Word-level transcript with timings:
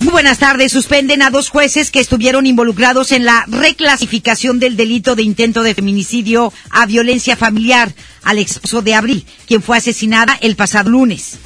Muy 0.00 0.12
buenas 0.12 0.38
tardes. 0.38 0.72
Suspenden 0.72 1.22
a 1.22 1.30
dos 1.30 1.48
jueces 1.48 1.90
que 1.90 2.00
estuvieron 2.00 2.46
involucrados 2.46 3.12
en 3.12 3.24
la 3.24 3.44
reclasificación 3.48 4.60
del 4.60 4.76
delito 4.76 5.16
de 5.16 5.22
intento 5.22 5.62
de 5.62 5.74
feminicidio 5.74 6.52
a 6.70 6.86
violencia 6.86 7.36
familiar 7.36 7.94
al 8.22 8.38
esposo 8.38 8.82
de 8.82 8.94
Abril, 8.94 9.26
quien 9.46 9.62
fue 9.62 9.78
asesinada 9.78 10.36
el 10.40 10.56
pasado 10.56 10.90
lunes. 10.90 11.38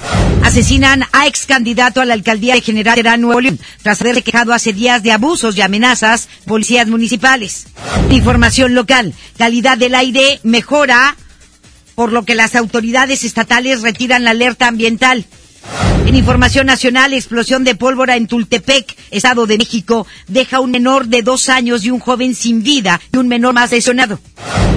Asesinan 0.43 1.05
a 1.13 1.27
ex 1.27 1.47
candidato 1.47 2.01
a 2.01 2.05
la 2.05 2.15
alcaldía 2.15 2.55
de 2.55 2.63
General 2.63 2.95
Terán, 2.97 3.21
Nuevo 3.21 3.41
tras 3.83 4.01
haberse 4.01 4.23
quejado 4.23 4.53
hace 4.53 4.73
días 4.73 5.03
de 5.03 5.13
abusos 5.13 5.57
y 5.57 5.61
amenazas 5.61 6.29
policías 6.45 6.89
municipales. 6.89 7.67
Información 8.11 8.75
local. 8.75 9.15
Calidad 9.39 9.79
del 9.79 9.95
aire 9.95 10.41
mejora, 10.43 11.17
por 11.95 12.13
lo 12.13 12.25
que 12.25 12.35
las 12.35 12.57
autoridades 12.57 13.25
estatales 13.25 13.83
retiran 13.83 14.25
la 14.25 14.31
alerta 14.31 14.67
ambiental. 14.67 15.25
En 16.07 16.15
información 16.17 16.67
nacional, 16.67 17.13
explosión 17.13 17.63
de 17.63 17.75
pólvora 17.75 18.17
en 18.17 18.27
Tultepec, 18.27 18.97
Estado 19.11 19.47
de 19.47 19.59
México, 19.59 20.07
deja 20.27 20.61
un 20.61 20.71
menor 20.71 21.07
de 21.07 21.23
dos 21.23 21.49
años 21.49 21.85
y 21.85 21.91
un 21.91 22.01
joven 22.01 22.35
sin 22.35 22.63
vida 22.63 23.01
y 23.13 23.17
un 23.19 23.29
menor 23.29 23.55
más 23.55 23.71
lesionado. 23.71 24.19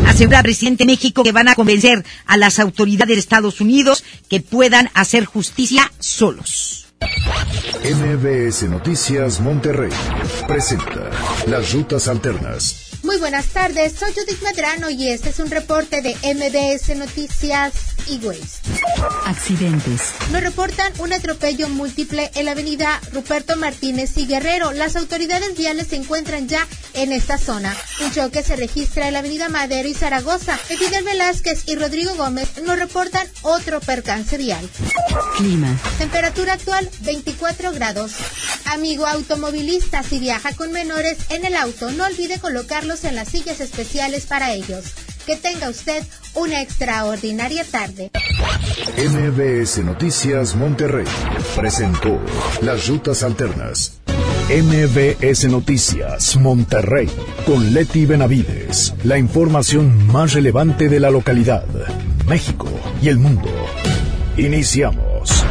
Asegura 0.05 0.39
el 0.39 0.43
presidente 0.43 0.83
de 0.83 0.91
México 0.91 1.23
que 1.23 1.31
van 1.31 1.47
a 1.47 1.55
convencer 1.55 2.05
a 2.27 2.37
las 2.37 2.59
autoridades 2.59 3.15
de 3.15 3.19
Estados 3.19 3.61
Unidos 3.61 4.03
que 4.29 4.41
puedan 4.41 4.89
hacer 4.93 5.25
justicia 5.25 5.91
solos. 5.99 6.87
MBS 7.83 8.63
Noticias 8.69 9.41
Monterrey 9.41 9.91
presenta 10.47 11.09
Las 11.47 11.73
Rutas 11.73 12.07
Alternas. 12.07 12.92
Buenas 13.23 13.47
tardes, 13.53 13.93
soy 13.97 14.11
Judith 14.11 14.41
Medrano 14.41 14.89
y 14.89 15.07
este 15.07 15.29
es 15.29 15.39
un 15.39 15.49
reporte 15.49 16.01
de 16.01 16.13
MBS 16.35 16.93
Noticias 16.97 17.71
y 18.05 18.17
Waste. 18.17 18.69
Accidentes. 19.25 20.11
Nos 20.31 20.43
reportan 20.43 20.91
un 20.99 21.13
atropello 21.13 21.69
múltiple 21.69 22.31
en 22.35 22.45
la 22.45 22.51
avenida 22.51 22.99
Ruperto 23.13 23.55
Martínez 23.55 24.17
y 24.17 24.27
Guerrero. 24.27 24.73
Las 24.73 24.97
autoridades 24.97 25.55
viales 25.57 25.87
se 25.87 25.95
encuentran 25.95 26.49
ya 26.49 26.67
en 26.93 27.13
esta 27.13 27.37
zona. 27.37 27.73
Un 28.03 28.11
choque 28.11 28.43
se 28.43 28.57
registra 28.57 29.07
en 29.07 29.13
la 29.13 29.19
avenida 29.19 29.47
Madero 29.47 29.87
y 29.87 29.93
Zaragoza. 29.93 30.57
Fidel 30.57 31.05
Velázquez 31.05 31.63
y 31.67 31.75
Rodrigo 31.75 32.15
Gómez 32.15 32.49
nos 32.65 32.77
reportan 32.77 33.25
otro 33.41 33.79
percance 33.79 34.37
vial. 34.37 34.69
Clima. 35.37 35.77
Temperatura 35.97 36.53
actual 36.53 36.89
24 37.01 37.71
grados. 37.71 38.13
Amigo 38.65 39.05
automovilista, 39.05 40.03
si 40.03 40.19
viaja 40.19 40.53
con 40.53 40.71
menores 40.71 41.17
en 41.29 41.45
el 41.45 41.55
auto, 41.55 41.91
no 41.91 42.05
olvide 42.05 42.39
colocarlos 42.39 43.03
en 43.03 43.12
las 43.15 43.29
sillas 43.29 43.59
especiales 43.59 44.25
para 44.25 44.53
ellos. 44.53 44.85
Que 45.25 45.35
tenga 45.37 45.69
usted 45.69 46.03
una 46.33 46.61
extraordinaria 46.61 47.63
tarde. 47.63 48.11
MBS 48.97 49.79
Noticias 49.83 50.55
Monterrey 50.55 51.05
presentó 51.55 52.19
Las 52.61 52.87
Rutas 52.87 53.23
Alternas. 53.23 53.99
MBS 54.49 55.45
Noticias 55.45 56.35
Monterrey 56.35 57.09
con 57.45 57.73
Leti 57.73 58.05
Benavides. 58.05 58.93
La 59.03 59.17
información 59.17 60.07
más 60.07 60.33
relevante 60.33 60.89
de 60.89 60.99
la 60.99 61.09
localidad, 61.09 61.65
México 62.27 62.67
y 63.01 63.07
el 63.07 63.19
mundo. 63.19 63.49
Iniciamos. 64.35 65.45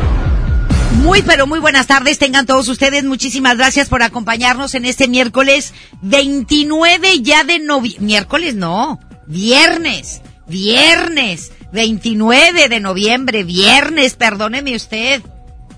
Muy, 1.03 1.21
pero 1.23 1.49
muy 1.49 1.59
buenas 1.59 1.89
tardes. 1.89 2.19
Tengan 2.19 2.47
todos 2.47 2.69
ustedes. 2.69 3.03
Muchísimas 3.03 3.57
gracias 3.57 3.89
por 3.89 4.05
acompañarnos 4.05 4.77
en 4.77 4.85
este 4.85 5.09
miércoles 5.09 5.75
29 6.01 7.23
ya 7.23 7.43
de 7.43 7.59
noviembre. 7.59 8.07
Miércoles 8.07 8.55
no, 8.55 9.01
viernes, 9.27 10.23
viernes, 10.47 11.53
29 11.73 12.69
de 12.69 12.79
noviembre, 12.79 13.43
viernes, 13.43 14.15
perdóneme 14.15 14.77
usted. 14.77 15.23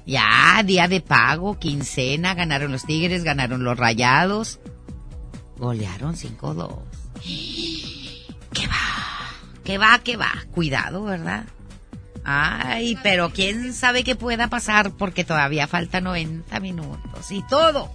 Ya, 0.06 0.62
día 0.62 0.88
de 0.88 1.00
pago, 1.00 1.58
quincena, 1.58 2.34
ganaron 2.34 2.70
los 2.70 2.84
Tigres, 2.84 3.24
ganaron 3.24 3.64
los 3.64 3.78
Rayados. 3.78 4.60
Golearon 5.56 6.16
5-2. 6.16 6.80
¿Qué 8.52 8.66
va? 8.66 8.76
¿Qué 9.64 9.78
va? 9.78 9.98
¿Qué 10.04 10.16
va? 10.18 10.32
Cuidado, 10.52 11.04
¿verdad? 11.04 11.46
Ay, 12.24 12.98
pero 13.02 13.30
quién 13.30 13.74
sabe 13.74 14.02
qué 14.02 14.16
pueda 14.16 14.48
pasar 14.48 14.92
porque 14.92 15.24
todavía 15.24 15.66
falta 15.66 16.00
90 16.00 16.58
minutos 16.60 17.30
y 17.30 17.42
todo 17.42 17.90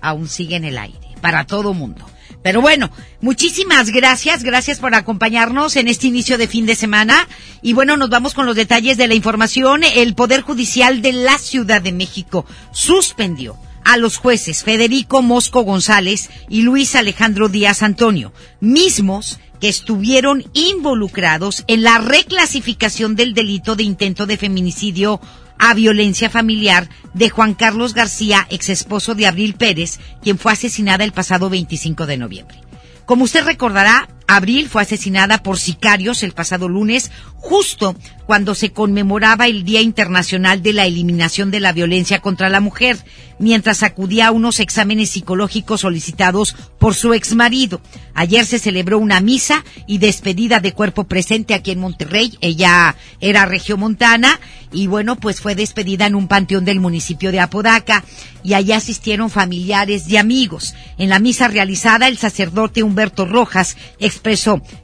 aún 0.00 0.28
sigue 0.28 0.56
en 0.56 0.64
el 0.64 0.78
aire 0.78 0.98
para 1.20 1.44
todo 1.44 1.74
mundo. 1.74 2.06
Pero 2.42 2.60
bueno, 2.60 2.90
muchísimas 3.20 3.90
gracias, 3.90 4.42
gracias 4.42 4.80
por 4.80 4.94
acompañarnos 4.94 5.76
en 5.76 5.86
este 5.86 6.08
inicio 6.08 6.38
de 6.38 6.48
fin 6.48 6.66
de 6.66 6.74
semana. 6.74 7.28
Y 7.62 7.72
bueno, 7.72 7.96
nos 7.96 8.10
vamos 8.10 8.34
con 8.34 8.46
los 8.46 8.56
detalles 8.56 8.96
de 8.96 9.06
la 9.06 9.14
información. 9.14 9.84
El 9.84 10.14
Poder 10.14 10.40
Judicial 10.40 11.02
de 11.02 11.12
la 11.12 11.38
Ciudad 11.38 11.80
de 11.80 11.92
México 11.92 12.44
suspendió 12.72 13.56
a 13.84 13.96
los 13.96 14.16
jueces 14.16 14.64
Federico 14.64 15.22
Mosco 15.22 15.62
González 15.62 16.30
y 16.48 16.62
Luis 16.62 16.94
Alejandro 16.96 17.48
Díaz 17.48 17.82
Antonio, 17.82 18.32
mismos 18.60 19.38
que 19.62 19.68
estuvieron 19.68 20.44
involucrados 20.54 21.62
en 21.68 21.84
la 21.84 21.98
reclasificación 21.98 23.14
del 23.14 23.32
delito 23.32 23.76
de 23.76 23.84
intento 23.84 24.26
de 24.26 24.36
feminicidio 24.36 25.20
a 25.56 25.72
violencia 25.72 26.28
familiar 26.28 26.88
de 27.14 27.30
Juan 27.30 27.54
Carlos 27.54 27.94
García, 27.94 28.44
ex 28.50 28.70
esposo 28.70 29.14
de 29.14 29.28
Abril 29.28 29.54
Pérez, 29.54 30.00
quien 30.20 30.36
fue 30.36 30.50
asesinada 30.50 31.04
el 31.04 31.12
pasado 31.12 31.48
25 31.48 32.06
de 32.06 32.16
noviembre. 32.16 32.60
Como 33.06 33.22
usted 33.22 33.44
recordará, 33.44 34.08
Abril 34.36 34.68
fue 34.68 34.82
asesinada 34.82 35.42
por 35.42 35.58
sicarios 35.58 36.22
el 36.22 36.32
pasado 36.32 36.68
lunes, 36.68 37.10
justo 37.36 37.96
cuando 38.26 38.54
se 38.54 38.70
conmemoraba 38.70 39.46
el 39.46 39.64
Día 39.64 39.80
Internacional 39.80 40.62
de 40.62 40.72
la 40.72 40.86
Eliminación 40.86 41.50
de 41.50 41.60
la 41.60 41.72
Violencia 41.72 42.20
contra 42.20 42.48
la 42.48 42.60
Mujer, 42.60 42.96
mientras 43.38 43.82
acudía 43.82 44.28
a 44.28 44.30
unos 44.30 44.60
exámenes 44.60 45.10
psicológicos 45.10 45.80
solicitados 45.80 46.54
por 46.78 46.94
su 46.94 47.12
exmarido. 47.12 47.80
Ayer 48.14 48.46
se 48.46 48.58
celebró 48.58 48.98
una 48.98 49.20
misa 49.20 49.64
y 49.86 49.98
despedida 49.98 50.60
de 50.60 50.72
cuerpo 50.72 51.04
presente 51.04 51.54
aquí 51.54 51.72
en 51.72 51.80
Monterrey. 51.80 52.38
Ella 52.40 52.94
era 53.20 53.44
regiomontana 53.44 54.38
y 54.70 54.86
bueno, 54.86 55.16
pues 55.16 55.40
fue 55.40 55.54
despedida 55.54 56.06
en 56.06 56.14
un 56.14 56.28
panteón 56.28 56.64
del 56.64 56.80
municipio 56.80 57.32
de 57.32 57.40
Apodaca 57.40 58.04
y 58.44 58.54
allá 58.54 58.76
asistieron 58.76 59.30
familiares 59.30 60.08
y 60.08 60.16
amigos. 60.16 60.74
En 60.96 61.08
la 61.08 61.18
misa 61.18 61.48
realizada, 61.48 62.08
el 62.08 62.18
sacerdote 62.18 62.82
Humberto 62.82 63.26
Rojas 63.26 63.76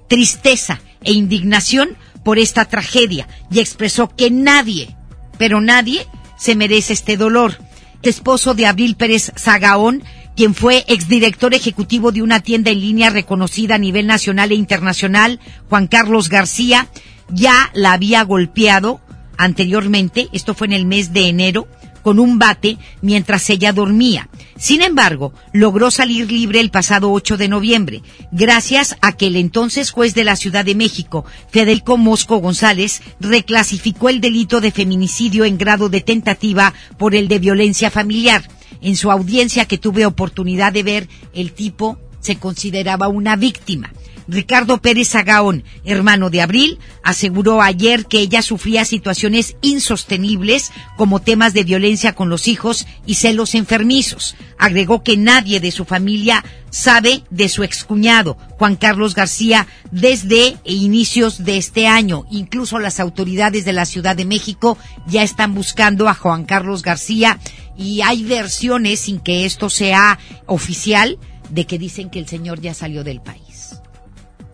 tristeza 0.09 0.81
e 1.03 1.13
indignación 1.13 1.97
por 2.25 2.39
esta 2.39 2.65
tragedia 2.67 3.27
y 3.51 3.61
expresó 3.61 4.09
que 4.15 4.31
nadie, 4.31 4.97
pero 5.39 5.61
nadie, 5.61 6.07
se 6.37 6.55
merece 6.55 6.93
este 6.93 7.17
dolor. 7.17 7.59
Esposo 8.03 8.55
de 8.55 8.67
Abril 8.67 8.97
Pérez 8.97 9.33
Zagaón, 9.37 10.03
quien 10.37 10.55
fue 10.55 10.85
exdirector 10.87 11.53
ejecutivo 11.53 12.13
de 12.13 12.23
una 12.23 12.41
tienda 12.41 12.71
en 12.71 12.81
línea 12.81 13.11
reconocida 13.11 13.75
a 13.75 13.79
nivel 13.79 14.07
nacional 14.07 14.53
e 14.53 14.55
internacional, 14.55 15.41
Juan 15.69 15.89
Carlos 15.89 16.29
García, 16.29 16.89
ya 17.29 17.71
la 17.75 17.93
había 17.93 18.23
golpeado 18.23 19.01
anteriormente, 19.37 20.29
esto 20.33 20.55
fue 20.55 20.69
en 20.69 20.73
el 20.75 20.87
mes 20.87 21.13
de 21.13 21.29
enero, 21.29 21.69
con 22.03 22.19
un 22.19 22.39
bate 22.39 22.79
mientras 23.03 23.49
ella 23.51 23.73
dormía. 23.73 24.29
Sin 24.57 24.83
embargo, 24.83 25.33
logró 25.53 25.91
salir 25.91 26.31
libre 26.31 26.61
el 26.61 26.71
pasado 26.71 27.13
8 27.13 27.37
de 27.37 27.49
noviembre, 27.49 28.03
gracias 28.33 28.97
a 29.01 29.13
que 29.13 29.29
el 29.29 29.37
entonces 29.37 29.91
juez 29.91 30.15
de 30.15 30.25
la 30.25 30.37
Ciudad 30.37 30.65
de 30.65 30.75
México, 30.75 31.25
Federico 31.51 31.97
Mosco 31.97 32.39
González, 32.39 33.03
reclasificó 33.21 34.09
el 34.09 34.21
delito 34.21 34.61
de 34.61 34.71
feminicidio 34.71 35.45
en 35.45 35.59
grado 35.59 35.89
de 35.89 36.01
tentativa 36.01 36.75
por 36.99 37.15
el 37.15 37.29
de 37.29 37.39
violencia 37.39 37.91
familiar. 37.91 38.49
En 38.81 38.97
su 38.97 39.11
audiencia 39.11 39.65
que 39.65 39.79
tuve 39.79 40.07
oportunidad 40.07 40.73
de 40.73 40.83
ver, 40.83 41.09
el 41.35 41.53
tipo 41.53 41.99
se 42.21 42.37
consideraba 42.37 43.09
una 43.09 43.37
víctima. 43.37 43.93
Ricardo 44.29 44.83
Pérez 44.83 45.15
Agaón, 45.15 45.65
hermano 45.85 46.29
de 46.29 46.43
Abril, 46.43 46.79
aseguró 47.03 47.63
ayer 47.63 48.05
que 48.05 48.21
ella 48.21 48.43
sufría 48.43 48.85
situaciones 48.85 49.57
insostenibles 49.63 50.71
como 50.99 51.21
temas 51.21 51.55
de 51.55 51.65
violencia 51.65 52.15
con 52.15 52.29
los 52.29 52.47
hijos 52.47 52.87
y 53.07 53.15
celos 53.15 53.55
enfermizos. 53.55 54.37
Agregó 54.59 55.03
que 55.03 55.17
nadie 55.17 55.61
de 55.61 55.71
su 55.71 55.87
familia 55.87 56.45
sabe 56.69 57.23
de 57.31 57.49
su 57.49 57.63
excuñado, 57.63 58.37
Juan 58.59 58.77
Carlos 58.77 59.15
García, 59.15 59.67
desde 59.91 60.59
inicios 60.65 61.45
de 61.45 61.57
este 61.57 61.87
año. 61.87 62.27
Incluso 62.31 62.79
las 62.79 63.01
autoridades 63.01 63.65
de 63.65 63.73
la 63.73 63.87
Ciudad 63.87 64.15
de 64.15 64.27
México 64.27 64.77
ya 65.07 65.23
están 65.23 65.55
buscando 65.55 66.07
a 66.07 66.13
Juan 66.15 66.45
Carlos 66.45 66.83
García 66.83 67.39
y 67.79 68.03
hay 68.03 68.25
versiones 68.25 69.01
sin 69.01 69.21
que 69.21 69.47
esto 69.47 69.71
sea 69.71 70.19
oficial 70.45 71.19
de 71.49 71.67
que 71.67 71.79
dicen 71.79 72.11
que 72.11 72.19
el 72.19 72.29
señor 72.29 72.61
ya 72.61 72.75
salió 72.75 73.05
del 73.05 73.23
país. 73.23 73.48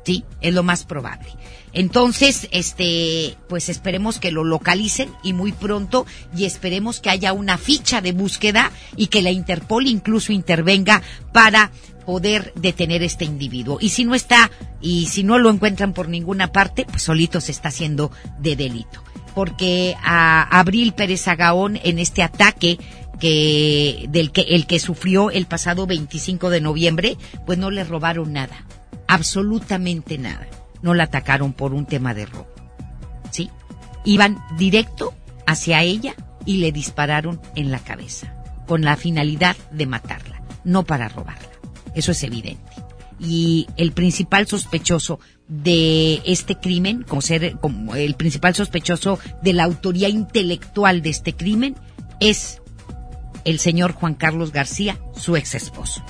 Sí, 0.05 0.25
es 0.41 0.53
lo 0.53 0.63
más 0.63 0.85
probable. 0.85 1.27
Entonces, 1.73 2.49
este, 2.53 3.37
pues 3.49 3.69
esperemos 3.69 4.21
que 4.21 4.31
lo 4.31 4.45
localicen 4.45 5.11
y 5.25 5.33
muy 5.33 5.51
pronto 5.53 6.07
y 6.37 6.45
esperemos 6.45 7.01
que 7.01 7.11
haya 7.11 7.33
una 7.33 7.59
ficha 7.59 8.01
de 8.01 8.13
búsqueda 8.13 8.71
y 8.97 9.09
que 9.09 9.23
la 9.23 9.31
Interpol 9.31 9.89
incluso 9.89 10.33
intervenga 10.33 11.03
para 11.33 11.73
poder 12.07 12.53
detener 12.55 13.03
este 13.03 13.25
individuo. 13.25 13.79
Y 13.81 13.89
si 13.89 14.05
no 14.05 14.15
está, 14.15 14.51
y 14.81 15.07
si 15.07 15.25
no 15.25 15.39
lo 15.39 15.51
encuentran 15.51 15.95
por 15.95 16.09
ninguna 16.09 16.53
parte, 16.53 16.85
pues 16.85 17.03
solito 17.03 17.41
se 17.41 17.51
está 17.51 17.69
haciendo 17.69 18.13
de 18.39 18.55
delito. 18.55 19.03
Porque 19.35 19.97
a 20.01 20.43
Abril 20.43 20.93
Pérez 20.93 21.27
Agaón 21.27 21.81
en 21.83 21.99
este 21.99 22.23
ataque 22.23 22.79
que 23.19 24.07
del 24.11 24.31
que 24.31 24.43
el 24.43 24.67
que 24.67 24.79
sufrió 24.79 25.31
el 25.31 25.47
pasado 25.47 25.87
25 25.87 26.51
de 26.51 26.61
noviembre, 26.61 27.17
pues 27.47 27.59
no 27.59 27.71
le 27.71 27.83
robaron 27.83 28.33
nada, 28.33 28.65
absolutamente 29.07 30.19
nada. 30.19 30.47
No 30.83 30.95
la 30.95 31.05
atacaron 31.05 31.53
por 31.53 31.73
un 31.75 31.87
tema 31.87 32.15
de 32.15 32.27
robo. 32.27 32.49
¿Sí? 33.31 33.51
Iban 34.05 34.43
directo 34.59 35.15
hacia 35.47 35.83
ella 35.83 36.15
y 36.45 36.59
le 36.59 36.73
dispararon 36.73 37.41
en 37.55 37.71
la 37.71 37.79
cabeza, 37.79 38.35
con 38.67 38.83
la 38.83 38.97
finalidad 38.97 39.57
de 39.71 39.87
matarla, 39.87 40.43
no 40.65 40.85
para 40.85 41.09
robarla. 41.09 41.49
Eso 41.95 42.13
es 42.13 42.23
evidente. 42.23 42.73
Y 43.19 43.67
el 43.77 43.93
principal 43.93 44.47
sospechoso 44.47 45.21
de 45.49 46.21
este 46.25 46.57
crimen, 46.57 47.03
como 47.03 47.23
ser 47.23 47.59
como 47.61 47.95
el 47.95 48.15
principal 48.15 48.55
sospechoso 48.55 49.19
de 49.43 49.53
la 49.53 49.65
autoría 49.65 50.09
intelectual 50.09 51.01
de 51.01 51.11
este 51.11 51.35
crimen, 51.35 51.77
es 52.21 52.61
el 53.45 53.59
señor 53.59 53.93
Juan 53.93 54.15
Carlos 54.15 54.53
García, 54.53 54.99
su 55.17 55.37
ex 55.37 55.55
esposo. 55.55 56.05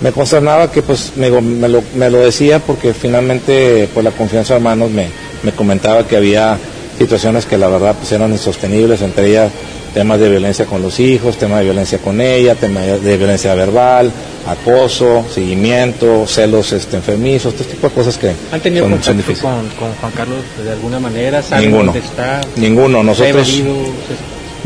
Me 0.00 0.12
consternaba 0.12 0.70
que 0.70 0.82
pues 0.82 1.12
me, 1.16 1.30
me, 1.30 1.68
lo, 1.68 1.82
me 1.94 2.10
lo, 2.10 2.18
decía 2.18 2.58
porque 2.58 2.92
finalmente 2.92 3.88
pues 3.94 4.04
la 4.04 4.10
confianza 4.10 4.54
de 4.54 4.58
hermanos 4.58 4.90
me, 4.90 5.08
me 5.42 5.52
comentaba 5.52 6.06
que 6.06 6.16
había 6.16 6.58
situaciones 6.98 7.46
que 7.46 7.56
la 7.56 7.68
verdad 7.68 7.94
pues 7.98 8.12
eran 8.12 8.30
insostenibles, 8.30 9.00
entre 9.00 9.28
ellas 9.28 9.52
temas 9.94 10.20
de 10.20 10.28
violencia 10.28 10.66
con 10.66 10.82
los 10.82 11.00
hijos, 11.00 11.38
temas 11.38 11.60
de 11.60 11.64
violencia 11.64 11.98
con 11.98 12.20
ella, 12.20 12.54
temas 12.54 13.02
de 13.02 13.16
violencia 13.16 13.54
verbal, 13.54 14.12
acoso, 14.46 15.24
seguimiento, 15.32 16.26
celos 16.26 16.72
este, 16.72 16.96
enfermizos, 16.96 17.54
este 17.54 17.64
tipo 17.64 17.88
de 17.88 17.94
cosas 17.94 18.18
que 18.18 18.32
¿Han 18.52 18.60
tenido 18.60 18.84
son, 18.84 18.92
contacto 18.92 19.32
con, 19.40 19.68
con, 19.70 19.94
Juan 19.98 20.12
Carlos 20.12 20.38
de 20.62 20.70
alguna 20.70 21.00
manera? 21.00 21.42
Ninguno. 21.58 21.94
Está? 21.94 22.42
Ninguno. 22.56 23.02
Nosotros... 23.02 23.62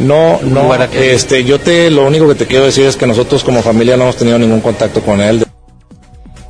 No, 0.00 0.40
no, 0.42 0.74
este, 0.74 1.44
yo 1.44 1.60
te, 1.60 1.90
lo 1.90 2.06
único 2.06 2.26
que 2.28 2.34
te 2.34 2.46
quiero 2.46 2.64
decir 2.64 2.86
es 2.86 2.96
que 2.96 3.06
nosotros 3.06 3.44
como 3.44 3.62
familia 3.62 3.96
no 3.96 4.04
hemos 4.04 4.16
tenido 4.16 4.38
ningún 4.38 4.60
contacto 4.60 5.02
con 5.02 5.20
él. 5.20 5.44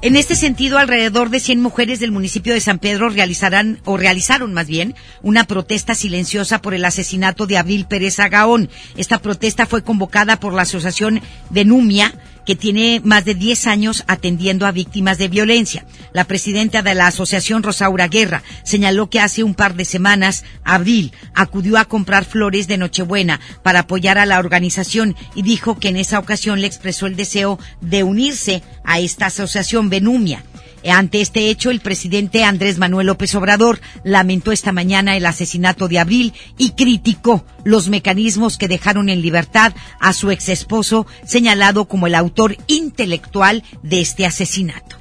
En 0.03 0.17
este 0.17 0.35
sentido, 0.35 0.79
alrededor 0.79 1.29
de 1.29 1.41
100 1.41 1.61
mujeres 1.61 2.01
del 2.01 2.11
municipio 2.11 2.55
de 2.55 2.61
San 2.61 2.79
Pedro 2.79 3.11
realizarán, 3.11 3.81
o 3.85 3.99
realizaron 3.99 4.55
más 4.55 4.67
bien, 4.67 4.95
una 5.21 5.45
protesta 5.45 5.95
silenciosa 5.95 6.63
por 6.63 6.73
el 6.73 6.87
asesinato 6.87 7.47
de 7.47 7.59
Abril 7.59 7.85
Pérez 7.87 8.19
Agaón. 8.19 8.71
Esta 8.97 9.19
protesta 9.19 9.67
fue 9.67 9.83
convocada 9.83 10.41
por 10.41 10.55
la 10.55 10.63
Asociación 10.63 11.21
de 11.51 11.67
Numia, 11.67 12.15
que 12.51 12.57
tiene 12.57 13.01
más 13.05 13.25
de 13.25 13.37
10 13.37 13.69
años 13.69 14.03
atendiendo 14.09 14.67
a 14.67 14.73
víctimas 14.73 15.19
de 15.19 15.29
violencia. 15.29 15.87
La 16.13 16.25
presidenta 16.25 16.83
de 16.83 16.97
la 16.97 17.07
asociación, 17.07 17.63
Rosaura 17.63 18.09
Guerra, 18.09 18.43
señaló 18.65 19.09
que 19.09 19.21
hace 19.21 19.45
un 19.45 19.55
par 19.55 19.77
de 19.77 19.85
semanas, 19.85 20.43
Abril, 20.65 21.13
acudió 21.33 21.79
a 21.79 21.85
comprar 21.85 22.25
flores 22.25 22.67
de 22.67 22.77
Nochebuena 22.77 23.39
para 23.63 23.79
apoyar 23.79 24.19
a 24.19 24.27
la 24.27 24.41
organización 24.41 25.15
y 25.37 25.43
dijo 25.43 25.79
que 25.79 25.91
en 25.91 25.97
esa 25.97 26.19
ocasión 26.19 26.61
le 26.61 26.67
expresó 26.67 27.07
el 27.07 27.15
deseo 27.15 27.61
de 27.81 28.03
unirse 28.03 28.65
a 28.83 28.99
esta 28.99 29.27
asociación 29.27 29.89
Benumia. 29.89 30.43
Ante 30.89 31.21
este 31.21 31.51
hecho, 31.51 31.71
el 31.71 31.81
presidente 31.81 32.45
Andrés 32.45 32.79
Manuel 32.79 33.09
López 33.09 33.35
Obrador 33.35 33.81
lamentó 34.05 34.53
esta 34.53 34.73
mañana 34.73 35.17
el 35.17 35.27
asesinato 35.27 35.89
de 35.89 35.99
Abril 35.99 36.33
y 36.57 36.71
criticó 36.71 37.45
los 37.65 37.89
mecanismos 37.89 38.57
que 38.57 38.69
dejaron 38.69 39.09
en 39.09 39.23
libertad 39.23 39.73
a 40.01 40.13
su 40.13 40.31
ex 40.31 40.49
esposo, 40.49 41.07
señalado 41.25 41.87
como 41.87 42.07
el 42.07 42.15
autor 42.15 42.57
intelectual 42.67 43.63
de 43.83 44.01
este 44.01 44.27
asesinato. 44.27 44.97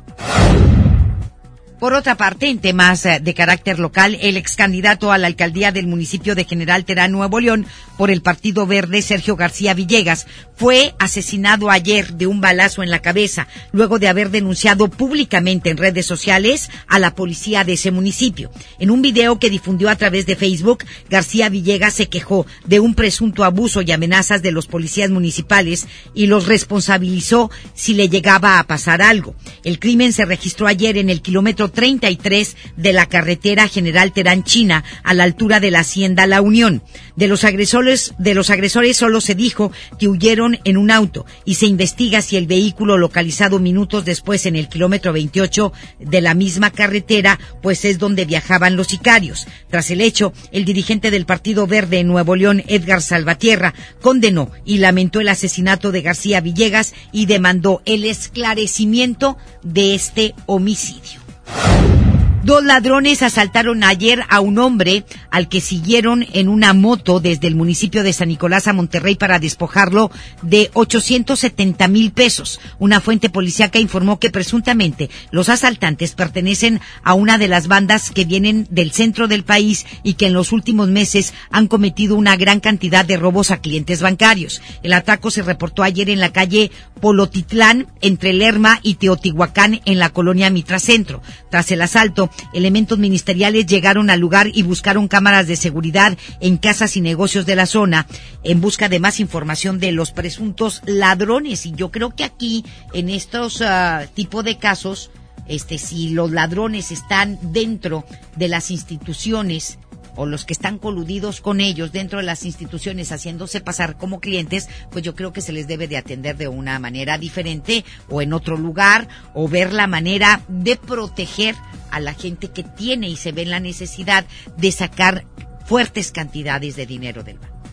Por 1.79 1.93
otra 1.93 2.15
parte, 2.15 2.49
en 2.49 2.59
temas 2.59 3.05
eh, 3.05 3.21
de 3.21 3.33
carácter 3.33 3.79
local, 3.79 4.17
el 4.21 4.35
ex 4.35 4.57
candidato 4.57 5.13
a 5.13 5.17
la 5.17 5.27
alcaldía 5.27 5.71
del 5.71 5.87
municipio 5.87 6.35
de 6.35 6.43
General 6.43 6.83
Terán, 6.83 7.13
Nuevo 7.13 7.39
León, 7.39 7.65
por 7.97 8.11
el 8.11 8.21
Partido 8.21 8.67
Verde, 8.67 9.01
Sergio 9.01 9.37
García 9.37 9.73
Villegas, 9.73 10.27
fue 10.57 10.93
asesinado 10.99 11.71
ayer 11.71 12.15
de 12.15 12.27
un 12.27 12.41
balazo 12.41 12.83
en 12.83 12.89
la 12.89 13.01
cabeza, 13.01 13.47
luego 13.71 13.97
de 13.97 14.09
haber 14.09 14.29
denunciado 14.29 14.89
públicamente 14.89 15.69
en 15.69 15.77
redes 15.77 16.05
sociales 16.05 16.69
a 16.87 16.99
la 16.99 17.15
policía 17.15 17.63
de 17.63 17.73
ese 17.73 17.91
municipio. 17.91 18.51
En 18.77 18.91
un 18.91 19.01
video 19.01 19.39
que 19.39 19.49
difundió 19.49 19.89
a 19.89 19.95
través 19.95 20.25
de 20.25 20.35
Facebook, 20.35 20.83
García 21.09 21.47
Villegas 21.47 21.93
se 21.93 22.09
quejó 22.09 22.45
de 22.65 22.81
un 22.81 22.93
presunto 22.93 23.45
abuso 23.45 23.81
y 23.81 23.93
amenazas 23.93 24.41
de 24.41 24.51
los 24.51 24.67
policías 24.67 25.11
municipales 25.11 25.87
y 26.13 26.27
los 26.27 26.47
responsabilizó 26.47 27.49
si 27.73 27.93
le 27.93 28.09
llegaba 28.09 28.59
a 28.59 28.67
pasar 28.67 29.01
algo. 29.01 29.33
El 29.63 29.79
crimen 29.79 30.11
se 30.11 30.25
registró 30.25 30.67
ayer 30.67 30.97
en 30.97 31.09
el 31.09 31.21
kilómetro 31.21 31.68
33 31.69 32.55
de 32.77 32.93
la 32.93 33.05
carretera 33.07 33.67
General 33.67 34.11
Terán 34.11 34.43
China, 34.43 34.83
a 35.03 35.13
la 35.13 35.23
altura 35.23 35.59
de 35.59 35.71
la 35.71 35.79
Hacienda 35.79 36.27
La 36.27 36.41
Unión. 36.41 36.83
De 37.15 37.27
los 37.27 37.43
agresores, 37.43 38.13
de 38.17 38.33
los 38.33 38.49
agresores 38.49 38.97
solo 38.97 39.21
se 39.21 39.35
dijo 39.35 39.71
que 39.99 40.07
huyeron 40.07 40.59
en 40.63 40.77
un 40.77 40.91
auto 40.91 41.25
y 41.45 41.55
se 41.55 41.65
investiga 41.65 42.21
si 42.21 42.37
el 42.37 42.47
vehículo 42.47 42.97
localizado 42.97 43.59
minutos 43.59 44.05
después 44.05 44.45
en 44.45 44.55
el 44.55 44.69
kilómetro 44.69 45.13
28 45.13 45.73
de 45.99 46.21
la 46.21 46.33
misma 46.33 46.71
carretera, 46.71 47.39
pues 47.61 47.85
es 47.85 47.99
donde 47.99 48.25
viajaban 48.25 48.75
los 48.75 48.87
sicarios. 48.87 49.47
Tras 49.69 49.91
el 49.91 50.01
hecho, 50.01 50.33
el 50.51 50.65
dirigente 50.65 51.11
del 51.11 51.25
Partido 51.25 51.67
Verde 51.67 51.99
en 51.99 52.07
Nuevo 52.07 52.35
León, 52.35 52.63
Edgar 52.67 53.01
Salvatierra, 53.01 53.73
condenó 54.01 54.51
y 54.65 54.77
lamentó 54.77 55.19
el 55.19 55.29
asesinato 55.29 55.91
de 55.91 56.01
García 56.01 56.41
Villegas 56.41 56.93
y 57.11 57.25
demandó 57.25 57.81
el 57.85 58.05
esclarecimiento 58.05 59.37
de 59.63 59.95
este 59.95 60.33
homicidio. 60.45 61.28
you. 61.49 61.98
Dos 62.41 62.63
ladrones 62.63 63.21
asaltaron 63.21 63.83
ayer 63.83 64.23
a 64.29 64.39
un 64.39 64.59
hombre 64.59 65.03
al 65.29 65.49
que 65.49 65.59
siguieron 65.59 66.25
en 66.31 66.47
una 66.47 66.73
moto 66.73 67.19
desde 67.19 67.47
el 67.47 67.55
municipio 67.55 68.01
de 68.01 68.13
San 68.13 68.29
Nicolás 68.29 68.67
a 68.67 68.73
Monterrey 68.73 69.15
para 69.15 69.39
despojarlo 69.39 70.09
de 70.41 70.71
870 70.73 71.89
mil 71.89 72.11
pesos. 72.13 72.61
Una 72.79 73.01
fuente 73.01 73.29
policíaca 73.29 73.77
informó 73.77 74.19
que 74.19 74.29
presuntamente 74.29 75.09
los 75.31 75.49
asaltantes 75.49 76.15
pertenecen 76.15 76.79
a 77.03 77.13
una 77.13 77.37
de 77.37 77.49
las 77.49 77.67
bandas 77.67 78.09
que 78.09 78.23
vienen 78.23 78.67
del 78.69 78.93
centro 78.93 79.27
del 79.27 79.43
país 79.43 79.85
y 80.03 80.13
que 80.13 80.27
en 80.27 80.33
los 80.33 80.53
últimos 80.53 80.87
meses 80.87 81.33
han 81.51 81.67
cometido 81.67 82.15
una 82.15 82.37
gran 82.37 82.61
cantidad 82.61 83.03
de 83.03 83.17
robos 83.17 83.51
a 83.51 83.59
clientes 83.59 84.01
bancarios. 84.01 84.61
El 84.81 84.93
ataco 84.93 85.29
se 85.29 85.41
reportó 85.41 85.83
ayer 85.83 86.09
en 86.09 86.21
la 86.21 86.31
calle 86.31 86.71
Polotitlán 87.01 87.87
entre 87.99 88.31
Lerma 88.31 88.79
y 88.81 88.95
Teotihuacán 88.95 89.81
en 89.83 89.99
la 89.99 90.09
colonia 90.11 90.49
Mitracentro. 90.49 91.21
Tras 91.49 91.71
el 91.71 91.81
asalto, 91.81 92.28
elementos 92.53 92.97
ministeriales 92.97 93.65
llegaron 93.65 94.09
al 94.09 94.19
lugar 94.19 94.49
y 94.53 94.63
buscaron 94.63 95.07
cámaras 95.07 95.47
de 95.47 95.55
seguridad 95.55 96.17
en 96.39 96.57
casas 96.57 96.97
y 96.97 97.01
negocios 97.01 97.45
de 97.45 97.55
la 97.55 97.65
zona 97.65 98.07
en 98.43 98.61
busca 98.61 98.89
de 98.89 98.99
más 98.99 99.19
información 99.19 99.79
de 99.79 99.91
los 99.91 100.11
presuntos 100.11 100.81
ladrones. 100.85 101.65
Y 101.65 101.71
yo 101.71 101.91
creo 101.91 102.15
que 102.15 102.23
aquí, 102.23 102.65
en 102.93 103.09
estos 103.09 103.61
uh, 103.61 104.07
tipo 104.13 104.43
de 104.43 104.57
casos, 104.57 105.11
este, 105.47 105.77
si 105.77 106.09
los 106.09 106.31
ladrones 106.31 106.91
están 106.91 107.39
dentro 107.41 108.05
de 108.35 108.47
las 108.47 108.71
instituciones, 108.71 109.79
o 110.19 110.25
los 110.25 110.43
que 110.43 110.51
están 110.51 110.79
coludidos 110.79 111.39
con 111.39 111.61
ellos 111.61 111.93
dentro 111.93 112.19
de 112.19 112.25
las 112.25 112.43
instituciones 112.43 113.13
haciéndose 113.13 113.61
pasar 113.61 113.95
como 113.95 114.19
clientes, 114.19 114.67
pues 114.91 115.01
yo 115.01 115.15
creo 115.15 115.31
que 115.31 115.39
se 115.39 115.53
les 115.53 115.65
debe 115.65 115.87
de 115.87 115.95
atender 115.95 116.35
de 116.35 116.49
una 116.49 116.77
manera 116.77 117.17
diferente 117.17 117.85
o 118.09 118.21
en 118.21 118.33
otro 118.33 118.57
lugar 118.57 119.07
o 119.33 119.47
ver 119.47 119.71
la 119.71 119.87
manera 119.87 120.41
de 120.49 120.75
proteger 120.75 121.55
a 121.89 122.01
la 122.01 122.13
gente 122.13 122.49
que 122.49 122.63
tiene 122.63 123.07
y 123.07 123.15
se 123.15 123.31
ve 123.31 123.43
en 123.43 123.49
la 123.49 123.61
necesidad 123.61 124.25
de 124.57 124.73
sacar 124.73 125.23
fuertes 125.65 126.11
cantidades 126.11 126.75
de 126.75 126.85
dinero 126.85 127.23
del 127.23 127.39
banco. 127.39 127.63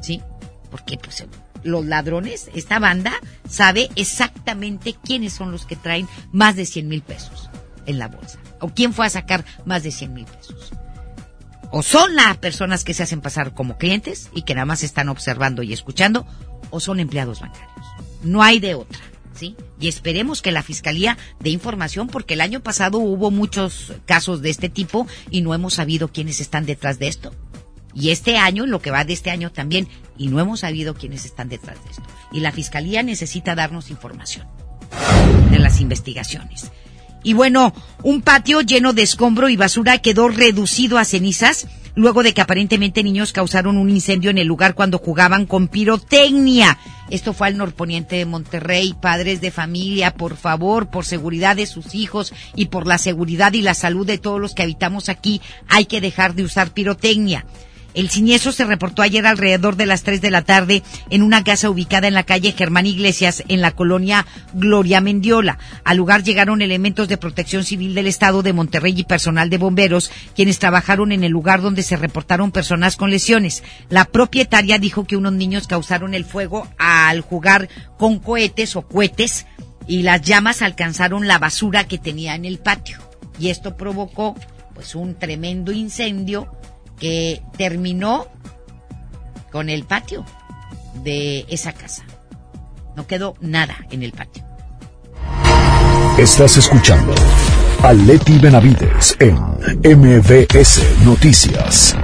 ¿Sí? 0.00 0.20
Porque 0.68 0.98
pues 0.98 1.24
los 1.62 1.86
ladrones, 1.86 2.50
esta 2.56 2.80
banda 2.80 3.12
sabe 3.48 3.88
exactamente 3.94 4.96
quiénes 5.04 5.32
son 5.32 5.52
los 5.52 5.64
que 5.64 5.76
traen 5.76 6.08
más 6.32 6.56
de 6.56 6.66
100 6.66 6.88
mil 6.88 7.02
pesos 7.02 7.48
en 7.86 8.00
la 8.00 8.08
bolsa. 8.08 8.40
O 8.58 8.70
quién 8.70 8.92
fue 8.92 9.06
a 9.06 9.10
sacar 9.10 9.44
más 9.64 9.84
de 9.84 9.92
100 9.92 10.12
mil 10.12 10.24
pesos 10.24 10.72
o 11.76 11.82
son 11.82 12.14
las 12.14 12.36
personas 12.36 12.84
que 12.84 12.94
se 12.94 13.02
hacen 13.02 13.20
pasar 13.20 13.52
como 13.52 13.78
clientes 13.78 14.30
y 14.32 14.42
que 14.42 14.54
nada 14.54 14.64
más 14.64 14.84
están 14.84 15.08
observando 15.08 15.64
y 15.64 15.72
escuchando, 15.72 16.24
o 16.70 16.78
son 16.78 17.00
empleados 17.00 17.40
bancarios. 17.40 17.86
No 18.22 18.44
hay 18.44 18.60
de 18.60 18.76
otra, 18.76 19.00
¿sí? 19.34 19.56
Y 19.80 19.88
esperemos 19.88 20.40
que 20.40 20.52
la 20.52 20.62
Fiscalía 20.62 21.18
dé 21.40 21.50
información 21.50 22.06
porque 22.06 22.34
el 22.34 22.42
año 22.42 22.60
pasado 22.60 22.98
hubo 22.98 23.32
muchos 23.32 23.92
casos 24.06 24.40
de 24.40 24.50
este 24.50 24.68
tipo 24.68 25.08
y 25.30 25.40
no 25.40 25.52
hemos 25.52 25.74
sabido 25.74 26.06
quiénes 26.06 26.38
están 26.38 26.64
detrás 26.64 27.00
de 27.00 27.08
esto. 27.08 27.34
Y 27.92 28.10
este 28.10 28.36
año, 28.36 28.66
lo 28.66 28.80
que 28.80 28.92
va 28.92 29.04
de 29.04 29.12
este 29.12 29.32
año 29.32 29.50
también, 29.50 29.88
y 30.16 30.28
no 30.28 30.38
hemos 30.38 30.60
sabido 30.60 30.94
quiénes 30.94 31.24
están 31.24 31.48
detrás 31.48 31.82
de 31.82 31.90
esto. 31.90 32.04
Y 32.30 32.38
la 32.38 32.52
Fiscalía 32.52 33.02
necesita 33.02 33.56
darnos 33.56 33.90
información 33.90 34.46
de 35.50 35.58
las 35.58 35.80
investigaciones. 35.80 36.70
Y 37.24 37.32
bueno, 37.32 37.74
un 38.02 38.20
patio 38.22 38.60
lleno 38.60 38.92
de 38.92 39.02
escombro 39.02 39.48
y 39.48 39.56
basura 39.56 39.98
quedó 39.98 40.28
reducido 40.28 40.98
a 40.98 41.04
cenizas 41.04 41.66
luego 41.96 42.22
de 42.22 42.34
que 42.34 42.40
aparentemente 42.40 43.02
niños 43.02 43.32
causaron 43.32 43.78
un 43.78 43.88
incendio 43.88 44.30
en 44.30 44.38
el 44.38 44.46
lugar 44.46 44.74
cuando 44.74 44.98
jugaban 44.98 45.46
con 45.46 45.68
pirotecnia. 45.68 46.78
Esto 47.10 47.32
fue 47.32 47.46
al 47.46 47.56
norponiente 47.56 48.16
de 48.16 48.26
Monterrey. 48.26 48.94
Padres 49.00 49.40
de 49.40 49.50
familia, 49.50 50.12
por 50.14 50.36
favor, 50.36 50.88
por 50.88 51.04
seguridad 51.04 51.56
de 51.56 51.66
sus 51.66 51.94
hijos 51.94 52.32
y 52.54 52.66
por 52.66 52.86
la 52.86 52.98
seguridad 52.98 53.52
y 53.54 53.62
la 53.62 53.74
salud 53.74 54.06
de 54.06 54.18
todos 54.18 54.40
los 54.40 54.54
que 54.54 54.62
habitamos 54.62 55.08
aquí, 55.08 55.40
hay 55.68 55.86
que 55.86 56.00
dejar 56.00 56.34
de 56.34 56.44
usar 56.44 56.72
pirotecnia. 56.72 57.46
El 57.94 58.10
siniestro 58.10 58.50
se 58.50 58.64
reportó 58.64 59.02
ayer 59.02 59.24
alrededor 59.24 59.76
de 59.76 59.86
las 59.86 60.02
3 60.02 60.20
de 60.20 60.32
la 60.32 60.42
tarde 60.42 60.82
en 61.10 61.22
una 61.22 61.44
casa 61.44 61.70
ubicada 61.70 62.08
en 62.08 62.14
la 62.14 62.24
calle 62.24 62.50
Germán 62.52 62.86
Iglesias, 62.86 63.44
en 63.46 63.60
la 63.60 63.70
colonia 63.70 64.26
Gloria 64.52 65.00
Mendiola. 65.00 65.58
Al 65.84 65.98
lugar 65.98 66.24
llegaron 66.24 66.60
elementos 66.60 67.06
de 67.06 67.18
protección 67.18 67.62
civil 67.62 67.94
del 67.94 68.08
Estado 68.08 68.42
de 68.42 68.52
Monterrey 68.52 68.94
y 68.96 69.04
personal 69.04 69.48
de 69.48 69.58
bomberos, 69.58 70.10
quienes 70.34 70.58
trabajaron 70.58 71.12
en 71.12 71.22
el 71.22 71.30
lugar 71.30 71.62
donde 71.62 71.84
se 71.84 71.96
reportaron 71.96 72.50
personas 72.50 72.96
con 72.96 73.10
lesiones. 73.10 73.62
La 73.88 74.06
propietaria 74.06 74.78
dijo 74.78 75.04
que 75.04 75.16
unos 75.16 75.34
niños 75.34 75.68
causaron 75.68 76.14
el 76.14 76.24
fuego 76.24 76.66
al 76.78 77.20
jugar 77.20 77.68
con 77.96 78.18
cohetes 78.18 78.74
o 78.74 78.82
cohetes 78.82 79.46
y 79.86 80.02
las 80.02 80.20
llamas 80.22 80.62
alcanzaron 80.62 81.28
la 81.28 81.38
basura 81.38 81.84
que 81.84 81.98
tenía 81.98 82.34
en 82.34 82.44
el 82.44 82.58
patio. 82.58 82.98
Y 83.38 83.50
esto 83.50 83.76
provocó 83.76 84.34
pues 84.74 84.96
un 84.96 85.14
tremendo 85.14 85.70
incendio 85.70 86.50
que 86.98 87.42
terminó 87.56 88.26
con 89.50 89.68
el 89.68 89.84
patio 89.84 90.24
de 91.02 91.46
esa 91.48 91.72
casa. 91.72 92.04
No 92.96 93.06
quedó 93.06 93.34
nada 93.40 93.76
en 93.90 94.02
el 94.02 94.12
patio. 94.12 94.44
Estás 96.18 96.56
escuchando 96.56 97.14
a 97.82 97.92
Leti 97.92 98.38
Benavides 98.38 99.16
en 99.18 99.36
MBS 99.82 100.80
Noticias. 101.04 101.96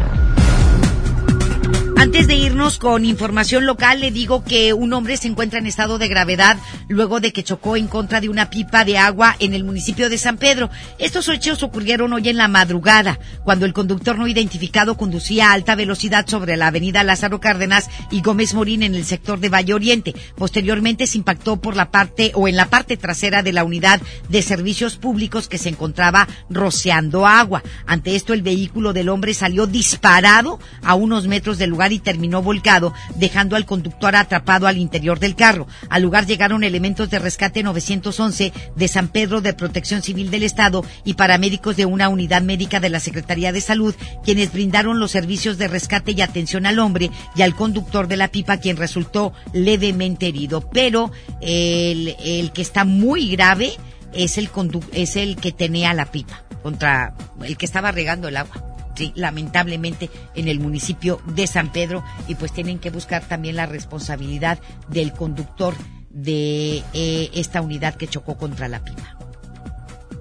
Antes 2.01 2.27
de 2.27 2.35
irnos 2.35 2.79
con 2.79 3.05
información 3.05 3.67
local, 3.67 4.01
le 4.01 4.11
digo 4.11 4.43
que 4.43 4.73
un 4.73 4.95
hombre 4.95 5.19
se 5.19 5.29
encuentra 5.29 5.59
en 5.59 5.67
estado 5.67 5.99
de 5.99 6.09
gravedad 6.09 6.57
luego 6.89 7.21
de 7.21 7.31
que 7.31 7.45
chocó 7.45 7.77
en 7.77 7.89
contra 7.89 8.23
de 8.23 8.31
una 8.31 8.49
pipa 8.49 8.87
de 8.87 8.97
agua 8.97 9.37
en 9.39 9.53
el 9.53 9.65
municipio 9.65 10.09
de 10.09 10.17
San 10.17 10.39
Pedro. 10.39 10.71
Estos 10.99 11.29
hechos 11.29 11.63
ocurrieron 11.63 12.15
hoy 12.15 12.31
en 12.31 12.39
la 12.39 12.49
madrugada, 12.49 13.21
cuando 13.45 13.67
el 13.67 13.75
conductor 13.75 14.17
no 14.17 14.27
identificado 14.27 14.97
conducía 14.97 15.51
a 15.51 15.53
alta 15.53 15.75
velocidad 15.75 16.27
sobre 16.27 16.57
la 16.57 16.69
avenida 16.69 17.05
Lázaro 17.05 17.39
Cárdenas 17.39 17.91
y 18.11 18.23
Gómez 18.23 18.55
Morín 18.55 18.83
en 18.83 18.95
el 18.95 19.05
sector 19.05 19.39
de 19.39 19.51
Valle 19.51 19.75
Oriente. 19.75 20.15
Posteriormente 20.37 21.07
se 21.07 21.19
impactó 21.19 21.61
por 21.61 21.77
la 21.77 21.91
parte 21.91 22.33
o 22.35 22.49
en 22.49 22.57
la 22.57 22.71
parte 22.71 22.97
trasera 22.97 23.43
de 23.43 23.53
la 23.53 23.63
unidad 23.63 24.01
de 24.31 24.41
servicios 24.41 24.97
públicos 24.97 25.49
que 25.49 25.59
se 25.59 25.69
encontraba 25.69 26.27
rociando 26.49 27.27
agua. 27.27 27.63
Ante 27.85 28.17
esto, 28.17 28.33
el 28.33 28.41
vehículo 28.41 28.95
del 28.95 29.11
hombre 29.11 29.35
salió 29.35 29.67
disparado 29.67 30.59
a 30.83 30.95
unos 30.95 31.27
metros 31.27 31.59
del 31.59 31.69
lugar 31.69 31.90
y 31.93 31.99
terminó 31.99 32.43
volcado, 32.43 32.93
dejando 33.17 33.57
al 33.57 33.67
conductor 33.67 34.17
atrapado 34.17 34.67
al 34.67 34.79
interior 34.79 35.19
del 35.19 35.35
carro. 35.35 35.67
Al 35.89 36.03
lugar 36.03 36.27
llegaron 36.27 36.65
elementos 36.65 37.11
de 37.11 37.19
rescate 37.19 37.63
911 37.63 38.53
de 38.75 38.89
San 38.89 39.09
Pedro 39.09 39.41
de 39.41 39.55
Protección 39.55 40.03
Civil 40.03 40.31
del 40.31 40.43
Estado 40.43 40.85
y 41.05 41.15
paramédicos 41.15 41.77
de 41.77 41.87
una 41.87 42.09
unidad 42.09 42.43
médica 42.43 42.81
de 42.81 42.91
la 42.91 43.01
Secretaría 43.01 43.53
de 43.53 43.61
Salud, 43.61 43.95
quienes 44.25 44.53
brindaron 44.53 45.01
los 45.01 45.11
servicios 45.11 45.59
de 45.59 45.69
rescate 45.69 46.13
y 46.13 46.21
atención 46.21 46.67
al 46.67 46.79
hombre 46.79 47.11
y 47.37 47.43
al 47.43 47.55
conductor 47.55 48.09
de 48.09 48.17
la 48.17 48.29
pipa, 48.29 48.59
quien 48.59 48.77
resultó 48.77 49.33
levemente 49.53 50.29
herido. 50.29 50.69
Pero 50.71 51.11
el, 51.41 52.17
el 52.25 52.53
que 52.53 52.63
está 52.63 52.85
muy 52.85 53.31
grave 53.31 53.73
es 54.13 54.39
el, 54.39 54.51
es 54.93 55.17
el 55.17 55.37
que 55.37 55.53
tenía 55.53 55.95
la 55.95 56.07
pipa 56.07 56.43
contra 56.63 57.15
el 57.43 57.57
que 57.57 57.67
estaba 57.67 57.91
regando 57.91 58.29
el 58.29 58.37
agua 58.37 58.71
lamentablemente 59.15 60.11
en 60.35 60.49
el 60.49 60.61
municipio 60.61 61.21
de 61.27 61.47
San 61.47 61.73
Pedro 61.73 62.05
y 62.29 62.35
pues 62.35 62.53
tienen 62.53 62.79
que 62.79 62.91
buscar 62.91 63.25
también 63.25 63.57
la 63.57 63.67
responsabilidad 63.67 64.59
del 64.89 65.13
conductor 65.13 65.75
de 66.11 66.83
eh, 66.93 67.31
esta 67.35 67.61
unidad 67.61 67.95
que 67.95 68.09
chocó 68.09 68.37
contra 68.37 68.69
la 68.69 68.85
pipa. 68.85 69.17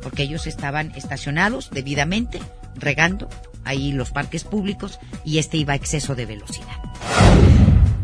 Porque 0.02 0.24
ellos 0.24 0.48
estaban 0.48 0.92
estacionados 0.96 1.70
debidamente, 1.72 2.40
regando 2.76 3.28
ahí 3.66 3.92
los 3.92 4.12
parques 4.12 4.44
públicos 4.44 5.00
y 5.26 5.40
este 5.40 5.58
iba 5.58 5.74
a 5.74 5.76
exceso 5.76 6.16
de 6.16 6.26
velocidad. 6.26 6.78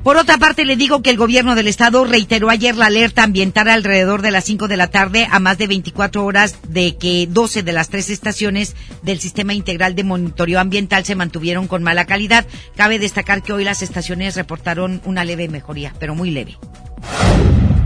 Por 0.06 0.18
otra 0.18 0.38
parte, 0.38 0.66
le 0.66 0.76
digo 0.76 1.02
que 1.02 1.10
el 1.10 1.18
gobierno 1.18 1.56
del 1.56 1.68
estado 1.68 2.06
reiteró 2.06 2.52
ayer 2.52 2.76
la 2.76 2.86
alerta 2.86 3.24
ambiental 3.24 3.68
alrededor 3.68 4.22
de 4.22 4.30
las 4.30 4.44
5 4.44 4.68
de 4.68 4.78
la 4.78 4.92
tarde 4.92 5.28
a 5.32 5.40
más 5.40 5.58
de 5.58 5.66
24 5.66 6.24
horas 6.24 6.60
de 6.68 6.96
que 6.96 7.26
12 7.28 7.64
de 7.64 7.72
las 7.72 7.90
tres 7.90 8.12
estaciones 8.12 8.76
del 9.02 9.20
sistema 9.20 9.56
integral 9.56 9.96
de 9.96 10.04
monitoreo 10.04 10.60
ambiental 10.60 11.06
se 11.06 11.16
mantuvieron 11.16 11.68
con 11.68 11.82
mala 11.82 12.06
calidad. 12.06 12.46
Cabe 12.76 13.00
destacar 13.00 13.42
que 13.42 13.54
hoy 13.54 13.64
las 13.64 13.82
estaciones 13.82 14.36
reportaron 14.36 15.02
una 15.06 15.26
leve 15.26 15.48
mejoría, 15.48 15.92
pero 16.00 16.14
muy 16.14 16.30
leve. 16.30 16.60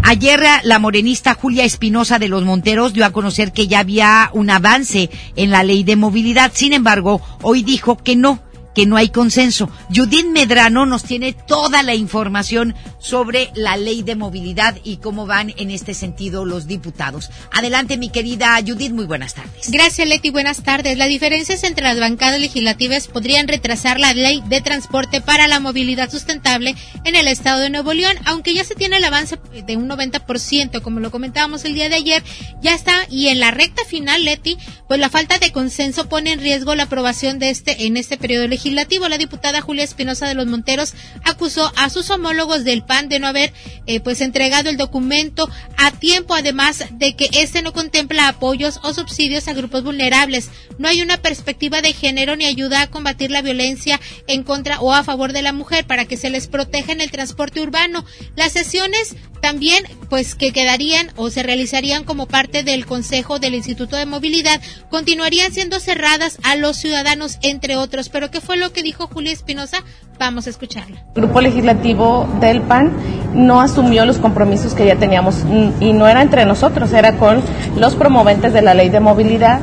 Ayer 0.04 0.42
la 0.64 0.78
morenista 0.78 1.36
Julia 1.36 1.64
Espinosa 1.64 2.20
de 2.20 2.28
los 2.28 2.44
Monteros 2.44 2.92
dio 2.92 3.06
a 3.06 3.14
conocer 3.14 3.54
que 3.54 3.70
ya 3.70 3.80
había 3.80 4.30
un 4.34 4.50
avance 4.50 5.10
en 5.38 5.52
la 5.52 5.64
ley 5.64 5.86
de 5.86 5.96
movilidad. 5.96 6.52
Sin 6.54 6.74
embargo, 6.74 7.22
hoy 7.44 7.64
dijo 7.64 7.96
que 7.96 8.18
no, 8.18 8.42
que 8.74 8.86
no 8.86 8.98
hay 8.98 9.10
consenso. 9.10 9.70
Judith 9.94 10.28
Medrano 10.28 10.86
nos 10.86 11.04
tiene 11.04 11.34
toda 11.34 11.84
la 11.84 11.96
información 11.96 12.76
sobre 13.00 13.52
la 13.56 13.78
ley 13.78 14.04
de 14.04 14.16
movilidad 14.16 14.78
y 14.84 14.98
cómo 14.98 15.26
van 15.26 15.54
en 15.58 15.72
este 15.72 15.94
sentido 15.94 16.46
los 16.46 16.68
diputados. 16.68 17.30
Adelante, 17.52 17.98
mi 17.98 18.10
querida 18.10 18.58
Judith, 18.66 18.92
muy 18.92 19.06
buenas 19.06 19.34
tardes. 19.34 19.72
Gracias, 19.72 20.08
Leti, 20.08 20.30
buenas 20.30 20.64
tardes. 20.64 20.98
Las 20.98 21.08
diferencias 21.08 21.64
entre 21.64 21.84
las 21.84 22.00
bancadas 22.00 22.40
legislativas 22.40 23.08
podrían 23.08 23.48
retrasar 23.48 24.00
la 24.00 24.14
ley 24.14 24.44
de 24.48 24.62
transporte 24.62 25.22
para 25.22 25.48
la 25.48 25.60
movilidad 25.60 26.10
sustentable 26.12 26.76
en 27.06 27.16
el 27.16 27.28
estado 27.28 27.62
de 27.62 27.70
Nuevo 27.70 27.94
León, 27.94 28.18
aunque 28.26 28.54
ya 28.54 28.64
se 28.64 28.76
tiene 28.76 28.98
el 28.98 29.04
avance 29.04 29.40
de 29.66 29.78
un 29.78 29.90
90%, 29.90 30.82
como 30.82 31.00
lo 31.00 31.12
comentábamos 31.12 31.66
el 31.66 31.74
día 31.74 31.90
de 31.90 31.96
ayer, 31.96 32.24
ya 32.62 32.76
está, 32.76 32.94
y 33.10 33.28
en 33.28 33.40
la 33.40 33.52
recta 33.52 33.84
final, 33.86 34.24
Leti, 34.24 34.58
pues 34.88 35.00
la 35.00 35.10
falta 35.10 35.40
de 35.40 35.52
consenso 35.52 36.08
pone 36.10 36.32
en 36.32 36.40
riesgo 36.40 36.76
la 36.76 36.84
aprobación 36.84 37.40
de 37.40 37.50
este 37.50 37.86
en 37.86 37.98
este 37.98 38.18
periodo 38.18 38.48
legislativo 38.48 38.59
legislativo. 38.60 39.08
La 39.08 39.18
diputada 39.18 39.62
Julia 39.62 39.86
Espinosa 39.86 40.28
de 40.28 40.36
los 40.36 40.46
Monteros 40.46 40.94
acusó 41.24 41.72
a 41.78 41.90
sus 41.90 42.10
homólogos 42.10 42.66
del 42.66 42.84
PAN 42.84 43.08
de 43.08 43.20
no 43.20 43.28
haber 43.28 43.54
eh, 43.86 44.02
pues 44.02 44.20
entregado 44.20 44.70
el 44.70 44.78
documento 44.78 45.50
a 45.78 45.92
tiempo, 45.92 46.36
además 46.36 46.84
de 46.92 47.16
que 47.16 47.30
este 47.32 47.62
no 47.62 47.72
contempla 47.72 48.28
apoyos 48.28 48.80
o 48.84 48.94
subsidios 48.94 49.48
a 49.48 49.54
grupos 49.54 49.84
vulnerables. 49.84 50.50
No 50.78 50.90
hay 50.90 51.02
una 51.02 51.18
perspectiva 51.18 51.82
de 51.82 51.94
género 51.94 52.36
ni 52.36 52.46
ayuda 52.46 52.82
a 52.82 52.88
combatir 52.88 53.32
la 53.32 53.42
violencia 53.42 54.00
en 54.28 54.44
contra 54.44 54.82
o 54.82 54.94
a 54.94 55.04
favor 55.04 55.32
de 55.32 55.42
la 55.42 55.54
mujer 55.54 55.86
para 55.86 56.06
que 56.06 56.18
se 56.18 56.30
les 56.30 56.48
proteja 56.48 56.92
en 56.92 57.02
el 57.02 57.12
transporte 57.12 57.62
urbano. 57.62 58.06
Las 58.36 58.52
sesiones 58.52 59.16
también 59.42 59.86
pues 60.10 60.36
que 60.36 60.52
quedarían 60.52 61.12
o 61.16 61.30
se 61.30 61.44
realizarían 61.44 62.04
como 62.04 62.28
parte 62.28 62.64
del 62.64 62.86
Consejo 62.86 63.40
del 63.40 63.56
Instituto 63.56 63.96
de 63.96 64.06
Movilidad 64.06 64.62
continuarían 64.90 65.54
siendo 65.54 65.80
cerradas 65.80 66.38
a 66.44 66.56
los 66.56 66.78
ciudadanos 66.78 67.38
entre 67.42 67.78
otros. 67.78 68.10
Pero 68.10 68.32
¿qué 68.32 68.42
lo 68.58 68.72
que 68.72 68.84
dijo 68.84 69.08
Julia 69.08 69.32
Espinosa? 69.32 69.78
Vamos 70.20 70.48
a 70.48 70.50
escucharla. 70.50 71.04
El 71.16 71.24
grupo 71.24 71.42
legislativo 71.42 72.28
del 72.40 72.62
PAN 72.62 72.92
no 73.34 73.62
asumió 73.62 74.06
los 74.06 74.18
compromisos 74.18 74.74
que 74.74 74.86
ya 74.86 74.96
teníamos 74.96 75.44
y 75.80 75.94
no 75.94 76.08
era 76.08 76.22
entre 76.22 76.46
nosotros, 76.46 76.92
era 76.94 77.18
con 77.18 77.42
los 77.78 77.96
promoventes 77.96 78.54
de 78.54 78.62
la 78.62 78.74
ley 78.74 78.90
de 78.90 79.00
movilidad, 79.00 79.60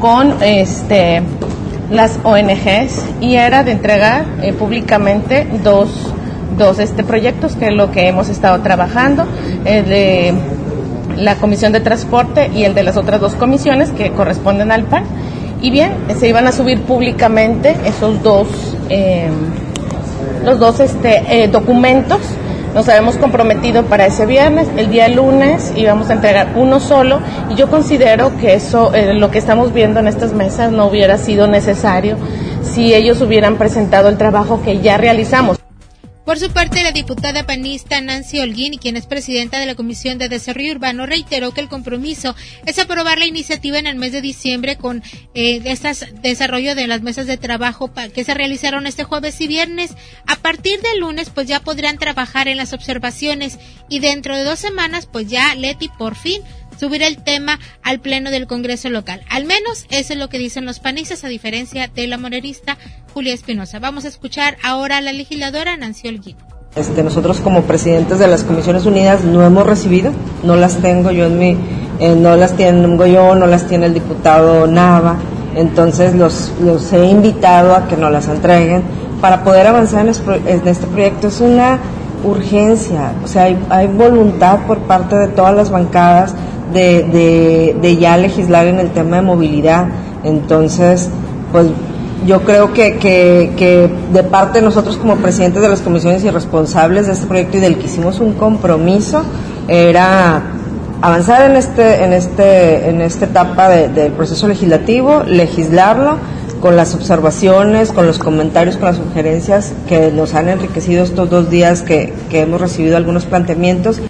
con 0.00 0.42
este 0.42 1.22
las 1.90 2.20
ONGs 2.22 3.04
y 3.20 3.34
era 3.34 3.64
de 3.64 3.72
entregar 3.72 4.24
eh, 4.42 4.52
públicamente 4.52 5.46
dos 5.64 5.90
dos 6.56 6.78
este, 6.78 7.04
proyectos, 7.04 7.56
que 7.56 7.68
es 7.68 7.72
lo 7.72 7.90
que 7.90 8.08
hemos 8.08 8.28
estado 8.28 8.60
trabajando, 8.60 9.26
el 9.64 9.86
de 9.86 10.34
la 11.16 11.36
Comisión 11.36 11.72
de 11.72 11.80
Transporte 11.80 12.50
y 12.54 12.64
el 12.64 12.74
de 12.74 12.82
las 12.82 12.96
otras 12.96 13.20
dos 13.20 13.34
comisiones 13.34 13.90
que 13.90 14.12
corresponden 14.12 14.70
al 14.70 14.84
PAN. 14.84 15.04
Y 15.62 15.70
bien, 15.70 15.92
se 16.18 16.28
iban 16.28 16.46
a 16.46 16.52
subir 16.52 16.80
públicamente 16.82 17.76
esos 17.84 18.22
dos, 18.22 18.48
em, 18.88 19.32
los 20.44 20.58
dos 20.58 20.80
este, 20.80 21.42
eh, 21.42 21.48
documentos. 21.48 22.20
Nos 22.74 22.88
habíamos 22.88 23.16
comprometido 23.16 23.84
para 23.84 24.06
ese 24.06 24.26
viernes, 24.26 24.68
el 24.76 24.90
día 24.90 25.08
lunes 25.08 25.72
íbamos 25.76 26.08
a 26.08 26.12
entregar 26.12 26.52
uno 26.54 26.78
solo 26.78 27.18
y 27.50 27.56
yo 27.56 27.68
considero 27.68 28.36
que 28.38 28.54
eso, 28.54 28.94
eh, 28.94 29.12
lo 29.12 29.30
que 29.32 29.38
estamos 29.38 29.74
viendo 29.74 29.98
en 29.98 30.06
estas 30.06 30.32
mesas 30.32 30.70
no 30.70 30.86
hubiera 30.86 31.18
sido 31.18 31.48
necesario 31.48 32.16
si 32.62 32.94
ellos 32.94 33.20
hubieran 33.20 33.56
presentado 33.56 34.08
el 34.08 34.16
trabajo 34.16 34.62
que 34.62 34.78
ya 34.78 34.96
realizamos. 34.98 35.58
Por 36.30 36.38
su 36.38 36.52
parte, 36.52 36.84
la 36.84 36.92
diputada 36.92 37.44
panista 37.44 38.00
Nancy 38.00 38.38
Holguín, 38.38 38.78
quien 38.78 38.96
es 38.96 39.06
presidenta 39.06 39.58
de 39.58 39.66
la 39.66 39.74
Comisión 39.74 40.16
de 40.16 40.28
Desarrollo 40.28 40.74
Urbano, 40.74 41.04
reiteró 41.04 41.50
que 41.50 41.60
el 41.60 41.68
compromiso 41.68 42.36
es 42.66 42.78
aprobar 42.78 43.18
la 43.18 43.26
iniciativa 43.26 43.80
en 43.80 43.88
el 43.88 43.96
mes 43.96 44.12
de 44.12 44.20
diciembre 44.20 44.76
con 44.76 45.02
eh, 45.34 45.58
desarrollo 46.22 46.76
de 46.76 46.86
las 46.86 47.02
mesas 47.02 47.26
de 47.26 47.36
trabajo 47.36 47.90
que 48.14 48.22
se 48.22 48.34
realizaron 48.34 48.86
este 48.86 49.02
jueves 49.02 49.40
y 49.40 49.48
viernes. 49.48 49.96
A 50.24 50.36
partir 50.36 50.80
del 50.80 51.00
lunes, 51.00 51.30
pues 51.30 51.48
ya 51.48 51.58
podrán 51.58 51.98
trabajar 51.98 52.46
en 52.46 52.58
las 52.58 52.74
observaciones 52.74 53.58
y 53.88 53.98
dentro 53.98 54.36
de 54.36 54.44
dos 54.44 54.60
semanas, 54.60 55.08
pues 55.10 55.26
ya 55.26 55.56
Leti 55.56 55.88
por 55.98 56.14
fin 56.14 56.42
subir 56.80 57.02
el 57.02 57.22
tema 57.22 57.58
al 57.82 58.00
pleno 58.00 58.30
del 58.30 58.46
Congreso 58.46 58.88
local. 58.88 59.20
Al 59.28 59.44
menos 59.44 59.84
eso 59.90 60.14
es 60.14 60.18
lo 60.18 60.30
que 60.30 60.38
dicen 60.38 60.64
los 60.64 60.80
panistas, 60.80 61.24
a 61.24 61.28
diferencia 61.28 61.90
de 61.94 62.06
la 62.06 62.16
monerista 62.16 62.78
Julia 63.12 63.34
Espinosa. 63.34 63.78
Vamos 63.80 64.06
a 64.06 64.08
escuchar 64.08 64.56
ahora 64.64 64.96
a 64.96 65.00
la 65.02 65.12
legisladora 65.12 65.76
Nancy 65.76 66.08
Holguín. 66.08 66.36
Este, 66.74 67.02
nosotros 67.02 67.40
como 67.40 67.64
presidentes 67.64 68.18
de 68.18 68.28
las 68.28 68.44
Comisiones 68.44 68.86
Unidas 68.86 69.24
no 69.24 69.44
hemos 69.44 69.66
recibido, 69.66 70.12
no 70.42 70.56
las 70.56 70.76
tengo 70.76 71.10
yo 71.10 71.26
en 71.26 71.38
mi, 71.38 71.56
eh, 71.98 72.14
no 72.16 72.36
las 72.36 72.56
tengo 72.56 73.04
yo, 73.06 73.34
no 73.34 73.46
las 73.46 73.66
tiene 73.66 73.86
el 73.86 73.94
diputado 73.94 74.66
Nava, 74.66 75.18
entonces 75.56 76.14
los, 76.14 76.52
los 76.62 76.92
he 76.92 77.04
invitado 77.04 77.74
a 77.74 77.88
que 77.88 77.96
nos 77.96 78.10
las 78.10 78.28
entreguen 78.28 78.84
para 79.20 79.44
poder 79.44 79.66
avanzar 79.66 80.06
en, 80.06 80.68
este 80.68 80.86
proyecto. 80.86 81.28
Es 81.28 81.40
una 81.40 81.78
urgencia, 82.24 83.12
o 83.24 83.26
sea, 83.26 83.44
hay, 83.68 83.86
voluntad 83.88 84.60
por 84.66 84.78
parte 84.78 85.16
de 85.16 85.28
todas 85.28 85.54
las 85.54 85.70
bancadas 85.70 86.34
de, 86.72 87.04
de, 87.04 87.76
de 87.80 87.96
ya 87.96 88.16
legislar 88.16 88.66
en 88.66 88.78
el 88.78 88.90
tema 88.90 89.16
de 89.16 89.22
movilidad, 89.22 89.86
entonces 90.24 91.08
pues 91.52 91.66
yo 92.26 92.42
creo 92.42 92.72
que, 92.72 92.96
que, 92.98 93.90
de 94.12 94.22
parte 94.24 94.58
de 94.58 94.64
nosotros 94.64 94.96
como 94.96 95.16
presidentes 95.16 95.62
de 95.62 95.68
las 95.68 95.80
comisiones 95.80 96.22
y 96.24 96.30
responsables 96.30 97.06
de 97.06 97.12
este 97.14 97.26
proyecto 97.26 97.56
y 97.56 97.60
del 97.60 97.78
que 97.78 97.86
hicimos 97.86 98.20
un 98.20 98.34
compromiso 98.34 99.22
era 99.68 100.42
avanzar 101.02 101.50
en 101.50 101.56
este 101.56 102.04
en 102.04 102.12
este 102.12 102.90
en 102.90 103.00
esta 103.00 103.24
etapa 103.24 103.68
del 103.68 104.12
proceso 104.12 104.48
legislativo 104.48 105.22
legislarlo 105.26 106.18
con 106.60 106.76
las 106.76 106.94
observaciones 106.94 107.90
con 107.90 108.06
los 108.06 108.18
comentarios 108.18 108.76
con 108.76 108.86
las 108.86 108.96
sugerencias 108.96 109.72
que 109.88 110.12
nos 110.12 110.34
han 110.34 110.50
enriquecido 110.50 111.02
estos 111.02 111.30
dos 111.30 111.48
días 111.48 111.80
que, 111.80 112.12
que 112.28 112.40
hemos 112.40 112.60
recibido 112.60 112.98
algunos 112.98 113.24
planteamientos 113.24 114.02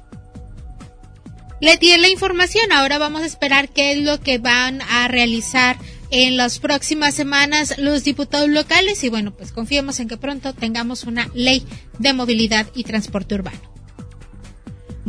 le 1.61 1.77
tiene 1.77 1.99
la 2.03 2.09
información 2.09 2.73
ahora 2.73 2.99
vamos 2.99 3.23
a 3.23 3.27
esperar 3.27 3.69
qué 3.69 3.93
es 3.93 3.99
lo 4.03 4.21
que 4.21 4.39
van 4.39 4.81
a 4.83 5.09
realizar 5.09 5.77
en 6.11 6.37
las 6.37 6.59
próximas 6.59 7.15
semanas 7.15 7.79
los 7.79 8.03
diputados 8.05 8.49
locales 8.49 9.05
y 9.05 9.09
bueno, 9.09 9.33
pues 9.33 9.53
confiemos 9.53 10.01
en 10.01 10.09
que 10.09 10.17
pronto 10.17 10.53
tengamos 10.53 11.05
una 11.05 11.31
ley 11.35 11.65
de 11.99 12.13
movilidad 12.13 12.67
y 12.75 12.85
transporte 12.85 13.37
urbano. 13.37 13.70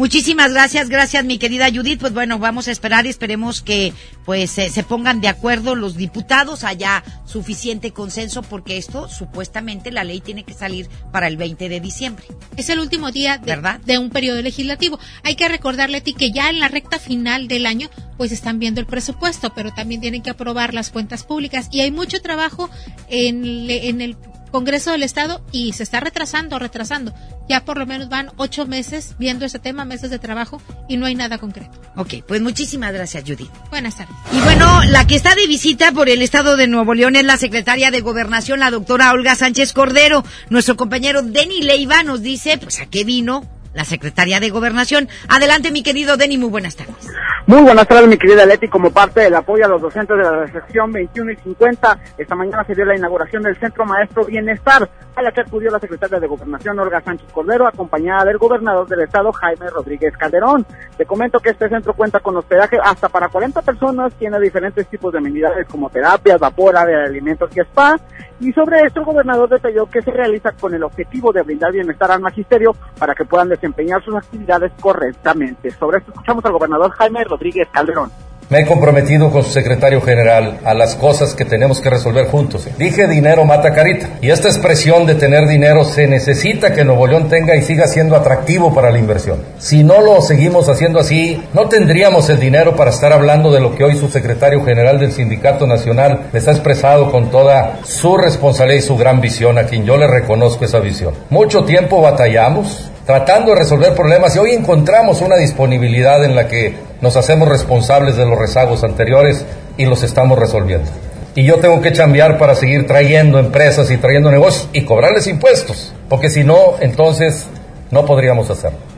Muchísimas 0.01 0.51
gracias, 0.51 0.89
gracias 0.89 1.23
mi 1.25 1.37
querida 1.37 1.69
Judith. 1.71 1.99
Pues 1.99 2.11
bueno, 2.11 2.39
vamos 2.39 2.67
a 2.67 2.71
esperar 2.71 3.05
y 3.05 3.09
esperemos 3.09 3.61
que 3.61 3.93
pues 4.25 4.49
se 4.49 4.83
pongan 4.83 5.21
de 5.21 5.27
acuerdo 5.27 5.75
los 5.75 5.95
diputados, 5.95 6.63
haya 6.63 7.03
suficiente 7.23 7.91
consenso 7.91 8.41
porque 8.41 8.77
esto 8.77 9.07
supuestamente 9.07 9.91
la 9.91 10.03
ley 10.03 10.19
tiene 10.19 10.43
que 10.43 10.55
salir 10.55 10.89
para 11.11 11.27
el 11.27 11.37
20 11.37 11.69
de 11.69 11.79
diciembre. 11.79 12.25
Es 12.57 12.69
el 12.69 12.79
último 12.79 13.11
día 13.11 13.37
de, 13.37 13.45
¿verdad? 13.45 13.79
de 13.81 13.99
un 13.99 14.09
periodo 14.09 14.41
legislativo. 14.41 14.97
Hay 15.21 15.35
que 15.35 15.47
recordarle 15.47 15.97
a 15.97 16.03
ti 16.03 16.15
que 16.15 16.31
ya 16.31 16.49
en 16.49 16.59
la 16.59 16.67
recta 16.67 16.97
final 16.97 17.47
del 17.47 17.67
año 17.67 17.87
pues 18.17 18.31
están 18.31 18.57
viendo 18.57 18.81
el 18.81 18.87
presupuesto, 18.87 19.53
pero 19.53 19.71
también 19.71 20.01
tienen 20.01 20.23
que 20.23 20.31
aprobar 20.31 20.73
las 20.73 20.89
cuentas 20.89 21.23
públicas 21.23 21.67
y 21.71 21.81
hay 21.81 21.91
mucho 21.91 22.23
trabajo 22.23 22.71
en, 23.07 23.69
en 23.69 24.01
el 24.01 24.17
Congreso 24.51 24.91
del 24.91 25.03
Estado 25.03 25.41
y 25.51 25.73
se 25.73 25.83
está 25.83 25.99
retrasando, 25.99 26.59
retrasando. 26.59 27.13
Ya 27.49 27.65
por 27.65 27.77
lo 27.77 27.85
menos 27.85 28.09
van 28.09 28.31
ocho 28.37 28.65
meses 28.65 29.15
viendo 29.17 29.45
ese 29.45 29.59
tema, 29.59 29.85
meses 29.85 30.09
de 30.09 30.19
trabajo 30.19 30.61
y 30.87 30.97
no 30.97 31.05
hay 31.05 31.15
nada 31.15 31.37
concreto. 31.37 31.71
Ok, 31.95 32.15
pues 32.27 32.41
muchísimas 32.41 32.93
gracias, 32.93 33.23
Judith. 33.23 33.49
Buenas 33.69 33.97
tardes. 33.97 34.15
Y 34.31 34.39
bueno, 34.41 34.83
la 34.85 35.07
que 35.07 35.15
está 35.15 35.35
de 35.35 35.47
visita 35.47 35.91
por 35.91 36.09
el 36.09 36.21
Estado 36.21 36.57
de 36.57 36.67
Nuevo 36.67 36.93
León 36.93 37.15
es 37.15 37.25
la 37.25 37.37
secretaria 37.37 37.91
de 37.91 38.01
Gobernación, 38.01 38.59
la 38.59 38.71
doctora 38.71 39.11
Olga 39.11 39.35
Sánchez 39.35 39.73
Cordero. 39.73 40.23
Nuestro 40.49 40.77
compañero 40.77 41.21
Denny 41.21 41.61
Leiva 41.61 42.03
nos 42.03 42.21
dice, 42.21 42.57
pues, 42.57 42.79
¿a 42.79 42.85
qué 42.85 43.03
vino? 43.03 43.60
La 43.73 43.85
secretaria 43.85 44.39
de 44.39 44.49
Gobernación. 44.49 45.07
Adelante, 45.27 45.71
mi 45.71 45.83
querido 45.83 46.17
Denny, 46.17 46.37
muy 46.37 46.49
buenas 46.49 46.75
tardes. 46.75 47.11
Muy 47.47 47.63
buenas 47.63 47.87
tardes, 47.87 48.07
mi 48.07 48.17
querida 48.17 48.45
Leti. 48.45 48.67
Como 48.67 48.91
parte 48.91 49.21
del 49.21 49.35
apoyo 49.35 49.65
a 49.65 49.67
los 49.67 49.81
docentes 49.81 50.15
de 50.15 50.23
la 50.23 50.47
sección 50.47 50.91
21 50.91 51.31
y 51.31 51.35
50, 51.37 51.99
esta 52.17 52.35
mañana 52.35 52.63
se 52.65 52.75
dio 52.75 52.85
la 52.85 52.95
inauguración 52.95 53.41
del 53.41 53.57
Centro 53.57 53.85
Maestro 53.85 54.25
Bienestar, 54.25 54.87
a 55.15 55.21
la 55.21 55.31
que 55.31 55.41
acudió 55.41 55.71
la 55.71 55.79
secretaria 55.79 56.19
de 56.19 56.27
Gobernación, 56.27 56.79
Olga 56.79 57.01
Sánchez 57.01 57.27
Cordero, 57.33 57.67
acompañada 57.67 58.25
del 58.25 58.37
gobernador 58.37 58.87
del 58.87 59.01
estado, 59.01 59.31
Jaime 59.31 59.69
Rodríguez 59.69 60.15
Calderón. 60.17 60.65
Te 60.95 61.05
comento 61.05 61.39
que 61.39 61.49
este 61.49 61.67
centro 61.67 61.93
cuenta 61.93 62.19
con 62.19 62.37
hospedaje 62.37 62.77
hasta 62.81 63.09
para 63.09 63.27
40 63.27 63.61
personas, 63.63 64.13
tiene 64.13 64.39
diferentes 64.39 64.87
tipos 64.87 65.11
de 65.11 65.17
amenidades 65.17 65.67
como 65.67 65.89
terapias, 65.89 66.39
vapor, 66.39 66.75
de 66.85 66.95
alimentos 66.95 67.49
y 67.55 67.59
spa. 67.61 67.99
Y 68.39 68.51
sobre 68.53 68.81
esto, 68.81 69.01
el 69.01 69.05
gobernador 69.05 69.49
detalló 69.49 69.87
que 69.87 70.01
se 70.01 70.11
realiza 70.11 70.51
con 70.53 70.73
el 70.73 70.83
objetivo 70.83 71.31
de 71.31 71.43
brindar 71.43 71.71
bienestar 71.71 72.11
al 72.11 72.21
magisterio 72.21 72.75
para 72.97 73.13
que 73.13 73.25
puedan 73.25 73.49
desempeñar 73.61 74.03
sus 74.03 74.15
actividades 74.15 74.71
correctamente. 74.81 75.69
Sobre 75.71 75.99
esto 75.99 76.11
escuchamos 76.11 76.43
al 76.45 76.53
gobernador 76.53 76.91
Jaime 76.91 77.23
Rodríguez 77.23 77.67
Calderón. 77.71 78.11
Me 78.51 78.59
he 78.59 78.65
comprometido 78.65 79.31
con 79.31 79.43
su 79.43 79.51
secretario 79.51 80.01
general 80.01 80.59
a 80.65 80.73
las 80.73 80.95
cosas 80.95 81.35
que 81.35 81.45
tenemos 81.45 81.79
que 81.79 81.89
resolver 81.89 82.27
juntos. 82.27 82.67
Dije 82.77 83.07
dinero 83.07 83.45
mata 83.45 83.73
carita. 83.73 84.09
Y 84.19 84.29
esta 84.29 84.49
expresión 84.49 85.05
de 85.05 85.15
tener 85.15 85.47
dinero 85.47 85.85
se 85.85 86.05
necesita 86.05 86.73
que 86.73 86.83
Nuevo 86.83 87.07
León 87.07 87.29
tenga 87.29 87.55
y 87.55 87.61
siga 87.61 87.87
siendo 87.87 88.13
atractivo 88.13 88.73
para 88.73 88.91
la 88.91 88.99
inversión. 88.99 89.41
Si 89.57 89.85
no 89.85 90.01
lo 90.01 90.19
seguimos 90.19 90.67
haciendo 90.67 90.99
así, 90.99 91.41
no 91.53 91.69
tendríamos 91.69 92.29
el 92.29 92.41
dinero 92.41 92.75
para 92.75 92.89
estar 92.89 93.13
hablando 93.13 93.53
de 93.53 93.61
lo 93.61 93.73
que 93.73 93.85
hoy 93.85 93.95
su 93.95 94.09
secretario 94.09 94.65
general 94.65 94.99
del 94.99 95.13
Sindicato 95.13 95.65
Nacional 95.65 96.23
les 96.33 96.45
ha 96.49 96.51
expresado 96.51 97.09
con 97.09 97.31
toda 97.31 97.79
su 97.85 98.17
responsabilidad 98.17 98.83
y 98.83 98.85
su 98.85 98.97
gran 98.97 99.21
visión, 99.21 99.59
a 99.59 99.63
quien 99.63 99.85
yo 99.85 99.95
le 99.95 100.07
reconozco 100.07 100.65
esa 100.65 100.79
visión. 100.79 101.13
Mucho 101.29 101.63
tiempo 101.63 102.01
batallamos, 102.01 102.91
tratando 103.05 103.53
de 103.53 103.59
resolver 103.59 103.95
problemas 103.95 104.35
y 104.35 104.39
hoy 104.39 104.51
encontramos 104.51 105.21
una 105.21 105.37
disponibilidad 105.37 106.25
en 106.25 106.35
la 106.35 106.49
que 106.49 106.90
nos 107.01 107.17
hacemos 107.17 107.49
responsables 107.49 108.15
de 108.15 108.25
los 108.25 108.37
rezagos 108.37 108.83
anteriores 108.83 109.45
y 109.77 109.85
los 109.85 110.03
estamos 110.03 110.37
resolviendo. 110.37 110.89
Y 111.33 111.43
yo 111.43 111.57
tengo 111.57 111.81
que 111.81 111.93
cambiar 111.93 112.37
para 112.37 112.55
seguir 112.55 112.85
trayendo 112.87 113.39
empresas 113.39 113.89
y 113.89 113.97
trayendo 113.97 114.31
negocios 114.31 114.69
y 114.73 114.83
cobrarles 114.83 115.27
impuestos, 115.27 115.93
porque 116.09 116.29
si 116.29 116.43
no, 116.43 116.75
entonces 116.79 117.47
no 117.89 118.05
podríamos 118.05 118.49
hacerlo. 118.49 118.90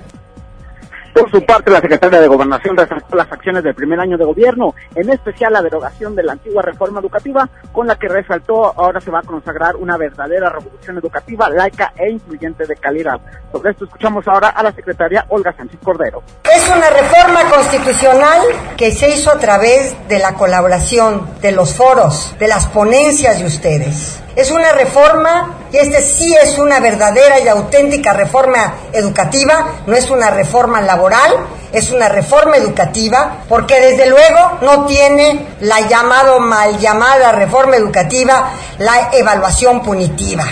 Por 1.14 1.30
su 1.30 1.46
parte, 1.46 1.70
la 1.70 1.80
secretaria 1.80 2.20
de 2.20 2.28
Gobernación 2.28 2.76
resaltó 2.76 3.16
las 3.16 3.32
acciones 3.32 3.64
del 3.64 3.76
primer 3.76 4.00
año 4.00 4.18
de 4.18 4.26
gobierno, 4.26 4.74
en 4.96 5.12
especial 5.12 5.54
la 5.54 5.62
derogación 5.62 6.16
de 6.16 6.24
la 6.24 6.34
antigua 6.34 6.64
reforma 6.64 7.00
educativa, 7.00 7.48
con 7.72 7.86
la 7.86 7.96
que 7.96 8.08
resaltó 8.08 8.66
ahora 8.80 9.00
se 9.00 9.12
va 9.12 9.20
a 9.20 9.24
consagrar 9.24 9.76
una 9.76 9.96
verdadera 9.98 10.50
revolución 10.50 10.98
educativa 10.98 11.50
laica 11.50 11.94
e 11.96 12.10
incluyente 12.10 12.66
de 12.66 12.76
calidad. 12.76 13.20
Sobre 13.52 13.72
esto 13.72 13.86
escuchamos 13.86 14.28
ahora 14.28 14.50
a 14.50 14.64
la 14.64 14.72
secretaria 14.72 15.26
Olga 15.30 15.54
Sánchez 15.54 15.80
Cordero. 15.84 16.24
Es 16.52 16.68
una 16.68 16.90
reforma 16.90 17.42
constitucional 17.52 18.42
que 18.76 18.92
se 18.92 19.12
hizo 19.12 19.30
a 19.30 19.38
través 19.38 19.96
de 20.08 20.18
la 20.18 20.34
colaboración, 20.34 21.28
de 21.42 21.52
los 21.52 21.76
foros, 21.76 22.36
de 22.40 22.48
las 22.48 22.66
ponencias 22.68 23.40
de 23.40 23.46
ustedes. 23.46 24.23
Es 24.36 24.50
una 24.50 24.72
reforma, 24.72 25.60
y 25.72 25.78
este 25.78 26.02
sí 26.02 26.36
es 26.42 26.58
una 26.58 26.80
verdadera 26.80 27.40
y 27.40 27.48
auténtica 27.48 28.14
reforma 28.14 28.76
educativa, 28.92 29.68
no 29.86 29.96
es 29.96 30.10
una 30.10 30.32
reforma 30.32 30.82
laboral, 30.82 31.32
es 31.72 31.92
una 31.92 32.10
reforma 32.10 32.58
educativa, 32.58 33.44
porque 33.48 33.80
desde 33.80 34.08
luego 34.08 34.60
no 34.62 34.86
tiene 34.86 35.56
la 35.62 35.82
llamado 35.82 36.40
mal 36.40 36.80
llamada 36.80 37.32
reforma 37.32 37.76
educativa, 37.76 38.50
la 38.80 39.10
evaluación 39.12 39.84
punitiva. 39.84 40.46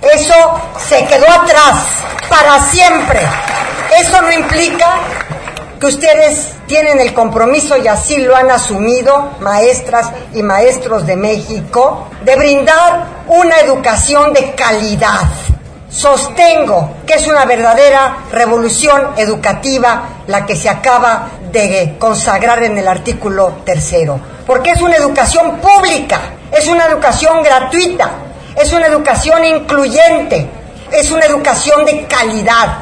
Eso 0.00 0.34
se 0.88 1.04
quedó 1.06 1.28
atrás 1.28 1.74
para 2.28 2.60
siempre. 2.60 3.20
Eso 3.98 4.20
no 4.22 4.32
implica 4.32 4.98
que 5.80 5.86
ustedes 5.86 6.52
tienen 6.66 7.00
el 7.00 7.12
compromiso 7.12 7.76
y 7.76 7.86
así 7.88 8.18
lo 8.18 8.34
han 8.34 8.50
asumido 8.50 9.32
maestras 9.40 10.10
y 10.34 10.42
maestros 10.42 11.06
de 11.06 11.16
México 11.16 12.08
de 12.24 12.36
brindar 12.36 13.24
una 13.28 13.60
educación 13.60 14.32
de 14.32 14.54
calidad. 14.54 15.22
Sostengo 15.88 16.96
que 17.06 17.14
es 17.14 17.26
una 17.26 17.44
verdadera 17.44 18.24
revolución 18.30 19.12
educativa 19.16 20.08
la 20.26 20.44
que 20.44 20.56
se 20.56 20.68
acaba 20.68 21.28
de 21.52 21.96
consagrar 21.98 22.62
en 22.62 22.76
el 22.76 22.86
artículo 22.86 23.58
tercero, 23.64 24.20
porque 24.46 24.72
es 24.72 24.82
una 24.82 24.96
educación 24.96 25.58
pública, 25.58 26.20
es 26.52 26.68
una 26.68 26.86
educación 26.86 27.42
gratuita, 27.42 28.10
es 28.56 28.72
una 28.72 28.86
educación 28.86 29.44
incluyente, 29.44 30.48
es 30.92 31.10
una 31.10 31.24
educación 31.24 31.84
de 31.84 32.06
calidad. 32.06 32.78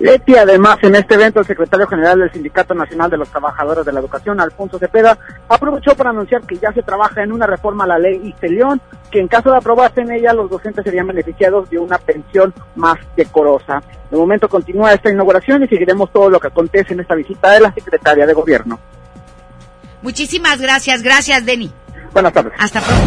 Leti, 0.00 0.36
además, 0.36 0.78
en 0.82 0.94
este 0.94 1.14
evento, 1.14 1.40
el 1.40 1.46
secretario 1.46 1.86
general 1.86 2.20
del 2.20 2.32
Sindicato 2.32 2.72
Nacional 2.72 3.10
de 3.10 3.16
los 3.16 3.28
Trabajadores 3.28 3.84
de 3.84 3.92
la 3.92 3.98
Educación, 3.98 4.40
Alfonso 4.40 4.78
Cepeda, 4.78 5.18
aprovechó 5.48 5.96
para 5.96 6.10
anunciar 6.10 6.42
que 6.42 6.56
ya 6.56 6.72
se 6.72 6.82
trabaja 6.82 7.22
en 7.22 7.32
una 7.32 7.46
reforma 7.46 7.82
a 7.82 7.88
la 7.88 7.98
ley 7.98 8.20
Istelión, 8.22 8.80
que 9.10 9.18
en 9.18 9.26
caso 9.26 9.50
de 9.50 9.56
aprobarse 9.56 10.02
en 10.02 10.12
ella, 10.12 10.32
los 10.32 10.48
docentes 10.48 10.84
serían 10.84 11.08
beneficiados 11.08 11.68
de 11.68 11.78
una 11.78 11.98
pensión 11.98 12.54
más 12.76 12.98
decorosa. 13.16 13.82
De 14.08 14.16
momento 14.16 14.48
continúa 14.48 14.92
esta 14.92 15.10
inauguración 15.10 15.64
y 15.64 15.68
seguiremos 15.68 16.12
todo 16.12 16.30
lo 16.30 16.38
que 16.38 16.46
acontece 16.46 16.92
en 16.92 17.00
esta 17.00 17.16
visita 17.16 17.50
de 17.50 17.60
la 17.60 17.72
secretaria 17.72 18.24
de 18.24 18.34
Gobierno. 18.34 18.78
Muchísimas 20.02 20.60
gracias, 20.60 21.02
gracias, 21.02 21.44
Deni. 21.44 21.72
Buenas 22.12 22.32
tardes. 22.32 22.52
Hasta 22.58 22.80
pronto. 22.80 23.04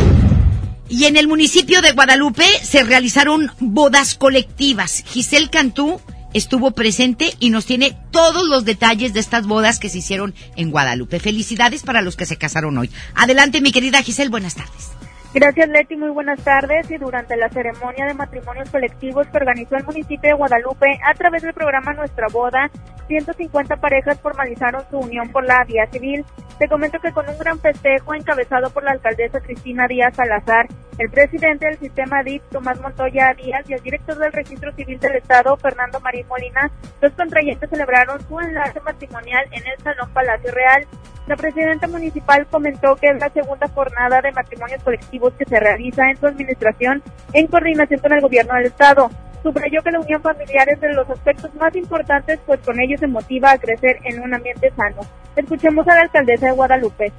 Y 0.89 1.05
en 1.05 1.15
el 1.15 1.29
municipio 1.29 1.81
de 1.81 1.93
Guadalupe 1.93 2.43
se 2.43 2.83
realizaron 2.83 3.49
bodas 3.59 4.15
colectivas. 4.15 5.05
Giselle 5.07 5.49
Cantú 5.49 6.01
estuvo 6.33 6.71
presente 6.71 7.33
y 7.39 7.49
nos 7.49 7.65
tiene 7.65 7.97
todos 8.11 8.47
los 8.47 8.65
detalles 8.65 9.13
de 9.13 9.19
estas 9.19 9.47
bodas 9.47 9.79
que 9.79 9.89
se 9.89 9.99
hicieron 9.99 10.33
en 10.55 10.71
Guadalupe. 10.71 11.19
Felicidades 11.19 11.83
para 11.83 12.01
los 12.01 12.15
que 12.15 12.25
se 12.25 12.37
casaron 12.37 12.77
hoy. 12.77 12.89
Adelante, 13.15 13.61
mi 13.61 13.71
querida 13.71 14.03
Giselle, 14.03 14.29
buenas 14.29 14.55
tardes. 14.55 15.00
Gracias 15.33 15.69
Leti, 15.69 15.95
muy 15.95 16.09
buenas 16.09 16.43
tardes. 16.43 16.91
Y 16.91 16.97
durante 16.97 17.37
la 17.37 17.47
ceremonia 17.49 18.05
de 18.05 18.13
matrimonios 18.13 18.69
colectivos 18.69 19.27
que 19.27 19.37
organizó 19.37 19.77
el 19.77 19.85
municipio 19.85 20.29
de 20.29 20.35
Guadalupe 20.35 20.99
a 21.05 21.13
través 21.13 21.41
del 21.41 21.53
programa 21.53 21.93
Nuestra 21.93 22.27
Boda, 22.27 22.69
150 23.07 23.77
parejas 23.77 24.19
formalizaron 24.19 24.83
su 24.89 24.97
unión 24.97 25.29
por 25.31 25.45
la 25.45 25.63
vía 25.63 25.85
civil. 25.89 26.25
Te 26.59 26.67
comento 26.67 26.99
que 26.99 27.13
con 27.13 27.27
un 27.29 27.37
gran 27.37 27.59
festejo 27.59 28.13
encabezado 28.13 28.69
por 28.71 28.83
la 28.83 28.91
alcaldesa 28.91 29.39
Cristina 29.39 29.87
Díaz 29.87 30.15
Salazar, 30.15 30.67
el 30.97 31.09
presidente 31.09 31.65
del 31.65 31.79
sistema 31.79 32.23
DIP, 32.23 32.43
Tomás 32.49 32.79
Montoya 32.81 33.33
Díaz, 33.33 33.67
y 33.69 33.73
el 33.73 33.81
director 33.81 34.17
del 34.17 34.33
Registro 34.33 34.73
Civil 34.73 34.99
del 34.99 35.15
Estado, 35.15 35.55
Fernando 35.57 35.99
Marín 36.01 36.27
Molina, 36.27 36.69
los 37.01 37.13
contrayentes 37.13 37.69
celebraron 37.69 38.19
su 38.27 38.39
enlace 38.39 38.79
matrimonial 38.81 39.45
en 39.51 39.65
el 39.65 39.77
Salón 39.81 40.11
Palacio 40.13 40.51
Real. 40.51 40.85
La 41.31 41.37
presidenta 41.37 41.87
municipal 41.87 42.45
comentó 42.47 42.97
que 42.97 43.07
es 43.07 43.17
la 43.17 43.29
segunda 43.29 43.65
jornada 43.69 44.19
de 44.19 44.33
matrimonios 44.33 44.83
colectivos 44.83 45.31
que 45.39 45.45
se 45.45 45.61
realiza 45.61 46.09
en 46.09 46.17
su 46.17 46.27
administración 46.27 47.01
en 47.31 47.47
coordinación 47.47 48.01
con 48.01 48.11
el 48.11 48.19
gobierno 48.19 48.53
del 48.55 48.65
estado. 48.65 49.09
Subrayó 49.43 49.81
que 49.81 49.91
la 49.91 49.99
unión 49.99 50.21
familiar 50.21 50.69
es 50.69 50.79
de 50.81 50.93
los 50.93 51.09
aspectos 51.09 51.53
más 51.55 51.75
importantes, 51.75 52.39
pues 52.45 52.59
con 52.61 52.79
ello 52.79 52.97
se 52.97 53.07
motiva 53.07 53.51
a 53.51 53.57
crecer 53.57 53.97
en 54.03 54.21
un 54.21 54.33
ambiente 54.33 54.71
sano. 54.75 55.01
Escuchemos 55.35 55.87
a 55.87 55.95
la 55.95 56.01
alcaldesa 56.01 56.47
de 56.47 56.51
Guadalupe. 56.51 57.11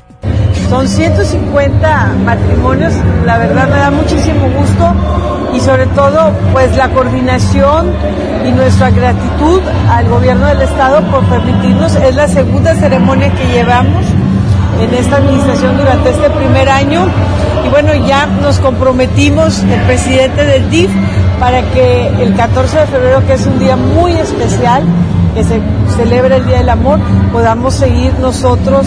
Son 0.68 0.86
150 0.88 2.06
matrimonios, 2.24 2.94
la 3.26 3.38
verdad 3.38 3.68
me 3.68 3.76
da 3.76 3.90
muchísimo 3.90 4.48
gusto 4.50 4.94
y 5.54 5.60
sobre 5.60 5.86
todo 5.88 6.32
pues 6.52 6.74
la 6.76 6.88
coordinación 6.88 7.92
y 8.46 8.52
nuestra 8.52 8.90
gratitud 8.90 9.60
al 9.90 10.08
gobierno 10.08 10.46
del 10.46 10.62
estado 10.62 11.02
por 11.10 11.24
permitirnos, 11.28 11.94
es 11.96 12.14
la 12.14 12.26
segunda 12.28 12.74
ceremonia 12.74 13.30
que 13.34 13.46
llevamos 13.48 14.04
en 14.82 14.94
esta 14.94 15.16
administración 15.16 15.76
durante 15.76 16.10
este 16.10 16.28
primer 16.30 16.68
año 16.68 17.06
y 17.64 17.68
bueno 17.70 17.94
ya 17.94 18.26
nos 18.26 18.58
comprometimos 18.58 19.60
el 19.60 19.80
presidente 19.82 20.44
del 20.44 20.68
DIF 20.70 20.90
para 21.38 21.62
que 21.70 22.08
el 22.20 22.34
14 22.34 22.78
de 22.78 22.86
febrero 22.86 23.26
que 23.26 23.34
es 23.34 23.46
un 23.46 23.58
día 23.58 23.76
muy 23.76 24.12
especial 24.12 24.82
que 25.34 25.44
se 25.44 25.60
celebra 25.96 26.36
el 26.36 26.46
Día 26.46 26.58
del 26.58 26.68
Amor 26.68 26.98
podamos 27.32 27.74
seguir 27.74 28.12
nosotros 28.20 28.86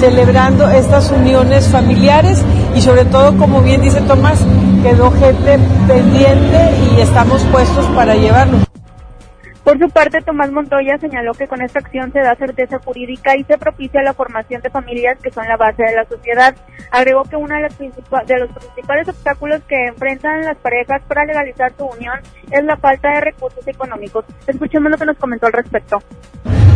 celebrando 0.00 0.68
estas 0.70 1.10
uniones 1.10 1.68
familiares 1.68 2.42
y 2.74 2.80
sobre 2.80 3.04
todo, 3.04 3.36
como 3.36 3.60
bien 3.60 3.82
dice 3.82 4.00
Tomás, 4.00 4.38
quedó 4.82 5.10
gente 5.10 5.58
pendiente 5.86 6.70
y 6.96 7.00
estamos 7.00 7.42
puestos 7.52 7.84
para 7.94 8.14
llevarlo. 8.14 8.69
Por 9.64 9.78
su 9.78 9.88
parte, 9.90 10.22
Tomás 10.22 10.50
Montoya 10.50 10.96
señaló 10.98 11.32
que 11.32 11.46
con 11.46 11.60
esta 11.62 11.80
acción 11.80 12.12
se 12.12 12.20
da 12.20 12.34
certeza 12.34 12.78
jurídica 12.84 13.36
y 13.36 13.44
se 13.44 13.58
propicia 13.58 14.02
la 14.02 14.14
formación 14.14 14.62
de 14.62 14.70
familias 14.70 15.18
que 15.22 15.30
son 15.30 15.46
la 15.46 15.56
base 15.56 15.82
de 15.82 15.94
la 15.94 16.04
sociedad. 16.06 16.54
Agregó 16.90 17.24
que 17.24 17.36
uno 17.36 17.54
de 17.54 17.62
los, 17.62 17.78
de 18.26 18.38
los 18.38 18.50
principales 18.50 19.08
obstáculos 19.08 19.60
que 19.68 19.86
enfrentan 19.86 20.42
las 20.42 20.56
parejas 20.56 21.02
para 21.06 21.24
legalizar 21.24 21.72
su 21.76 21.84
unión 21.84 22.18
es 22.50 22.64
la 22.64 22.76
falta 22.78 23.10
de 23.10 23.20
recursos 23.20 23.66
económicos. 23.68 24.24
Escuchemos 24.46 24.90
lo 24.90 24.96
que 24.96 25.06
nos 25.06 25.18
comentó 25.18 25.46
al 25.46 25.52
respecto. 25.52 25.98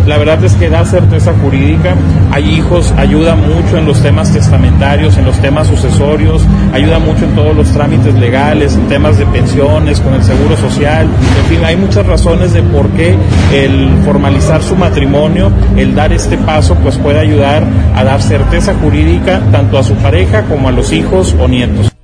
La 0.06 0.18
verdad 0.18 0.44
es 0.44 0.54
que 0.56 0.68
da 0.68 0.84
certeza 0.84 1.32
jurídica, 1.32 1.94
hay 2.30 2.44
hijos, 2.56 2.92
ayuda 2.98 3.34
mucho 3.34 3.78
en 3.78 3.86
los 3.86 4.02
temas 4.02 4.30
testamentarios, 4.30 5.16
en 5.16 5.24
los 5.24 5.38
temas 5.38 5.66
sucesorios, 5.66 6.42
ayuda 6.74 6.98
mucho 6.98 7.24
en 7.24 7.34
todos 7.34 7.56
los 7.56 7.72
trámites 7.72 8.14
legales, 8.16 8.74
en 8.74 8.86
temas 8.86 9.16
de 9.16 9.24
pensiones, 9.24 10.00
con 10.00 10.12
el 10.12 10.22
seguro 10.22 10.58
social, 10.58 11.06
en 11.06 11.44
fin, 11.46 11.64
hay 11.64 11.76
muchas 11.76 12.06
razones 12.06 12.52
de 12.52 12.60
por 12.74 12.90
qué 12.90 13.14
el 13.52 13.88
formalizar 14.04 14.60
su 14.60 14.74
matrimonio, 14.74 15.52
el 15.76 15.94
dar 15.94 16.12
este 16.12 16.36
paso, 16.36 16.74
pues 16.82 16.98
puede 16.98 17.20
ayudar 17.20 17.62
a 17.94 18.02
dar 18.02 18.20
certeza 18.20 18.74
jurídica 18.74 19.40
tanto 19.52 19.78
a 19.78 19.84
su 19.84 19.94
pareja 19.94 20.42
como 20.46 20.68
a 20.68 20.72
los 20.72 20.92
hijos 20.92 21.34
o 21.38 21.46
nietos. 21.46 21.94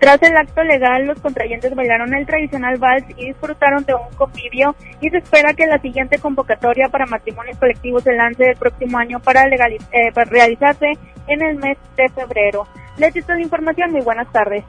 Tras 0.00 0.22
el 0.22 0.36
acto 0.36 0.62
legal, 0.62 1.06
los 1.06 1.20
contrayentes 1.20 1.74
bailaron 1.74 2.14
el 2.14 2.24
tradicional 2.24 2.78
vals 2.78 3.04
y 3.16 3.26
disfrutaron 3.26 3.84
de 3.84 3.94
un 3.94 4.14
convivio 4.16 4.74
y 5.00 5.10
se 5.10 5.18
espera 5.18 5.54
que 5.54 5.66
la 5.66 5.78
siguiente 5.78 6.18
convocatoria 6.18 6.88
para 6.88 7.06
matrimonios 7.06 7.58
colectivos 7.58 8.04
se 8.04 8.12
lance 8.14 8.44
el 8.50 8.56
próximo 8.56 8.98
año 8.98 9.18
para, 9.20 9.44
eh, 9.44 10.12
realizarse 10.30 10.86
en 11.26 11.42
el 11.42 11.56
mes 11.56 11.78
de 11.96 12.08
febrero. 12.10 12.66
Les 12.96 13.14
esta 13.14 13.34
la 13.34 13.42
información, 13.42 13.92
muy 13.92 14.02
buenas 14.02 14.30
tardes. 14.32 14.64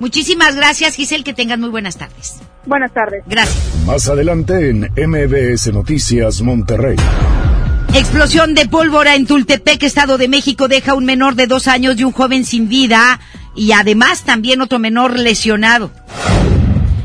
Muchísimas 0.00 0.56
gracias, 0.56 0.96
Giselle, 0.96 1.22
que 1.22 1.34
tengan 1.34 1.60
muy 1.60 1.68
buenas 1.68 1.98
tardes. 1.98 2.40
Buenas 2.66 2.92
tardes. 2.92 3.22
Gracias. 3.26 3.56
Más 3.86 4.08
adelante 4.08 4.70
en 4.70 4.90
MBS 4.96 5.72
Noticias 5.72 6.40
Monterrey. 6.40 6.96
Explosión 7.94 8.54
de 8.54 8.66
pólvora 8.66 9.14
en 9.14 9.26
Tultepec, 9.26 9.82
Estado 9.82 10.16
de 10.16 10.28
México, 10.28 10.68
deja 10.68 10.94
un 10.94 11.04
menor 11.04 11.34
de 11.34 11.46
dos 11.46 11.68
años 11.68 11.98
y 11.98 12.04
un 12.04 12.12
joven 12.12 12.46
sin 12.46 12.68
vida 12.68 13.20
y 13.54 13.72
además 13.72 14.22
también 14.22 14.62
otro 14.62 14.78
menor 14.78 15.18
lesionado. 15.18 15.90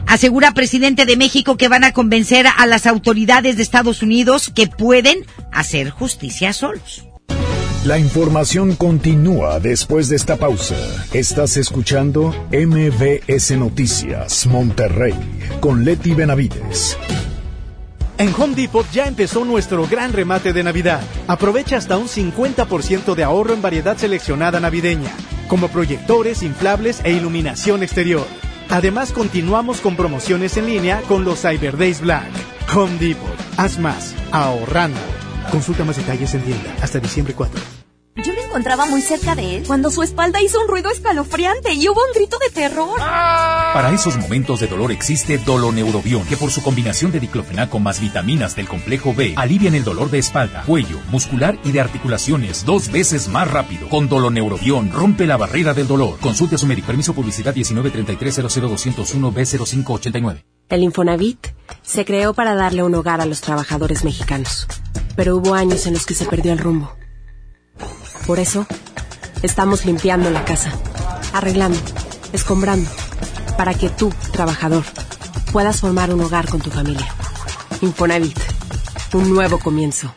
Asegura 0.07 0.53
presidente 0.53 1.05
de 1.05 1.17
México 1.17 1.57
que 1.57 1.67
van 1.67 1.83
a 1.83 1.91
convencer 1.91 2.45
a 2.47 2.65
las 2.65 2.85
autoridades 2.85 3.57
de 3.57 3.63
Estados 3.63 4.03
Unidos 4.03 4.51
que 4.55 4.67
pueden 4.67 5.25
hacer 5.51 5.89
justicia 5.89 6.53
solos. 6.53 7.05
La 7.85 7.99
información 7.99 8.75
continúa 8.75 9.59
después 9.59 10.09
de 10.09 10.15
esta 10.15 10.37
pausa. 10.37 10.75
Estás 11.13 11.55
escuchando 11.55 12.33
MBS 12.51 13.51
Noticias 13.59 14.47
Monterrey 14.47 15.13
con 15.59 15.85
Leti 15.85 16.15
Benavides. 16.15 16.97
En 18.17 18.33
Home 18.39 18.55
Depot 18.55 18.89
ya 18.91 19.05
empezó 19.05 19.45
nuestro 19.45 19.85
gran 19.85 20.13
remate 20.13 20.51
de 20.51 20.63
Navidad. 20.63 21.03
Aprovecha 21.27 21.77
hasta 21.77 21.95
un 21.95 22.07
50% 22.07 23.13
de 23.13 23.23
ahorro 23.23 23.53
en 23.53 23.61
variedad 23.61 23.95
seleccionada 23.95 24.59
navideña, 24.59 25.11
como 25.47 25.67
proyectores, 25.67 26.41
inflables 26.41 27.01
e 27.03 27.11
iluminación 27.11 27.83
exterior. 27.83 28.25
Además, 28.69 29.11
continuamos 29.11 29.79
con 29.79 29.95
promociones 29.95 30.57
en 30.57 30.65
línea 30.65 31.01
con 31.07 31.23
los 31.23 31.41
Cyber 31.41 31.77
Days 31.77 32.01
Black. 32.01 32.31
Home 32.75 32.97
Depot, 32.97 33.29
haz 33.57 33.77
más, 33.77 34.15
ahorrando. 34.31 35.24
Consulta 35.55 35.85
más 35.85 35.95
detalles 35.95 36.33
en 36.33 36.41
tienda 36.41 36.75
hasta 36.81 36.99
diciembre 36.99 37.33
4. 37.33 37.61
Yo 38.17 38.33
me 38.33 38.41
encontraba 38.41 38.87
muy 38.87 39.01
cerca 39.01 39.35
de 39.35 39.55
él 39.55 39.63
cuando 39.65 39.89
su 39.89 40.03
espalda 40.03 40.41
hizo 40.41 40.59
un 40.59 40.67
ruido 40.67 40.91
escalofriante 40.91 41.71
y 41.71 41.87
hubo 41.87 42.01
un 42.01 42.13
grito 42.13 42.37
de 42.39 42.49
terror. 42.49 42.99
Para 42.99 43.93
esos 43.93 44.17
momentos 44.17 44.59
de 44.59 44.67
dolor 44.67 44.91
existe 44.91 45.37
Doloneurobion, 45.37 46.25
que 46.25 46.35
por 46.35 46.51
su 46.51 46.61
combinación 46.61 47.13
de 47.13 47.21
diclofenaco 47.21 47.79
más 47.79 48.01
vitaminas 48.01 48.53
del 48.57 48.67
complejo 48.67 49.13
B 49.13 49.33
alivian 49.37 49.75
el 49.75 49.85
dolor 49.85 50.11
de 50.11 50.19
espalda, 50.19 50.63
cuello, 50.65 50.99
muscular 51.09 51.57
y 51.63 51.71
de 51.71 51.79
articulaciones 51.79 52.65
dos 52.65 52.91
veces 52.91 53.29
más 53.29 53.49
rápido. 53.49 53.87
Con 53.87 54.09
Doloneurobion 54.09 54.91
rompe 54.91 55.25
la 55.25 55.37
barrera 55.37 55.73
del 55.73 55.87
dolor. 55.87 56.19
Consulte 56.19 56.55
a 56.55 56.57
su 56.57 56.67
médico. 56.67 56.87
Permiso 56.87 57.13
publicidad 57.13 57.55
193300201 57.55 59.33
B0589. 59.33 60.43
El 60.67 60.83
Infonavit 60.83 61.47
se 61.83 62.05
creó 62.05 62.33
para 62.33 62.55
darle 62.55 62.81
un 62.83 62.95
hogar 62.95 63.21
a 63.21 63.25
los 63.25 63.39
trabajadores 63.41 64.03
mexicanos, 64.03 64.67
pero 65.15 65.37
hubo 65.37 65.53
años 65.53 65.85
en 65.85 65.93
los 65.93 66.05
que 66.05 66.13
se 66.13 66.25
perdió 66.25 66.53
el 66.53 66.59
rumbo. 66.59 66.95
Por 68.25 68.39
eso, 68.39 68.65
estamos 69.41 69.85
limpiando 69.85 70.29
la 70.31 70.45
casa, 70.45 70.71
arreglando, 71.33 71.79
escombrando, 72.33 72.89
para 73.57 73.73
que 73.73 73.89
tú, 73.89 74.11
trabajador, 74.31 74.83
puedas 75.51 75.81
formar 75.81 76.13
un 76.13 76.21
hogar 76.21 76.49
con 76.49 76.61
tu 76.61 76.69
familia. 76.69 77.07
Infonavit, 77.81 78.37
un 79.13 79.33
nuevo 79.33 79.59
comienzo. 79.59 80.13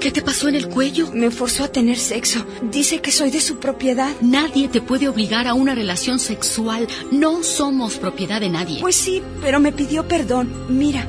¿Qué 0.00 0.12
te 0.12 0.22
pasó 0.22 0.48
en 0.48 0.54
el 0.54 0.68
cuello? 0.68 1.10
Me 1.12 1.32
forzó 1.32 1.64
a 1.64 1.68
tener 1.68 1.98
sexo. 1.98 2.46
Dice 2.70 3.00
que 3.00 3.10
soy 3.10 3.32
de 3.32 3.40
su 3.40 3.58
propiedad. 3.58 4.14
Nadie 4.20 4.68
te 4.68 4.80
puede 4.80 5.08
obligar 5.08 5.48
a 5.48 5.54
una 5.54 5.74
relación 5.74 6.20
sexual. 6.20 6.86
No 7.10 7.42
somos 7.42 7.96
propiedad 7.96 8.40
de 8.40 8.48
nadie. 8.48 8.80
Pues 8.80 8.94
sí, 8.94 9.20
pero 9.42 9.58
me 9.58 9.72
pidió 9.72 10.06
perdón. 10.06 10.54
Mira, 10.68 11.08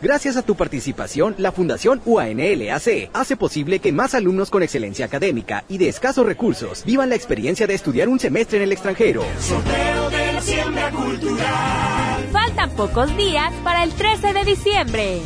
Gracias 0.00 0.36
a 0.36 0.42
tu 0.42 0.54
participación, 0.54 1.34
la 1.38 1.50
Fundación 1.50 2.00
UANLAC 2.04 3.10
hace 3.12 3.36
posible 3.36 3.80
que 3.80 3.92
más 3.92 4.14
alumnos 4.14 4.48
con 4.48 4.62
excelencia 4.62 5.04
académica 5.04 5.64
y 5.68 5.78
de 5.78 5.88
escasos 5.88 6.24
recursos 6.24 6.84
vivan 6.84 7.08
la 7.08 7.16
experiencia 7.16 7.66
de 7.66 7.74
estudiar 7.74 8.08
un 8.08 8.20
semestre 8.20 8.58
en 8.58 8.64
el 8.64 8.72
extranjero. 8.72 9.24
Sorteo 9.40 10.10
de 10.10 10.32
la 10.32 10.40
siembra 10.40 10.90
cultural. 10.92 12.28
Faltan 12.32 12.70
pocos 12.70 13.16
días 13.16 13.52
para 13.64 13.82
el 13.82 13.92
13 13.92 14.32
de 14.34 14.44
diciembre. 14.44 15.20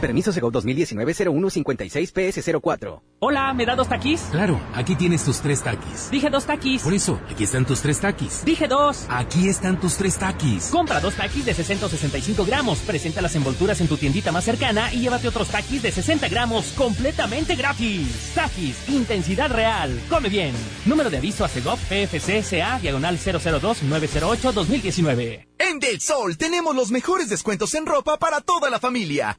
Permiso 0.00 0.32
Segov 0.32 0.52
2019-0156-PS04. 0.52 3.02
Hola, 3.20 3.52
¿me 3.52 3.66
da 3.66 3.76
dos 3.76 3.88
taquis? 3.88 4.22
Claro, 4.30 4.58
aquí 4.74 4.96
tienes 4.96 5.22
tus 5.24 5.40
tres 5.40 5.62
taquis. 5.62 6.10
Dije 6.10 6.30
dos 6.30 6.46
taquis. 6.46 6.82
Por 6.82 6.94
eso, 6.94 7.20
aquí 7.30 7.44
están 7.44 7.66
tus 7.66 7.82
tres 7.82 8.00
taquis. 8.00 8.42
Dije 8.44 8.66
dos. 8.66 9.04
Aquí 9.08 9.48
están 9.48 9.78
tus 9.78 9.96
tres 9.96 10.18
taquis. 10.18 10.70
Compra 10.70 10.98
dos 11.00 11.14
taquis 11.14 11.44
de 11.44 11.54
665 11.54 12.44
gramos. 12.46 12.78
Presenta 12.78 13.20
las 13.20 13.36
envolturas 13.36 13.80
en 13.80 13.86
tu 13.88 13.96
tiendita 13.96 14.32
más 14.32 14.44
cercana 14.44 14.92
y 14.92 15.00
llévate 15.00 15.28
otros 15.28 15.48
taquis 15.48 15.82
de 15.82 15.92
60 15.92 16.28
gramos 16.28 16.72
completamente 16.72 17.54
gratis. 17.54 18.32
Taquis, 18.34 18.88
intensidad 18.88 19.50
real. 19.50 20.00
Come 20.08 20.28
bien. 20.30 20.54
Número 20.86 21.10
de 21.10 21.18
aviso 21.18 21.44
a 21.44 21.48
Segov 21.48 21.78
PFCSA 21.78 22.78
diagonal 22.80 23.18
002-908-2019. 23.18 25.49
En 25.62 25.78
Del 25.78 26.00
Sol 26.00 26.38
tenemos 26.38 26.74
los 26.74 26.90
mejores 26.90 27.28
descuentos 27.28 27.74
en 27.74 27.84
ropa 27.84 28.16
para 28.16 28.40
toda 28.40 28.70
la 28.70 28.80
familia. 28.80 29.36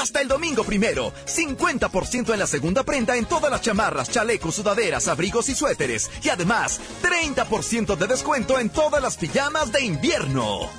Hasta 0.00 0.22
el 0.22 0.28
domingo 0.28 0.64
primero, 0.64 1.12
50% 1.26 2.32
en 2.32 2.38
la 2.38 2.46
segunda 2.46 2.84
prenda 2.84 3.18
en 3.18 3.26
todas 3.26 3.50
las 3.50 3.60
chamarras, 3.60 4.08
chalecos, 4.08 4.54
sudaderas, 4.54 5.08
abrigos 5.08 5.50
y 5.50 5.54
suéteres. 5.54 6.10
Y 6.22 6.30
además, 6.30 6.80
30% 7.02 7.96
de 7.96 8.06
descuento 8.06 8.58
en 8.58 8.70
todas 8.70 9.02
las 9.02 9.18
pijamas 9.18 9.70
de 9.72 9.84
invierno. 9.84 10.70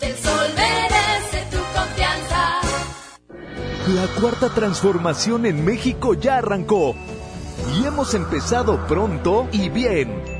El 0.00 0.16
sol 0.16 0.48
merece 0.56 1.46
tu 1.50 1.58
confianza. 1.78 2.60
La 3.88 4.06
cuarta 4.18 4.48
transformación 4.54 5.44
en 5.44 5.62
México 5.62 6.14
ya 6.14 6.38
arrancó. 6.38 6.96
Y 7.76 7.84
hemos 7.84 8.14
empezado 8.14 8.86
pronto 8.86 9.46
y 9.52 9.68
bien. 9.68 10.39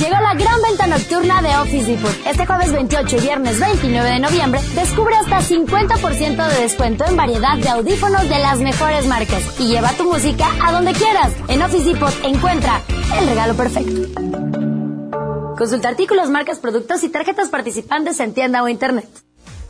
Llegó 0.00 0.14
la 0.14 0.32
gran 0.32 0.62
venta 0.62 0.86
nocturna 0.86 1.42
de 1.42 1.54
Office 1.58 1.84
Depot. 1.84 2.10
Este 2.26 2.46
jueves 2.46 2.72
28 2.72 3.16
y 3.16 3.20
viernes 3.20 3.60
29 3.60 4.10
de 4.10 4.18
noviembre 4.18 4.58
descubre 4.74 5.14
hasta 5.14 5.42
50% 5.42 6.48
de 6.48 6.62
descuento 6.62 7.04
en 7.04 7.16
variedad 7.16 7.58
de 7.58 7.68
audífonos 7.68 8.22
de 8.22 8.38
las 8.38 8.60
mejores 8.60 9.06
marcas 9.06 9.60
y 9.60 9.66
lleva 9.66 9.92
tu 9.92 10.04
música 10.04 10.46
a 10.64 10.72
donde 10.72 10.94
quieras. 10.94 11.34
En 11.48 11.60
Office 11.60 11.84
Depot 11.84 12.14
encuentra 12.24 12.80
el 13.20 13.28
regalo 13.28 13.54
perfecto. 13.54 14.20
Consulta 15.58 15.90
artículos, 15.90 16.30
marcas, 16.30 16.60
productos 16.60 17.04
y 17.04 17.10
tarjetas 17.10 17.50
participantes 17.50 18.20
en 18.20 18.32
tienda 18.32 18.62
o 18.62 18.68
internet. 18.68 19.06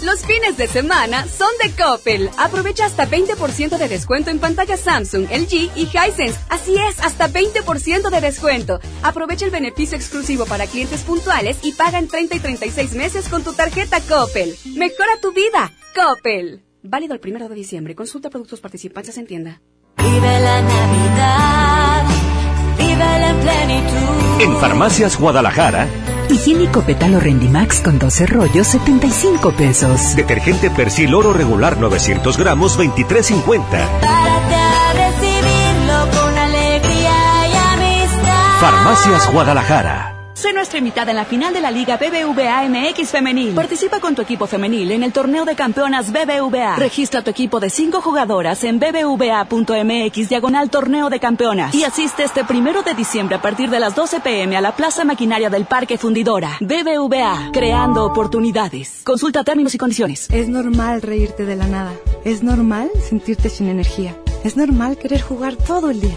Los 0.03 0.25
fines 0.25 0.57
de 0.57 0.67
semana 0.67 1.27
son 1.27 1.51
de 1.63 1.71
Coppel. 1.73 2.31
Aprovecha 2.39 2.87
hasta 2.87 3.07
20% 3.07 3.77
de 3.77 3.89
descuento 3.89 4.31
en 4.31 4.39
pantallas 4.39 4.81
Samsung, 4.81 5.25
LG 5.31 5.71
y 5.77 5.83
Hisense. 5.83 6.41
Así 6.49 6.77
es, 6.77 6.99
hasta 7.01 7.29
20% 7.29 8.09
de 8.09 8.21
descuento. 8.21 8.81
Aprovecha 9.03 9.45
el 9.45 9.51
beneficio 9.51 9.97
exclusivo 9.97 10.47
para 10.47 10.67
clientes 10.67 11.03
puntuales 11.03 11.59
y 11.63 11.73
paga 11.73 11.99
en 11.99 12.09
30 12.09 12.37
y 12.37 12.41
36 12.41 12.93
meses 12.95 13.29
con 13.29 13.45
tu 13.45 13.53
tarjeta 13.53 14.01
Coppel. 14.01 14.57
Mejora 14.77 15.13
tu 15.21 15.33
vida. 15.33 15.71
Coppel. 15.95 16.63
Válido 16.83 17.13
el 17.13 17.21
primero 17.21 17.49
de 17.49 17.55
diciembre. 17.55 17.95
Consulta 17.95 18.31
productos 18.31 18.61
participantes 18.61 19.19
en 19.19 19.27
tienda. 19.27 19.61
Vive 19.99 20.41
la 20.41 20.63
Navidad. 20.63 22.05
Vive 22.79 22.97
la 22.97 23.41
plenitud. 23.41 24.43
En 24.43 24.57
Farmacias 24.57 25.19
Guadalajara, 25.21 25.87
Higiénico 26.31 26.83
Petalo 26.83 27.21
Rendimax 27.21 27.81
con 27.81 27.99
12 27.99 28.27
rollos, 28.27 28.67
75 28.67 29.53
pesos. 29.53 30.17
detergente 30.17 30.71
Persil 30.71 31.15
Oro 31.15 31.33
regular 31.33 31.79
900 31.79 32.37
gramos, 32.37 32.79
23.50. 32.79 33.65
Párate 33.69 34.55
a 34.55 34.93
recibirlo 34.93 36.21
con 36.21 36.39
alegría 36.39 37.49
y 37.49 37.57
amistad. 37.75 38.61
Farmacias 38.61 39.33
Guadalajara. 39.33 40.10
Sé 40.41 40.55
nuestra 40.55 40.79
invitada 40.79 41.11
en 41.11 41.19
la 41.19 41.27
final 41.27 41.53
de 41.53 41.61
la 41.61 41.71
Liga 41.71 41.99
BBVA 41.99 42.67
MX 42.67 43.11
Femenil. 43.11 43.55
Participa 43.55 44.01
con 44.01 44.15
tu 44.15 44.23
equipo 44.23 44.47
femenil 44.47 44.91
en 44.91 45.03
el 45.03 45.13
torneo 45.13 45.45
de 45.45 45.55
campeonas 45.55 46.13
BBVA. 46.13 46.77
Registra 46.77 47.21
tu 47.21 47.29
equipo 47.29 47.61
de 47.61 47.69
cinco 47.69 48.01
jugadoras 48.01 48.65
en 48.65 48.79
bbva.mx 48.79 50.29
diagonal 50.31 50.71
torneo 50.71 51.11
de 51.11 51.21
campeonas. 51.21 51.75
Y 51.75 51.85
asiste 51.85 52.25
este 52.25 52.43
primero 52.47 52.83
de 52.83 52.95
diciembre 52.95 53.37
a 53.37 53.43
partir 53.43 53.69
de 53.69 53.81
las 53.81 53.95
12 53.95 54.21
pm 54.21 54.57
a 54.57 54.63
la 54.63 54.75
Plaza 54.75 55.05
Maquinaria 55.05 55.51
del 55.51 55.67
Parque 55.67 55.99
Fundidora. 55.99 56.57
BBVA, 56.61 57.51
creando 57.53 58.07
oportunidades. 58.07 59.03
Consulta 59.05 59.45
términos 59.45 59.75
y 59.75 59.79
condiciones. 59.79 60.27
Es 60.31 60.49
normal 60.49 61.03
reírte 61.03 61.45
de 61.45 61.57
la 61.57 61.67
nada. 61.67 61.93
Es 62.25 62.43
normal 62.43 62.89
sentirte 63.07 63.51
sin 63.51 63.69
energía. 63.69 64.17
Es 64.43 64.57
normal 64.57 64.97
querer 64.97 65.21
jugar 65.21 65.57
todo 65.57 65.91
el 65.91 66.01
día. 66.01 66.17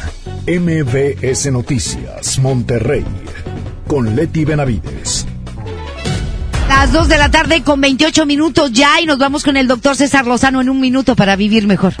MBS 0.47 1.51
Noticias, 1.51 2.39
Monterrey, 2.39 3.05
con 3.85 4.15
Leti 4.15 4.43
Benavides. 4.43 5.27
Las 6.67 6.91
2 6.91 7.07
de 7.09 7.17
la 7.19 7.29
tarde 7.29 7.61
con 7.61 7.79
28 7.79 8.25
minutos 8.25 8.71
ya 8.71 8.99
y 8.99 9.05
nos 9.05 9.19
vamos 9.19 9.43
con 9.43 9.55
el 9.55 9.67
doctor 9.67 9.95
César 9.95 10.25
Lozano 10.25 10.59
en 10.59 10.69
un 10.69 10.81
minuto 10.81 11.15
para 11.15 11.35
vivir 11.35 11.67
mejor. 11.67 11.93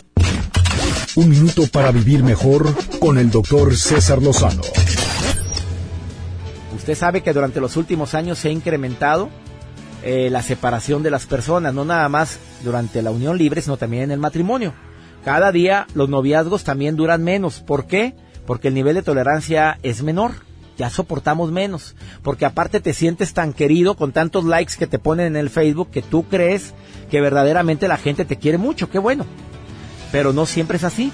Un 1.13 1.29
minuto 1.29 1.67
para 1.67 1.91
vivir 1.91 2.23
mejor 2.23 2.73
con 2.99 3.19
el 3.19 3.29
doctor 3.29 3.77
César 3.77 4.23
Lozano. 4.23 4.63
Usted 6.75 6.95
sabe 6.95 7.21
que 7.21 7.33
durante 7.33 7.61
los 7.61 7.77
últimos 7.77 8.15
años 8.15 8.39
se 8.39 8.47
ha 8.47 8.51
incrementado 8.51 9.29
eh, 10.01 10.31
la 10.31 10.41
separación 10.41 11.03
de 11.03 11.11
las 11.11 11.27
personas, 11.27 11.75
no 11.75 11.85
nada 11.85 12.09
más 12.09 12.39
durante 12.63 13.03
la 13.03 13.11
unión 13.11 13.37
libre, 13.37 13.61
sino 13.61 13.77
también 13.77 14.05
en 14.05 14.11
el 14.11 14.19
matrimonio. 14.19 14.73
Cada 15.23 15.51
día 15.51 15.85
los 15.93 16.09
noviazgos 16.09 16.63
también 16.63 16.95
duran 16.95 17.23
menos. 17.23 17.59
¿Por 17.59 17.85
qué? 17.85 18.15
Porque 18.51 18.67
el 18.67 18.73
nivel 18.73 18.95
de 18.95 19.01
tolerancia 19.01 19.79
es 19.81 20.03
menor. 20.03 20.33
Ya 20.77 20.89
soportamos 20.89 21.53
menos. 21.53 21.95
Porque 22.21 22.43
aparte 22.43 22.81
te 22.81 22.93
sientes 22.93 23.33
tan 23.33 23.53
querido 23.53 23.95
con 23.95 24.11
tantos 24.11 24.43
likes 24.43 24.73
que 24.77 24.87
te 24.87 24.99
ponen 24.99 25.27
en 25.27 25.35
el 25.37 25.49
Facebook 25.49 25.89
que 25.89 26.01
tú 26.01 26.23
crees 26.23 26.73
que 27.09 27.21
verdaderamente 27.21 27.87
la 27.87 27.95
gente 27.95 28.25
te 28.25 28.35
quiere 28.35 28.57
mucho. 28.57 28.89
Qué 28.89 28.99
bueno. 28.99 29.25
Pero 30.11 30.33
no 30.33 30.45
siempre 30.45 30.75
es 30.75 30.83
así. 30.83 31.13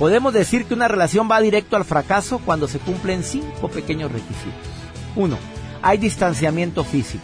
Podemos 0.00 0.32
decir 0.32 0.64
que 0.64 0.74
una 0.74 0.88
relación 0.88 1.28
va 1.30 1.40
directo 1.40 1.76
al 1.76 1.84
fracaso 1.84 2.40
cuando 2.44 2.66
se 2.66 2.80
cumplen 2.80 3.22
cinco 3.22 3.68
pequeños 3.68 4.10
requisitos. 4.10 4.66
Uno, 5.14 5.38
hay 5.82 5.98
distanciamiento 5.98 6.82
físico. 6.82 7.22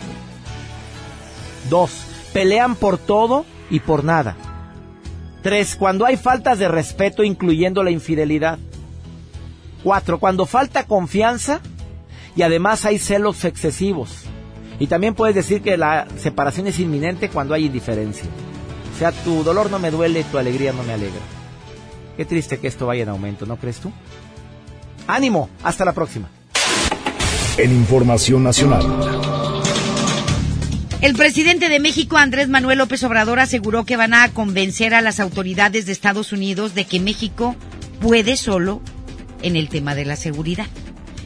Dos, 1.69 1.91
pelean 2.33 2.77
por 2.77 2.97
todo 2.97 3.45
y 3.71 3.81
por 3.81 4.05
nada. 4.05 4.37
Tres, 5.43 5.75
cuando 5.75 6.07
hay 6.07 6.17
faltas 6.17 6.61
de 6.61 6.69
respeto 6.69 7.25
incluyendo 7.25 7.83
la 7.83 7.91
infidelidad. 7.91 8.61
Cuatro, 9.83 10.19
cuando 10.19 10.47
falta 10.47 10.85
confianza 10.85 11.61
y 12.37 12.43
además 12.43 12.85
hay 12.85 12.99
celos 12.99 13.45
excesivos. 13.45 14.25
Y 14.79 14.87
también 14.87 15.15
puedes 15.15 15.35
decir 15.35 15.63
que 15.63 15.77
la 15.77 16.07
separación 16.17 16.67
es 16.67 16.79
inminente 16.81 17.29
cuando 17.29 17.55
hay 17.55 17.67
indiferencia. 17.67 18.25
O 18.95 18.99
sea, 18.99 19.13
tu 19.13 19.43
dolor 19.43 19.71
no 19.71 19.79
me 19.79 19.91
duele, 19.91 20.25
tu 20.25 20.39
alegría 20.39 20.73
no 20.73 20.83
me 20.83 20.93
alegra. 20.93 21.21
Qué 22.17 22.25
triste 22.25 22.59
que 22.59 22.69
esto 22.69 22.87
vaya 22.87 23.03
en 23.03 23.09
aumento, 23.09 23.47
¿no 23.47 23.57
crees 23.57 23.79
tú? 23.79 23.93
Ánimo, 25.07 25.49
hasta 25.63 25.85
la 25.85 25.93
próxima. 25.93 26.29
En 27.57 27.73
Información 27.73 28.43
Nacional. 28.43 28.83
El 31.01 31.15
presidente 31.15 31.69
de 31.69 31.81
México, 31.81 32.17
Andrés 32.17 32.49
Manuel 32.49 32.79
López 32.79 33.03
Obrador, 33.03 33.41
aseguró 33.41 33.85
que 33.85 33.97
van 33.97 34.15
a 34.15 34.29
convencer 34.29 34.95
a 34.95 35.03
las 35.03 35.19
autoridades 35.19 35.85
de 35.85 35.93
Estados 35.93 36.33
Unidos 36.33 36.75
de 36.75 36.85
que 36.85 37.01
México 37.01 37.57
puede 38.01 38.37
solo 38.37 38.81
en 39.43 39.57
el 39.57 39.69
tema 39.69 39.95
de 39.95 40.05
la 40.05 40.17
seguridad. 40.17 40.67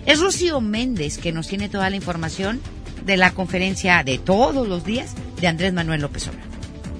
Es 0.06 0.20
Rocío 0.20 0.60
Méndez 0.60 1.18
que 1.18 1.32
nos 1.32 1.48
tiene 1.48 1.68
toda 1.68 1.90
la 1.90 1.96
información 1.96 2.60
de 3.04 3.16
la 3.16 3.32
conferencia 3.32 4.02
de 4.02 4.18
todos 4.18 4.66
los 4.66 4.84
días 4.84 5.14
de 5.40 5.46
Andrés 5.46 5.72
Manuel 5.72 6.00
López 6.00 6.28
Obrador. 6.28 6.55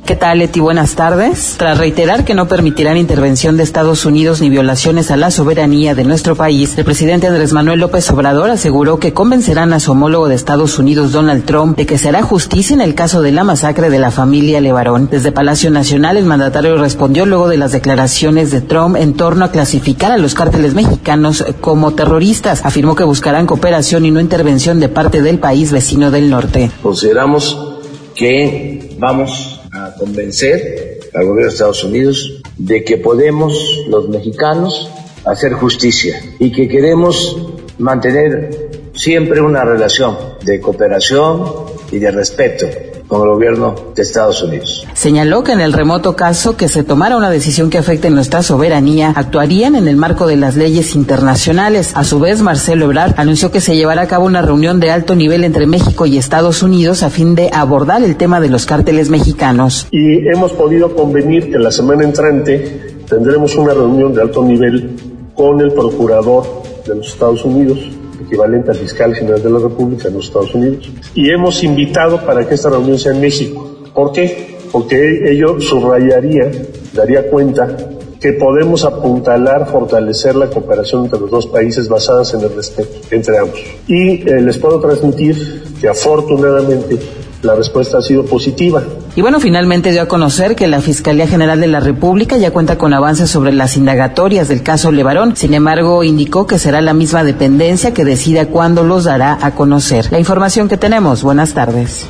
¿Qué 0.07 0.15
tal, 0.15 0.39
Leti? 0.39 0.61
Buenas 0.61 0.95
tardes. 0.95 1.57
Tras 1.59 1.79
reiterar 1.79 2.25
que 2.25 2.37
no 2.37 2.47
permitirán 2.47 2.97
intervención 2.97 3.57
de 3.57 3.65
Estados 3.65 4.07
Unidos 4.07 4.41
ni 4.41 4.49
violaciones 4.49 5.11
a 5.11 5.17
la 5.17 5.33
soberanía 5.33 5.97
de 5.97 6.05
nuestro 6.05 6.37
país, 6.37 6.79
el 6.79 6.85
presidente 6.85 7.27
Andrés 7.27 7.53
Manuel 7.53 7.81
López 7.81 8.09
Obrador 8.13 8.51
aseguró 8.51 9.01
que 9.01 9.13
convencerán 9.13 9.73
a 9.73 9.81
su 9.81 9.91
homólogo 9.91 10.29
de 10.29 10.37
Estados 10.37 10.79
Unidos, 10.79 11.11
Donald 11.11 11.45
Trump, 11.45 11.77
de 11.77 11.87
que 11.87 11.99
se 11.99 12.09
hará 12.09 12.23
justicia 12.23 12.73
en 12.73 12.83
el 12.83 12.95
caso 12.95 13.21
de 13.21 13.33
la 13.33 13.43
masacre 13.43 13.91
de 13.91 13.99
la 13.99 14.13
familia 14.13 14.61
Levarón. 14.61 15.09
Desde 15.11 15.33
Palacio 15.33 15.73
Nacional, 15.73 16.17
el 16.17 16.25
mandatario 16.25 16.79
respondió 16.79 17.27
luego 17.27 17.49
de 17.49 17.57
las 17.57 17.73
declaraciones 17.73 18.53
de 18.53 18.61
Trump 18.61 18.95
en 18.95 19.15
torno 19.15 19.45
a 19.45 19.51
clasificar 19.51 20.13
a 20.13 20.19
los 20.19 20.37
cárteles 20.37 20.75
mexicanos 20.75 21.45
como 21.61 21.95
terroristas. 21.95 22.65
Afirmó 22.65 22.95
que 22.95 23.03
buscarán 23.03 23.49
cooperación 23.49 24.07
y 24.07 24.13
no 24.13 24.21
intervención 24.21 24.79
de 24.79 24.89
parte 24.89 25.21
del 25.21 25.41
país 25.41 25.73
vecino 25.73 26.13
del 26.13 26.31
norte. 26.31 26.71
Consideramos 26.81 27.59
que 28.15 28.97
vamos 29.01 29.66
convencer 29.99 31.01
al 31.15 31.25
gobierno 31.25 31.49
de 31.49 31.55
Estados 31.55 31.85
Unidos 31.85 32.43
de 32.57 32.85
que 32.85 32.99
podemos 32.99 33.81
los 33.89 34.09
mexicanos 34.09 34.91
hacer 35.25 35.53
justicia 35.55 36.21
y 36.39 36.53
que 36.53 36.69
queremos 36.69 37.37
mantener 37.79 38.71
siempre 38.95 39.41
una 39.41 39.65
relación 39.65 40.17
de 40.45 40.61
cooperación 40.61 41.67
y 41.93 41.99
de 41.99 42.11
respeto 42.11 42.67
con 43.09 43.23
el 43.23 43.29
gobierno 43.29 43.75
de 43.95 44.03
Estados 44.03 44.43
Unidos. 44.43 44.87
Señaló 44.95 45.45
que 45.45 45.53
en 45.53 45.61
el 45.61 45.73
remoto 45.73 46.17
caso 46.17 46.57
que 46.57 46.69
se 46.69 46.83
tomara 46.83 47.17
una 47.17 47.31
decisión 47.31 47.71
que 47.71 47.79
afecte 47.79 48.11
nuestra 48.11 48.43
soberanía, 48.43 49.13
actuarían 49.15 49.77
en 49.77 49.89
el 49.89 49.97
marco 49.97 50.27
de 50.27 50.37
las 50.37 50.57
leyes 50.57 50.95
internacionales. 50.95 51.93
A 51.95 52.05
su 52.05 52.19
vez, 52.19 52.43
Marcelo 52.43 52.87
Ebrard 52.87 53.15
anunció 53.17 53.51
que 53.51 53.61
se 53.61 53.77
llevará 53.77 54.03
a 54.03 54.09
cabo 54.09 54.27
una 54.27 54.43
reunión 54.43 54.81
de 54.81 54.91
alto 54.91 55.15
nivel 55.15 55.45
entre 55.45 55.67
México 55.67 56.07
y 56.07 56.19
Estados 56.19 56.63
Unidos 56.63 57.03
a 57.03 57.11
fin 57.11 57.35
de 57.35 57.51
abordar 57.53 58.03
el 58.03 58.17
tema 58.17 58.41
de 58.41 58.49
los 58.49 58.67
cárteles 58.67 59.09
mexicanos. 59.09 59.87
Y 59.91 60.27
hemos 60.29 60.53
podido 60.53 60.95
convenir 60.95 61.51
que 61.51 61.59
la 61.59 61.71
semana 61.71 62.05
entrante 62.05 62.97
tendremos 63.09 63.55
una 63.57 63.73
reunión 63.73 64.13
de 64.15 64.23
alto 64.23 64.43
nivel 64.43 64.97
con 65.35 65.61
el 65.61 65.73
procurador 65.73 66.45
de 66.87 66.97
los 66.97 67.09
Estados 67.09 67.45
Unidos 67.45 67.79
equivalente 68.27 68.71
al 68.71 68.77
fiscal 68.77 69.15
general 69.15 69.43
de 69.43 69.51
la 69.51 69.59
República 69.59 70.09
en 70.09 70.15
los 70.15 70.27
Estados 70.27 70.55
Unidos. 70.55 70.91
Y 71.15 71.31
hemos 71.31 71.63
invitado 71.63 72.25
para 72.25 72.47
que 72.47 72.55
esta 72.55 72.71
reunión 72.71 72.99
sea 72.99 73.13
en 73.13 73.21
México. 73.21 73.77
¿Por 73.95 74.13
qué? 74.13 74.57
Porque 74.71 75.31
ello 75.33 75.61
subrayaría, 75.61 76.51
daría 76.93 77.31
cuenta 77.31 77.77
que 78.21 78.33
podemos 78.33 78.85
apuntalar, 78.85 79.69
fortalecer 79.69 80.37
la 80.37 80.49
cooperación 80.49 81.05
entre 81.05 81.21
los 81.21 81.31
dos 81.31 81.47
países 81.47 81.89
basadas 81.89 82.35
en 82.35 82.41
el 82.41 82.55
respeto 82.55 82.97
entre 83.11 83.39
ambos. 83.39 83.61
Y 83.87 84.29
eh, 84.29 84.41
les 84.41 84.59
puedo 84.59 84.81
transmitir 84.81 85.63
que 85.81 85.89
afortunadamente 85.89 86.99
la 87.43 87.55
respuesta 87.55 87.99
ha 87.99 88.03
sido 88.03 88.25
positiva. 88.25 88.83
Y 89.15 89.23
bueno, 89.23 89.41
finalmente 89.41 89.93
dio 89.93 90.03
a 90.03 90.09
conocer 90.09 90.57
que 90.57 90.67
la 90.67 90.81
Fiscalía 90.81 91.27
General 91.27 91.61
de 91.61 91.67
la 91.67 91.81
República 91.81 92.37
ya 92.37 92.51
cuenta 92.51 92.77
con 92.77 92.93
avances 92.93 93.31
sobre 93.31 93.53
las 93.53 93.77
indagatorias 93.77 94.49
del 94.49 94.63
caso 94.63 94.93
Levarón. 94.93 95.37
Sin 95.37 95.55
embargo, 95.55 96.05
indicó 96.05 96.47
que 96.47 96.59
será 96.59 96.81
la 96.81 96.95
misma 96.95 97.25
dependencia 97.25 97.95
que 97.95 98.05
decida 98.05 98.47
cuándo 98.47 98.85
los 98.85 99.05
dará 99.05 99.39
a 99.41 99.55
conocer. 99.55 100.11
La 100.11 100.19
información 100.19 100.69
que 100.69 100.77
tenemos. 100.77 101.23
Buenas 101.23 101.55
tardes. 101.55 102.07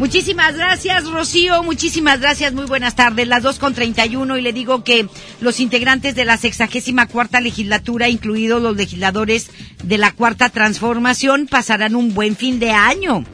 Muchísimas 0.00 0.56
gracias, 0.56 1.10
Rocío. 1.10 1.62
Muchísimas 1.62 2.20
gracias. 2.20 2.54
Muy 2.54 2.64
buenas 2.64 2.96
tardes. 2.96 3.28
Las 3.28 3.42
dos 3.42 3.58
con 3.58 3.74
treinta 3.74 4.06
y 4.06 4.16
uno 4.16 4.38
y 4.38 4.40
le 4.40 4.54
digo 4.54 4.82
que 4.82 5.06
los 5.42 5.60
integrantes 5.60 6.14
de 6.14 6.24
la 6.24 6.38
sexagésima 6.38 7.04
cuarta 7.06 7.38
legislatura, 7.42 8.08
incluidos 8.08 8.62
los 8.62 8.74
legisladores 8.78 9.50
de 9.84 9.98
la 9.98 10.12
cuarta 10.12 10.48
transformación, 10.48 11.46
pasarán 11.46 11.96
un 11.96 12.14
buen 12.14 12.34
fin 12.34 12.58
de 12.58 12.70
año. 12.70 13.26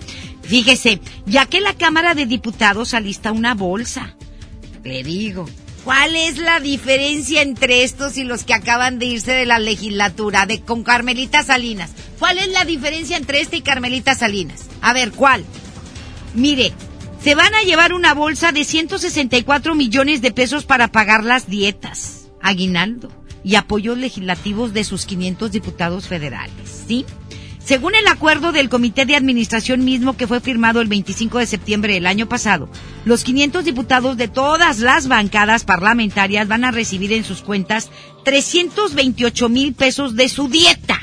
Fíjese, 0.43 1.01
ya 1.25 1.47
que 1.47 1.61
la 1.61 1.73
Cámara 1.75 2.17
de 2.17 2.27
Diputados 2.27 2.95
alista 2.95 3.31
una 3.31 3.55
bolsa. 3.55 4.17
Le 4.83 5.05
digo, 5.05 5.49
¿cuál 5.85 6.17
es 6.17 6.39
la 6.39 6.59
diferencia 6.59 7.43
entre 7.43 7.85
estos 7.85 8.17
y 8.17 8.25
los 8.25 8.43
que 8.43 8.55
acaban 8.55 8.99
de 8.99 9.07
irse 9.07 9.31
de 9.31 9.47
la 9.47 9.61
legislatura 9.61 10.47
de 10.47 10.63
con 10.63 10.83
Carmelita 10.83 11.45
Salinas? 11.45 11.93
¿Cuál 12.19 12.39
es 12.39 12.49
la 12.49 12.65
diferencia 12.65 13.17
entre 13.17 13.41
este 13.41 13.59
y 13.59 13.61
Carmelita 13.61 14.17
Salinas? 14.17 14.65
A 14.81 14.93
ver, 14.93 15.13
¿cuál? 15.13 15.45
Mire, 16.37 16.75
se 17.23 17.35
van 17.35 17.55
a 17.55 17.63
llevar 17.63 17.95
una 17.95 18.13
bolsa 18.13 18.53
de 18.53 18.63
164 18.63 19.75
millones 19.75 20.21
de 20.21 20.33
pesos 20.33 20.67
para 20.67 20.93
pagar 20.93 21.25
las 21.25 21.49
dietas, 21.49 22.29
aguinaldo 22.43 23.09
y 23.43 23.55
apoyos 23.55 23.97
legislativos 23.97 24.75
de 24.75 24.85
sus 24.85 25.07
500 25.07 25.51
diputados 25.51 26.07
federales, 26.07 26.85
¿sí? 26.87 27.07
Según 27.65 27.95
el 27.95 28.07
acuerdo 28.07 28.53
del 28.53 28.69
Comité 28.69 29.07
de 29.07 29.17
Administración 29.17 29.83
mismo 29.83 30.15
que 30.15 30.27
fue 30.27 30.41
firmado 30.41 30.83
el 30.83 30.89
25 30.89 31.39
de 31.39 31.47
septiembre 31.47 31.95
del 31.95 32.07
año 32.07 32.29
pasado, 32.29 32.69
los 33.07 33.25
500 33.25 33.65
diputados 33.65 34.19
de 34.19 34.29
todas 34.29 34.81
las 34.81 35.09
bancadas 35.09 35.65
parlamentarias 35.65 36.49
van 36.49 36.65
a 36.65 36.71
recibir 36.71 37.15
en 37.15 37.25
sus 37.25 37.41
cuentas 37.41 37.91
328 38.25 39.49
mil 39.49 39.73
pesos 39.73 40.17
de 40.17 40.29
su 40.29 40.49
dieta, 40.49 41.01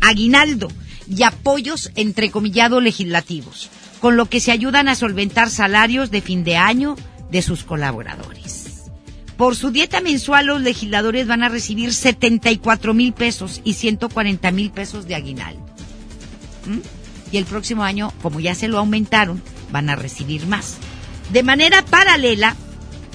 aguinaldo 0.00 0.68
y 1.10 1.24
apoyos 1.24 1.90
entrecomillados 1.96 2.80
legislativos 2.80 3.70
con 4.00 4.16
lo 4.16 4.26
que 4.26 4.40
se 4.40 4.52
ayudan 4.52 4.88
a 4.88 4.94
solventar 4.94 5.50
salarios 5.50 6.10
de 6.10 6.20
fin 6.20 6.44
de 6.44 6.56
año 6.56 6.96
de 7.30 7.42
sus 7.42 7.64
colaboradores. 7.64 8.90
Por 9.36 9.54
su 9.54 9.70
dieta 9.70 10.00
mensual 10.00 10.46
los 10.46 10.60
legisladores 10.60 11.26
van 11.26 11.42
a 11.42 11.48
recibir 11.48 11.92
74 11.92 12.94
mil 12.94 13.12
pesos 13.12 13.60
y 13.64 13.74
140 13.74 14.50
mil 14.50 14.70
pesos 14.70 15.06
de 15.06 15.14
aguinaldo. 15.14 15.64
¿Mm? 16.66 16.78
Y 17.30 17.36
el 17.36 17.44
próximo 17.44 17.84
año, 17.84 18.12
como 18.22 18.40
ya 18.40 18.54
se 18.54 18.68
lo 18.68 18.78
aumentaron, 18.78 19.42
van 19.70 19.90
a 19.90 19.96
recibir 19.96 20.46
más. 20.46 20.78
De 21.32 21.42
manera 21.42 21.84
paralela, 21.84 22.56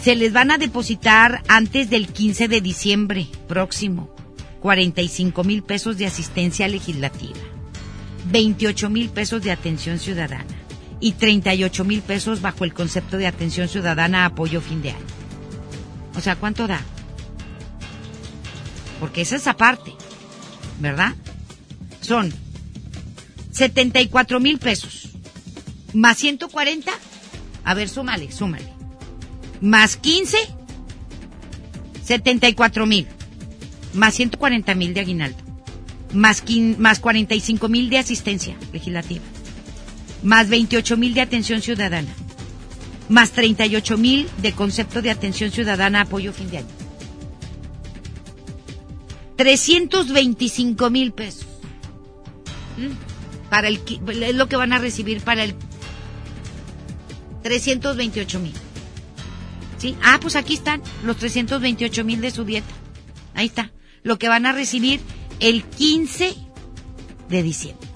se 0.02 0.16
les 0.16 0.34
van 0.34 0.52
a 0.52 0.58
depositar 0.58 1.44
antes 1.48 1.90
del 1.90 2.08
15 2.08 2.48
de 2.48 2.62
diciembre 2.62 3.28
próximo 3.48 4.14
45 4.62 5.44
mil 5.44 5.62
pesos 5.62 5.98
de 5.98 6.06
asistencia 6.06 6.70
legislativa, 6.70 7.40
28 8.32 8.90
mil 8.90 9.10
pesos 9.10 9.44
de 9.44 9.52
atención 9.52 10.00
ciudadana, 10.00 10.56
y 11.04 11.12
38 11.12 11.84
mil 11.84 12.02
pesos 12.02 12.42
bajo 12.42 12.64
el 12.64 12.74
concepto 12.74 13.18
de 13.18 13.28
atención 13.28 13.68
ciudadana 13.68 14.24
apoyo 14.24 14.62
fin 14.62 14.82
de 14.82 14.92
año. 14.92 15.06
O 16.16 16.22
sea, 16.22 16.38
¿cuánto 16.38 16.66
da? 16.66 16.80
Porque 19.02 19.20
esa 19.20 19.36
es 19.36 19.46
aparte, 19.48 19.92
¿verdad? 20.80 21.14
Son 22.00 22.34
74 23.52 24.40
mil 24.40 24.60
pesos 24.60 25.10
más 25.94 26.18
140. 26.20 26.90
A 27.66 27.74
ver, 27.74 27.90
súmale, 27.90 28.32
súmale. 28.32 28.70
Más 29.60 29.98
15, 29.98 30.38
74 32.06 32.86
mil. 32.86 33.08
Más 33.94 34.14
140 34.14 34.74
mil 34.76 34.94
de 34.94 35.02
aguinaldo. 35.02 35.44
Más, 36.14 36.46
más 36.78 37.02
45 37.02 37.68
mil 37.68 37.90
de 37.90 37.98
asistencia 37.98 38.56
legislativa 38.72 39.33
más 40.24 40.50
28 40.50 40.98
mil 40.98 41.14
de 41.14 41.22
atención 41.22 41.62
ciudadana, 41.62 42.14
más 43.10 43.32
38 43.32 43.98
mil 43.98 44.30
de 44.38 44.54
concepto 44.54 45.02
de 45.02 45.12
atención 45.12 45.52
ciudadana 45.52 46.02
apoyo 46.02 46.34
fin 46.34 46.50
de 46.50 46.60
año. 46.60 46.68
325 49.36 50.90
mil 50.90 51.12
pesos. 51.12 51.46
Para 53.50 53.68
el, 53.68 53.82
es 54.22 54.36
lo 54.36 54.48
que 54.48 54.56
van 54.56 54.74
a 54.74 54.80
recibir 54.80 55.22
para 55.22 55.44
el 55.44 55.56
328 57.44 58.40
mil. 58.40 58.54
¿Sí? 59.78 59.96
Ah, 60.02 60.18
pues 60.22 60.36
aquí 60.36 60.54
están 60.54 60.82
los 61.04 61.18
328 61.18 62.04
mil 62.06 62.22
de 62.22 62.32
su 62.32 62.46
dieta. 62.46 62.74
Ahí 63.36 63.48
está. 63.48 63.72
Lo 64.02 64.18
que 64.18 64.30
van 64.30 64.46
a 64.46 64.54
recibir 64.54 65.02
el 65.40 65.64
15 65.64 66.36
de 67.30 67.44
diciembre. 67.44 67.93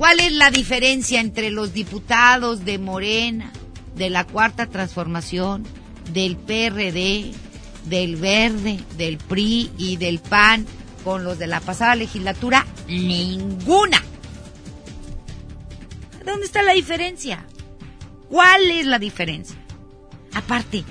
¿Cuál 0.00 0.18
es 0.20 0.32
la 0.32 0.50
diferencia 0.50 1.20
entre 1.20 1.50
los 1.50 1.74
diputados 1.74 2.64
de 2.64 2.78
Morena, 2.78 3.52
de 3.96 4.08
la 4.08 4.26
Cuarta 4.26 4.64
Transformación, 4.64 5.64
del 6.14 6.38
PRD, 6.38 7.32
del 7.84 8.16
Verde, 8.16 8.80
del 8.96 9.18
PRI 9.18 9.70
y 9.76 9.98
del 9.98 10.18
PAN 10.18 10.64
con 11.04 11.22
los 11.22 11.38
de 11.38 11.48
la 11.48 11.60
pasada 11.60 11.96
legislatura? 11.96 12.64
Ninguna. 12.88 14.02
¿Dónde 16.24 16.46
está 16.46 16.62
la 16.62 16.72
diferencia? 16.72 17.44
¿Cuál 18.30 18.70
es 18.70 18.86
la 18.86 18.98
diferencia? 18.98 19.58
Aparte, 20.32 20.82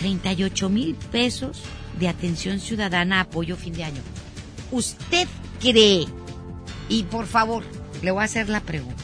38 0.00 0.68
mil 0.68 0.96
pesos 0.96 1.62
de 1.98 2.08
atención 2.08 2.60
ciudadana 2.60 3.20
apoyo 3.22 3.56
fin 3.56 3.72
de 3.72 3.84
año. 3.84 4.02
¿Usted 4.70 5.26
cree? 5.60 6.04
Y 6.88 7.02
por 7.04 7.26
favor, 7.26 7.64
le 8.02 8.10
voy 8.10 8.22
a 8.22 8.24
hacer 8.24 8.48
la 8.48 8.60
pregunta. 8.60 9.02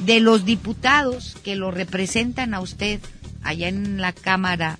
De 0.00 0.20
los 0.20 0.44
diputados 0.44 1.36
que 1.44 1.56
lo 1.56 1.70
representan 1.70 2.54
a 2.54 2.60
usted 2.60 3.00
allá 3.42 3.68
en 3.68 4.00
la 4.00 4.12
Cámara 4.12 4.78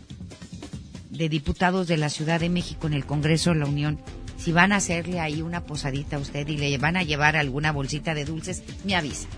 de 1.10 1.28
Diputados 1.28 1.86
de 1.88 1.98
la 1.98 2.08
Ciudad 2.08 2.40
de 2.40 2.48
México 2.48 2.86
en 2.86 2.94
el 2.94 3.04
Congreso 3.04 3.50
de 3.50 3.56
la 3.56 3.66
Unión, 3.66 4.00
si 4.38 4.52
van 4.52 4.72
a 4.72 4.76
hacerle 4.76 5.20
ahí 5.20 5.42
una 5.42 5.64
posadita 5.64 6.16
a 6.16 6.20
usted 6.20 6.48
y 6.48 6.56
le 6.56 6.78
van 6.78 6.96
a 6.96 7.02
llevar 7.02 7.36
alguna 7.36 7.72
bolsita 7.72 8.14
de 8.14 8.24
dulces, 8.24 8.62
me 8.84 8.96
avisa. 8.96 9.28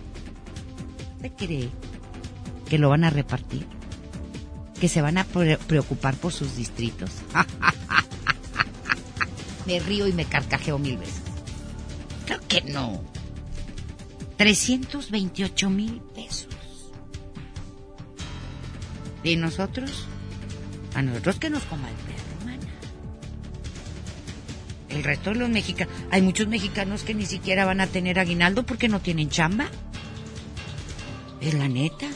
¿Usted 1.16 1.32
cree 1.36 1.68
que 2.68 2.78
lo 2.78 2.88
van 2.88 3.02
a 3.02 3.10
repartir? 3.10 3.66
¿Que 4.80 4.88
se 4.88 5.02
van 5.02 5.18
a 5.18 5.24
preocupar 5.24 6.14
por 6.14 6.32
sus 6.32 6.56
distritos? 6.56 7.10
me 9.66 9.80
río 9.80 10.06
y 10.06 10.12
me 10.12 10.24
carcajeo 10.24 10.78
mil 10.78 10.98
veces. 10.98 11.31
Que 12.48 12.62
no. 12.62 13.02
328 14.36 15.70
mil 15.70 16.00
pesos. 16.14 16.48
¿Y 19.22 19.36
nosotros? 19.36 20.06
A 20.94 21.02
nosotros 21.02 21.38
que 21.38 21.50
nos 21.50 21.62
coma 21.64 21.88
el 21.88 21.94
perro. 21.96 22.22
El 24.92 25.04
resto 25.04 25.30
de 25.30 25.36
los 25.36 25.48
mexicanos. 25.48 25.94
Hay 26.10 26.20
muchos 26.20 26.48
mexicanos 26.48 27.02
que 27.02 27.14
ni 27.14 27.24
siquiera 27.24 27.64
van 27.64 27.80
a 27.80 27.86
tener 27.86 28.18
aguinaldo 28.18 28.64
porque 28.64 28.88
no 28.88 29.00
tienen 29.00 29.30
chamba. 29.30 29.68
Es 31.40 31.54
la 31.54 31.68
neta. 31.68 32.08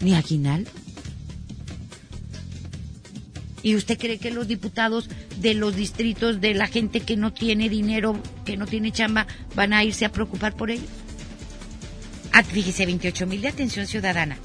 Ni 0.00 0.14
aguinaldo. 0.14 0.70
¿Y 3.64 3.76
usted 3.76 3.98
cree 3.98 4.18
que 4.18 4.30
los 4.30 4.46
diputados 4.46 5.08
de 5.38 5.54
los 5.54 5.74
distritos, 5.74 6.42
de 6.42 6.52
la 6.52 6.66
gente 6.66 7.00
que 7.00 7.16
no 7.16 7.32
tiene 7.32 7.70
dinero, 7.70 8.20
que 8.44 8.58
no 8.58 8.66
tiene 8.66 8.92
chamba, 8.92 9.26
van 9.54 9.72
a 9.72 9.82
irse 9.82 10.04
a 10.04 10.12
preocupar 10.12 10.54
por 10.54 10.70
ellos? 10.70 10.84
Ah, 12.30 12.42
fíjese, 12.42 12.84
28 12.84 13.26
mil 13.26 13.40
de 13.40 13.48
atención 13.48 13.86
ciudadana. 13.86 14.36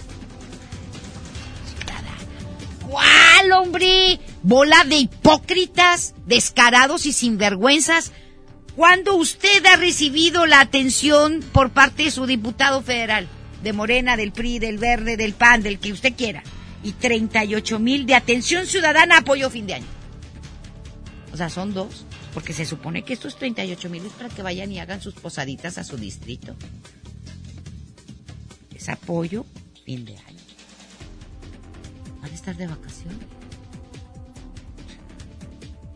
¿Cuál, 2.88 3.52
hombre? 3.52 4.22
Bola 4.42 4.86
de 4.86 4.96
hipócritas, 4.96 6.16
descarados 6.26 7.06
y 7.06 7.12
sinvergüenzas. 7.12 8.14
¿Cuándo 8.78 9.16
usted 9.16 9.66
ha 9.66 9.76
recibido 9.76 10.46
la 10.46 10.62
atención 10.62 11.44
por 11.52 11.72
parte 11.72 12.04
de 12.04 12.12
su 12.12 12.26
diputado 12.26 12.82
federal? 12.82 13.28
De 13.64 13.74
Morena, 13.74 14.16
del 14.16 14.32
PRI, 14.32 14.60
del 14.60 14.78
Verde, 14.78 15.18
del 15.18 15.34
PAN, 15.34 15.62
del 15.62 15.78
que 15.78 15.92
usted 15.92 16.14
quiera. 16.16 16.42
Y 16.84 16.94
38 16.94 17.80
mil 17.80 18.06
de 18.06 18.16
atención 18.16 18.66
ciudadana 18.66 19.20
apoyo 19.20 19.50
fin 19.50 19.68
de 19.68 19.76
año. 19.76 19.86
O 21.34 21.38
sea, 21.38 21.50
son 21.50 21.74
dos. 21.74 22.06
Porque 22.34 22.54
se 22.54 22.66
supone 22.66 23.04
que 23.04 23.14
estos 23.14 23.38
38 23.38 23.90
mil 23.90 24.06
es 24.06 24.14
para 24.14 24.30
que 24.30 24.44
vayan 24.44 24.72
y 24.72 24.80
hagan 24.80 25.02
sus 25.02 25.16
posaditas 25.16 25.78
a 25.78 25.84
su 25.84 25.98
distrito. 25.98 26.56
Es 28.76 28.88
apoyo 28.88 29.46
fin 29.84 30.06
de 30.06 30.16
año 30.16 30.40
van 32.22 32.32
a 32.32 32.36
estar 32.36 32.56
de 32.56 32.68
vacaciones. 32.68 33.20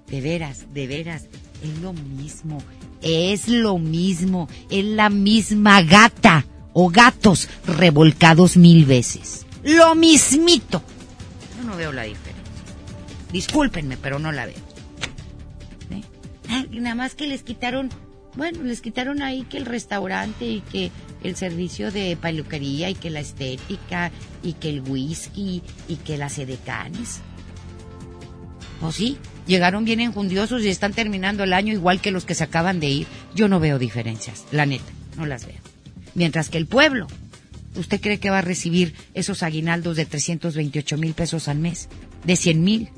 De 0.07 0.21
veras, 0.21 0.67
de 0.73 0.87
veras, 0.87 1.27
es 1.63 1.79
lo 1.81 1.93
mismo, 1.93 2.59
es 3.01 3.47
lo 3.47 3.77
mismo, 3.77 4.47
es 4.69 4.85
la 4.85 5.09
misma 5.09 5.81
gata 5.81 6.45
o 6.73 6.89
gatos 6.89 7.49
revolcados 7.65 8.57
mil 8.57 8.85
veces. 8.85 9.42
Lo 9.63 9.95
mismito. 9.95 10.83
Yo 11.57 11.63
no 11.63 11.75
veo 11.75 11.91
la 11.91 12.03
diferencia. 12.03 12.43
Discúlpenme, 13.31 13.97
pero 13.97 14.19
no 14.19 14.31
la 14.31 14.45
veo. 14.45 14.73
¿Eh? 16.49 16.67
nada 16.81 16.95
más 16.95 17.15
que 17.15 17.25
les 17.25 17.41
quitaron, 17.41 17.89
bueno, 18.35 18.63
les 18.63 18.81
quitaron 18.81 19.21
ahí 19.21 19.43
que 19.43 19.57
el 19.57 19.65
restaurante 19.65 20.45
y 20.45 20.61
que 20.61 20.91
el 21.23 21.35
servicio 21.35 21.91
de 21.91 22.15
peluquería 22.15 22.89
y 22.89 22.95
que 22.95 23.09
la 23.09 23.21
estética 23.21 24.11
y 24.43 24.53
que 24.53 24.69
el 24.69 24.81
whisky 24.81 25.63
y 25.87 25.95
que 25.97 26.17
las 26.17 26.37
edecanes. 26.37 27.21
Pues 28.79 28.95
sí, 28.95 29.17
llegaron 29.47 29.85
bien 29.85 30.01
enjundiosos 30.01 30.63
y 30.63 30.67
están 30.67 30.93
terminando 30.93 31.43
el 31.43 31.53
año 31.53 31.73
igual 31.73 32.01
que 32.01 32.11
los 32.11 32.25
que 32.25 32.35
se 32.35 32.43
acaban 32.43 32.79
de 32.79 32.87
ir. 32.87 33.07
Yo 33.33 33.47
no 33.47 33.59
veo 33.59 33.79
diferencias, 33.79 34.45
la 34.51 34.65
neta, 34.65 34.91
no 35.17 35.25
las 35.25 35.45
veo. 35.45 35.61
Mientras 36.15 36.49
que 36.49 36.57
el 36.57 36.67
pueblo, 36.67 37.07
¿usted 37.75 38.01
cree 38.01 38.19
que 38.19 38.29
va 38.29 38.39
a 38.39 38.41
recibir 38.41 38.93
esos 39.13 39.43
aguinaldos 39.43 39.95
de 39.97 40.05
328 40.05 40.97
mil 40.97 41.13
pesos 41.13 41.47
al 41.47 41.59
mes? 41.59 41.89
De 42.23 42.35
100 42.35 42.63
mil. 42.63 42.89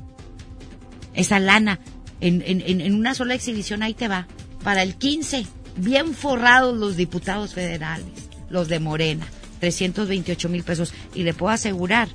Esa 1.14 1.40
lana, 1.40 1.80
en, 2.22 2.44
en, 2.46 2.62
en 2.82 2.94
una 2.96 3.16
sola 3.16 3.36
exhibición 3.36 3.84
ahí 3.84 3.94
te 3.94 4.08
va. 4.08 4.28
Para 4.64 4.84
el 4.84 4.96
15 4.96 5.46
bien 5.78 6.14
forrados 6.14 6.78
los 6.78 6.96
diputados 6.96 7.54
federales, 7.54 8.30
los 8.50 8.68
de 8.68 8.80
Morena, 8.80 9.26
328 9.60 10.50
mil 10.50 10.64
pesos. 10.64 10.94
Y 11.14 11.24
le 11.24 11.34
puedo 11.34 11.54
asegurar 11.54 12.08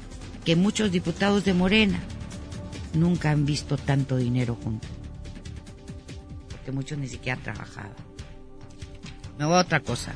que 0.44 0.56
muchos 0.56 0.90
diputados 0.90 1.44
de 1.44 1.54
Morena 1.54 2.00
nunca 2.94 3.30
han 3.30 3.46
visto 3.46 3.76
tanto 3.76 4.16
dinero 4.16 4.56
juntos. 4.62 4.90
Porque 6.50 6.72
muchos 6.72 6.98
ni 6.98 7.08
siquiera 7.08 7.38
han 7.38 7.44
trabajado. 7.44 7.94
Me 9.38 9.44
voy 9.44 9.54
a 9.54 9.60
otra 9.60 9.80
cosa. 9.80 10.12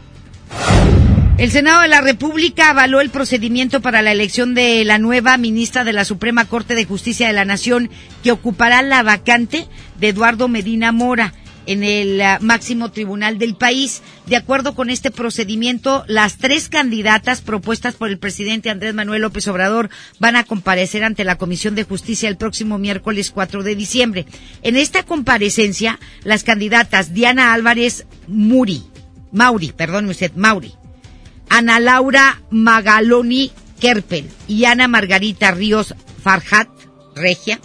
El 1.37 1.51
Senado 1.51 1.83
de 1.83 1.89
la 1.89 2.01
República 2.01 2.71
avaló 2.71 3.01
el 3.01 3.11
procedimiento 3.11 3.81
para 3.81 4.03
la 4.03 4.13
elección 4.13 4.55
de 4.55 4.85
la 4.85 4.99
nueva 4.99 5.37
ministra 5.37 5.83
de 5.83 5.93
la 5.93 6.05
Suprema 6.05 6.45
Corte 6.45 6.77
de 6.77 6.85
Justicia 6.85 7.27
de 7.27 7.33
la 7.33 7.45
Nación 7.45 7.91
que 8.23 8.31
ocupará 8.31 8.83
la 8.83 9.03
vacante 9.03 9.67
de 9.99 10.09
Eduardo 10.09 10.47
Medina 10.47 10.93
Mora 10.93 11.35
en 11.67 11.83
el 11.83 12.21
ah, 12.21 12.39
máximo 12.41 12.93
tribunal 12.93 13.39
del 13.39 13.57
país. 13.57 14.01
De 14.27 14.37
acuerdo 14.37 14.77
con 14.77 14.91
este 14.91 15.11
procedimiento, 15.11 16.05
las 16.07 16.39
tres 16.39 16.69
candidatas 16.69 17.41
propuestas 17.41 17.97
por 17.97 18.11
el 18.11 18.19
presidente 18.19 18.71
Andrés 18.71 18.95
Manuel 18.95 19.23
López 19.23 19.49
Obrador 19.49 19.91
van 20.21 20.37
a 20.37 20.45
comparecer 20.45 21.03
ante 21.03 21.25
la 21.25 21.37
Comisión 21.37 21.75
de 21.75 21.83
Justicia 21.83 22.29
el 22.29 22.37
próximo 22.37 22.79
miércoles 22.79 23.33
4 23.33 23.65
de 23.65 23.75
diciembre. 23.75 24.27
En 24.63 24.77
esta 24.77 25.03
comparecencia, 25.03 25.99
las 26.23 26.45
candidatas 26.45 27.13
Diana 27.13 27.55
Álvarez 27.55 28.07
Muri, 28.29 28.85
Mauri, 29.33 29.73
perdón 29.73 30.09
usted, 30.09 30.31
Mauri, 30.37 30.75
Ana 31.55 31.79
Laura 31.79 32.43
Magaloni 32.51 33.53
Kerpel 33.79 34.29
y 34.49 34.65
Ana 34.65 34.89
Margarita 34.89 35.53
Ríos 35.53 35.95
Farhat 36.21 36.69
Regia 37.15 37.61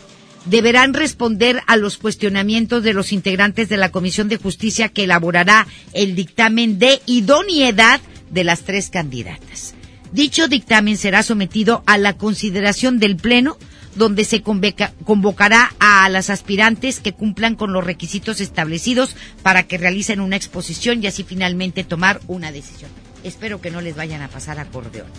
deberán 0.45 0.93
responder 0.93 1.63
a 1.65 1.75
los 1.75 1.97
cuestionamientos 1.97 2.83
de 2.83 2.93
los 2.93 3.11
integrantes 3.11 3.67
de 3.67 3.77
la 3.77 3.89
Comisión 3.89 4.29
de 4.29 4.37
Justicia 4.37 4.89
que 4.89 5.05
elaborará 5.05 5.65
el 5.93 6.13
dictamen 6.13 6.77
de 6.77 7.01
idoneidad 7.07 7.99
de 8.29 8.43
las 8.43 8.61
tres 8.61 8.91
candidatas. 8.91 9.73
Dicho 10.11 10.47
dictamen 10.47 10.95
será 10.95 11.23
sometido 11.23 11.81
a 11.87 11.97
la 11.97 12.15
consideración 12.15 12.99
del 12.99 13.15
Pleno, 13.15 13.57
donde 13.95 14.23
se 14.23 14.43
convocará 14.43 15.73
a 15.79 16.07
las 16.09 16.29
aspirantes 16.29 16.99
que 16.99 17.13
cumplan 17.13 17.55
con 17.55 17.73
los 17.73 17.83
requisitos 17.83 18.39
establecidos 18.39 19.15
para 19.41 19.63
que 19.63 19.79
realicen 19.79 20.19
una 20.19 20.35
exposición 20.35 21.03
y 21.03 21.07
así 21.07 21.23
finalmente 21.23 21.83
tomar 21.83 22.21
una 22.27 22.51
decisión. 22.51 22.91
Espero 23.23 23.61
que 23.61 23.71
no 23.71 23.81
les 23.81 23.95
vayan 23.95 24.21
a 24.21 24.29
pasar 24.29 24.59
acordeón. 24.59 25.09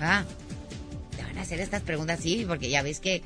Ah, 0.00 0.24
te 1.16 1.22
van 1.22 1.38
a 1.38 1.42
hacer 1.42 1.60
estas 1.60 1.82
preguntas, 1.82 2.20
sí, 2.20 2.44
porque 2.46 2.68
ya 2.70 2.82
ves 2.82 3.00
que 3.00 3.22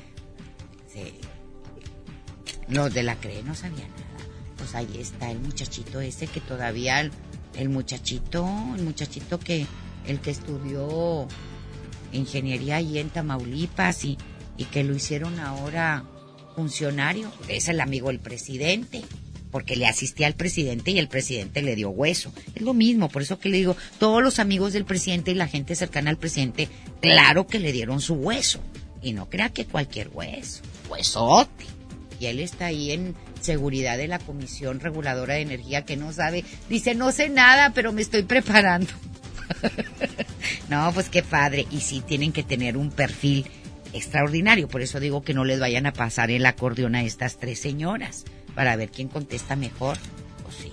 los 2.69 2.95
de 2.95 3.03
la 3.03 3.17
CRE 3.17 3.43
no 3.43 3.55
sabían 3.55 3.91
nada. 3.91 4.27
Pues 4.57 4.75
ahí 4.75 4.89
está 4.99 5.31
el 5.31 5.39
muchachito 5.41 6.01
ese 6.01 6.27
que 6.27 6.41
todavía, 6.41 7.01
el, 7.01 7.69
muchachito, 7.69 8.49
el 8.77 8.83
muchachito 8.83 9.39
que, 9.39 9.67
el 10.07 10.21
que 10.21 10.31
estudió 10.31 11.27
ingeniería 12.13 12.77
ahí 12.77 12.99
en 12.99 13.11
Tamaulipas 13.11 14.05
y, 14.05 14.19
y 14.57 14.65
que 14.65 14.85
lo 14.85 14.95
hicieron 14.95 15.41
ahora 15.41 16.05
funcionario, 16.55 17.33
es 17.49 17.69
el 17.69 17.81
amigo 17.81 18.09
del 18.09 18.21
presidente, 18.21 19.03
porque 19.51 19.77
le 19.77 19.87
asistía 19.87 20.27
al 20.27 20.35
presidente 20.35 20.91
y 20.91 20.99
el 20.99 21.09
presidente 21.09 21.63
le 21.63 21.77
dio 21.77 21.91
hueso. 21.91 22.33
Es 22.55 22.63
lo 22.63 22.75
mismo, 22.75 23.09
por 23.09 23.23
eso 23.23 23.39
que 23.39 23.49
le 23.49 23.59
digo, 23.59 23.77
todos 23.99 24.23
los 24.23 24.39
amigos 24.39 24.73
del 24.73 24.85
presidente 24.85 25.31
y 25.33 25.35
la 25.35 25.49
gente 25.49 25.75
cercana 25.75 26.11
al 26.11 26.19
presidente, 26.19 26.69
claro 27.01 27.47
que 27.47 27.59
le 27.59 27.73
dieron 27.73 28.01
su 28.01 28.15
hueso. 28.15 28.61
Y 29.03 29.13
no 29.13 29.29
crea 29.29 29.49
que 29.49 29.65
cualquier 29.65 30.11
hueso, 30.13 30.63
huesote. 30.89 31.65
Y 32.19 32.27
él 32.27 32.39
está 32.39 32.67
ahí 32.67 32.93
en 32.93 33.15
seguridad 33.41 33.97
de 33.97 34.09
la 34.09 34.19
Comisión 34.19 34.79
Reguladora 34.81 35.35
de 35.35 35.41
Energía 35.41 35.87
que 35.87 35.97
no 35.97 36.13
sabe, 36.13 36.45
dice, 36.69 36.95
no 36.95 37.13
sé 37.13 37.31
nada, 37.31 37.73
pero 37.75 37.93
me 37.93 38.03
estoy 38.03 38.25
preparando. 38.25 38.91
no, 40.69 40.93
pues 40.93 41.09
qué 41.09 41.23
padre. 41.23 41.67
Y 41.71 41.81
sí 41.81 42.03
tienen 42.07 42.33
que 42.33 42.43
tener 42.43 42.77
un 42.77 42.91
perfil 42.91 43.47
extraordinario. 43.95 44.69
Por 44.69 44.83
eso 44.83 45.01
digo 45.01 45.23
que 45.23 45.33
no 45.33 45.47
les 45.47 45.61
vayan 45.61 45.87
a 45.87 45.95
pasar 45.95 46.31
el 46.31 46.45
acordeón 46.45 46.95
a 46.95 47.03
estas 47.03 47.39
tres 47.39 47.59
señoras 47.59 48.27
para 48.51 48.77
ver 48.77 48.91
quién 48.91 49.09
contesta 49.09 49.57
mejor. 49.57 49.99
Pues 50.43 50.57
sí, 50.57 50.73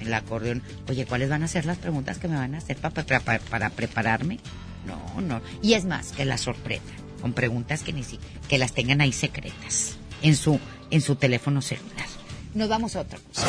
el 0.00 0.12
acordeón. 0.14 0.62
Oye, 0.88 1.06
¿cuáles 1.06 1.28
van 1.28 1.42
a 1.42 1.48
ser 1.48 1.66
las 1.66 1.78
preguntas 1.78 2.18
que 2.18 2.28
me 2.28 2.36
van 2.36 2.54
a 2.54 2.58
hacer 2.58 2.76
para, 2.76 3.04
para, 3.04 3.38
para 3.38 3.70
prepararme? 3.70 4.38
No, 4.86 5.20
no. 5.20 5.40
Y 5.62 5.74
es 5.74 5.84
más, 5.84 6.12
que 6.12 6.24
la 6.24 6.38
sorpresa 6.38 6.82
con 7.22 7.32
preguntas 7.32 7.82
que 7.82 7.92
ni 7.92 8.02
si, 8.02 8.18
que 8.48 8.58
las 8.58 8.72
tengan 8.72 9.00
ahí 9.00 9.12
secretas 9.12 9.96
en 10.20 10.36
su 10.36 10.58
en 10.90 11.00
su 11.00 11.16
teléfono 11.16 11.62
celular. 11.62 12.06
Nos 12.52 12.68
vamos 12.68 12.96
a 12.96 13.00
otra 13.00 13.18
cosa. 13.18 13.46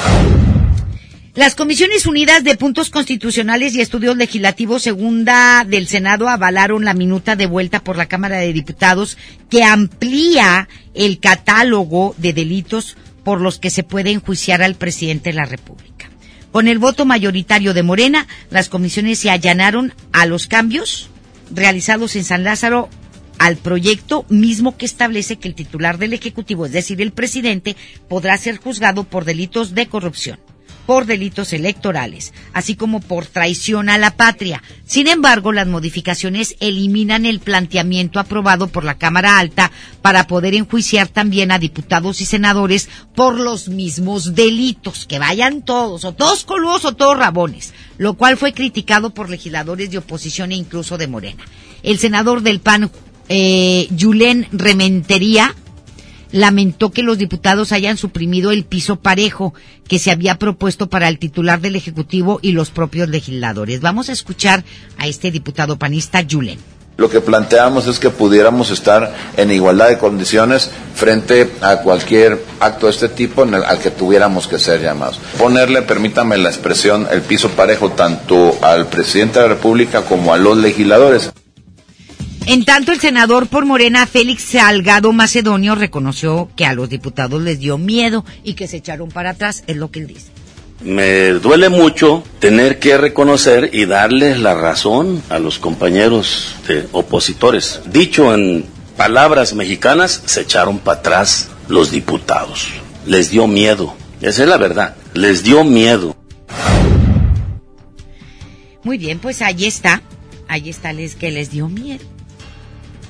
Las 1.35 1.55
Comisiones 1.55 2.05
Unidas 2.05 2.43
de 2.43 2.55
Puntos 2.55 2.91
Constitucionales 2.91 3.73
y 3.73 3.81
Estudios 3.81 4.15
Legislativos 4.15 4.83
Segunda 4.83 5.65
del 5.65 5.87
Senado 5.87 6.29
avalaron 6.29 6.85
la 6.85 6.93
minuta 6.93 7.35
de 7.35 7.47
vuelta 7.47 7.83
por 7.83 7.97
la 7.97 8.05
Cámara 8.05 8.37
de 8.37 8.53
Diputados 8.53 9.17
que 9.49 9.63
amplía 9.63 10.69
el 10.93 11.19
catálogo 11.19 12.13
de 12.19 12.33
delitos 12.33 12.95
por 13.23 13.41
los 13.41 13.59
que 13.59 13.69
se 13.69 13.83
puede 13.83 14.11
enjuiciar 14.11 14.61
al 14.61 14.75
presidente 14.75 15.29
de 15.29 15.35
la 15.35 15.45
República. 15.45 16.09
Con 16.51 16.67
el 16.67 16.79
voto 16.79 17.05
mayoritario 17.05 17.73
de 17.73 17.83
Morena, 17.83 18.27
las 18.49 18.69
comisiones 18.69 19.19
se 19.19 19.29
allanaron 19.29 19.93
a 20.11 20.25
los 20.25 20.47
cambios 20.47 21.09
realizados 21.51 22.15
en 22.15 22.23
San 22.23 22.43
Lázaro 22.43 22.89
al 23.39 23.57
proyecto 23.57 24.25
mismo 24.29 24.77
que 24.77 24.85
establece 24.85 25.37
que 25.37 25.47
el 25.47 25.55
titular 25.55 25.97
del 25.97 26.13
Ejecutivo, 26.13 26.65
es 26.65 26.71
decir, 26.71 27.01
el 27.01 27.11
presidente, 27.11 27.75
podrá 28.07 28.37
ser 28.37 28.57
juzgado 28.57 29.03
por 29.03 29.25
delitos 29.25 29.73
de 29.73 29.87
corrupción 29.87 30.39
por 30.85 31.05
delitos 31.05 31.53
electorales, 31.53 32.33
así 32.53 32.75
como 32.75 32.99
por 32.99 33.25
traición 33.25 33.89
a 33.89 33.97
la 33.97 34.15
patria. 34.15 34.61
Sin 34.85 35.07
embargo, 35.07 35.51
las 35.51 35.67
modificaciones 35.67 36.55
eliminan 36.59 37.25
el 37.25 37.39
planteamiento 37.39 38.19
aprobado 38.19 38.67
por 38.67 38.83
la 38.83 38.97
Cámara 38.97 39.39
Alta 39.39 39.71
para 40.01 40.27
poder 40.27 40.55
enjuiciar 40.55 41.07
también 41.07 41.51
a 41.51 41.59
diputados 41.59 42.21
y 42.21 42.25
senadores 42.25 42.89
por 43.15 43.39
los 43.39 43.69
mismos 43.69 44.35
delitos, 44.35 45.05
que 45.05 45.19
vayan 45.19 45.61
todos, 45.61 46.05
o 46.05 46.13
todos 46.13 46.43
coludos 46.43 46.85
o 46.85 46.95
todos 46.95 47.17
rabones, 47.17 47.73
lo 47.97 48.15
cual 48.15 48.37
fue 48.37 48.53
criticado 48.53 49.13
por 49.13 49.29
legisladores 49.29 49.91
de 49.91 49.99
oposición 49.99 50.51
e 50.51 50.55
incluso 50.55 50.97
de 50.97 51.07
Morena. 51.07 51.43
El 51.81 51.99
senador 51.99 52.41
del 52.41 52.59
PAN, 52.59 52.91
eh, 53.29 53.87
Julen 53.97 54.47
Rementería, 54.51 55.55
lamentó 56.33 56.91
que 56.91 57.03
los 57.03 57.17
diputados 57.17 57.71
hayan 57.71 57.95
suprimido 57.95 58.51
el 58.51 58.65
piso 58.65 58.97
parejo 58.97 59.53
que 59.87 59.99
se 59.99 60.11
había 60.11 60.39
propuesto 60.39 60.89
para 60.89 61.07
el 61.07 61.19
titular 61.19 61.61
del 61.61 61.77
Ejecutivo 61.77 62.39
y 62.41 62.51
los 62.51 62.71
propios 62.71 63.07
legisladores. 63.07 63.79
Vamos 63.79 64.09
a 64.09 64.13
escuchar 64.13 64.65
a 64.97 65.07
este 65.07 65.31
diputado 65.31 65.77
panista, 65.77 66.25
Julen. 66.29 66.57
Lo 66.97 67.09
que 67.09 67.21
planteamos 67.21 67.87
es 67.87 67.99
que 67.99 68.09
pudiéramos 68.09 68.69
estar 68.71 69.15
en 69.37 69.51
igualdad 69.51 69.89
de 69.89 69.97
condiciones 69.97 70.69
frente 70.95 71.51
a 71.61 71.77
cualquier 71.77 72.43
acto 72.59 72.87
de 72.87 72.91
este 72.91 73.09
tipo 73.09 73.43
al 73.43 73.79
que 73.79 73.91
tuviéramos 73.91 74.47
que 74.47 74.59
ser 74.59 74.81
llamados. 74.81 75.19
Ponerle, 75.37 75.81
permítame 75.83 76.37
la 76.37 76.49
expresión, 76.49 77.07
el 77.11 77.21
piso 77.21 77.49
parejo 77.49 77.91
tanto 77.91 78.57
al 78.61 78.87
presidente 78.87 79.39
de 79.39 79.47
la 79.47 79.55
República 79.55 80.01
como 80.01 80.33
a 80.33 80.37
los 80.37 80.57
legisladores. 80.57 81.31
En 82.45 82.65
tanto, 82.65 82.91
el 82.91 82.99
senador 82.99 83.47
por 83.47 83.65
Morena, 83.65 84.05
Félix 84.05 84.43
Salgado 84.43 85.13
Macedonio, 85.13 85.75
reconoció 85.75 86.49
que 86.57 86.65
a 86.65 86.73
los 86.73 86.89
diputados 86.89 87.41
les 87.41 87.59
dio 87.59 87.77
miedo 87.77 88.25
y 88.43 88.55
que 88.55 88.67
se 88.67 88.77
echaron 88.77 89.09
para 89.09 89.31
atrás, 89.31 89.63
es 89.65 89.77
lo 89.77 89.91
que 89.91 90.01
él 90.01 90.07
dice. 90.07 90.27
Me 90.83 91.29
duele 91.29 91.69
mucho 91.69 92.21
tener 92.39 92.79
que 92.79 92.97
reconocer 92.97 93.69
y 93.71 93.85
darles 93.85 94.39
la 94.39 94.55
razón 94.55 95.23
a 95.29 95.39
los 95.39 95.57
compañeros 95.57 96.55
de 96.67 96.85
opositores. 96.91 97.79
Dicho 97.85 98.33
en 98.33 98.65
palabras 98.97 99.53
mexicanas, 99.53 100.21
se 100.25 100.41
echaron 100.41 100.79
para 100.79 100.99
atrás 100.99 101.49
los 101.69 101.91
diputados. 101.91 102.67
Les 103.05 103.29
dio 103.29 103.47
miedo. 103.47 103.95
Esa 104.19 104.43
es 104.43 104.49
la 104.49 104.57
verdad. 104.57 104.97
Les 105.13 105.43
dio 105.43 105.63
miedo. 105.63 106.13
Muy 108.83 108.97
bien, 108.97 109.19
pues 109.19 109.41
ahí 109.41 109.65
está. 109.65 110.01
Ahí 110.49 110.69
está 110.69 110.91
les 110.91 111.15
que 111.15 111.31
les 111.31 111.49
dio 111.51 111.69
miedo 111.69 112.03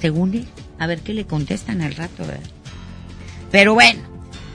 según 0.03 0.33
él. 0.33 0.45
A 0.79 0.85
ver 0.85 0.99
qué 0.99 1.13
le 1.13 1.25
contestan 1.25 1.81
al 1.81 1.95
rato, 1.95 2.25
¿verdad? 2.27 2.43
Pero 3.51 3.73
bueno, 3.73 4.01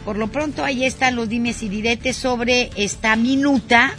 por 0.05 0.19
lo 0.19 0.29
pronto 0.29 0.63
ahí 0.63 0.85
están 0.85 1.17
los 1.17 1.31
dimes 1.31 1.63
y 1.63 1.71
diretes 1.71 2.17
sobre 2.17 2.69
esta 2.77 3.17
minuta 3.17 3.95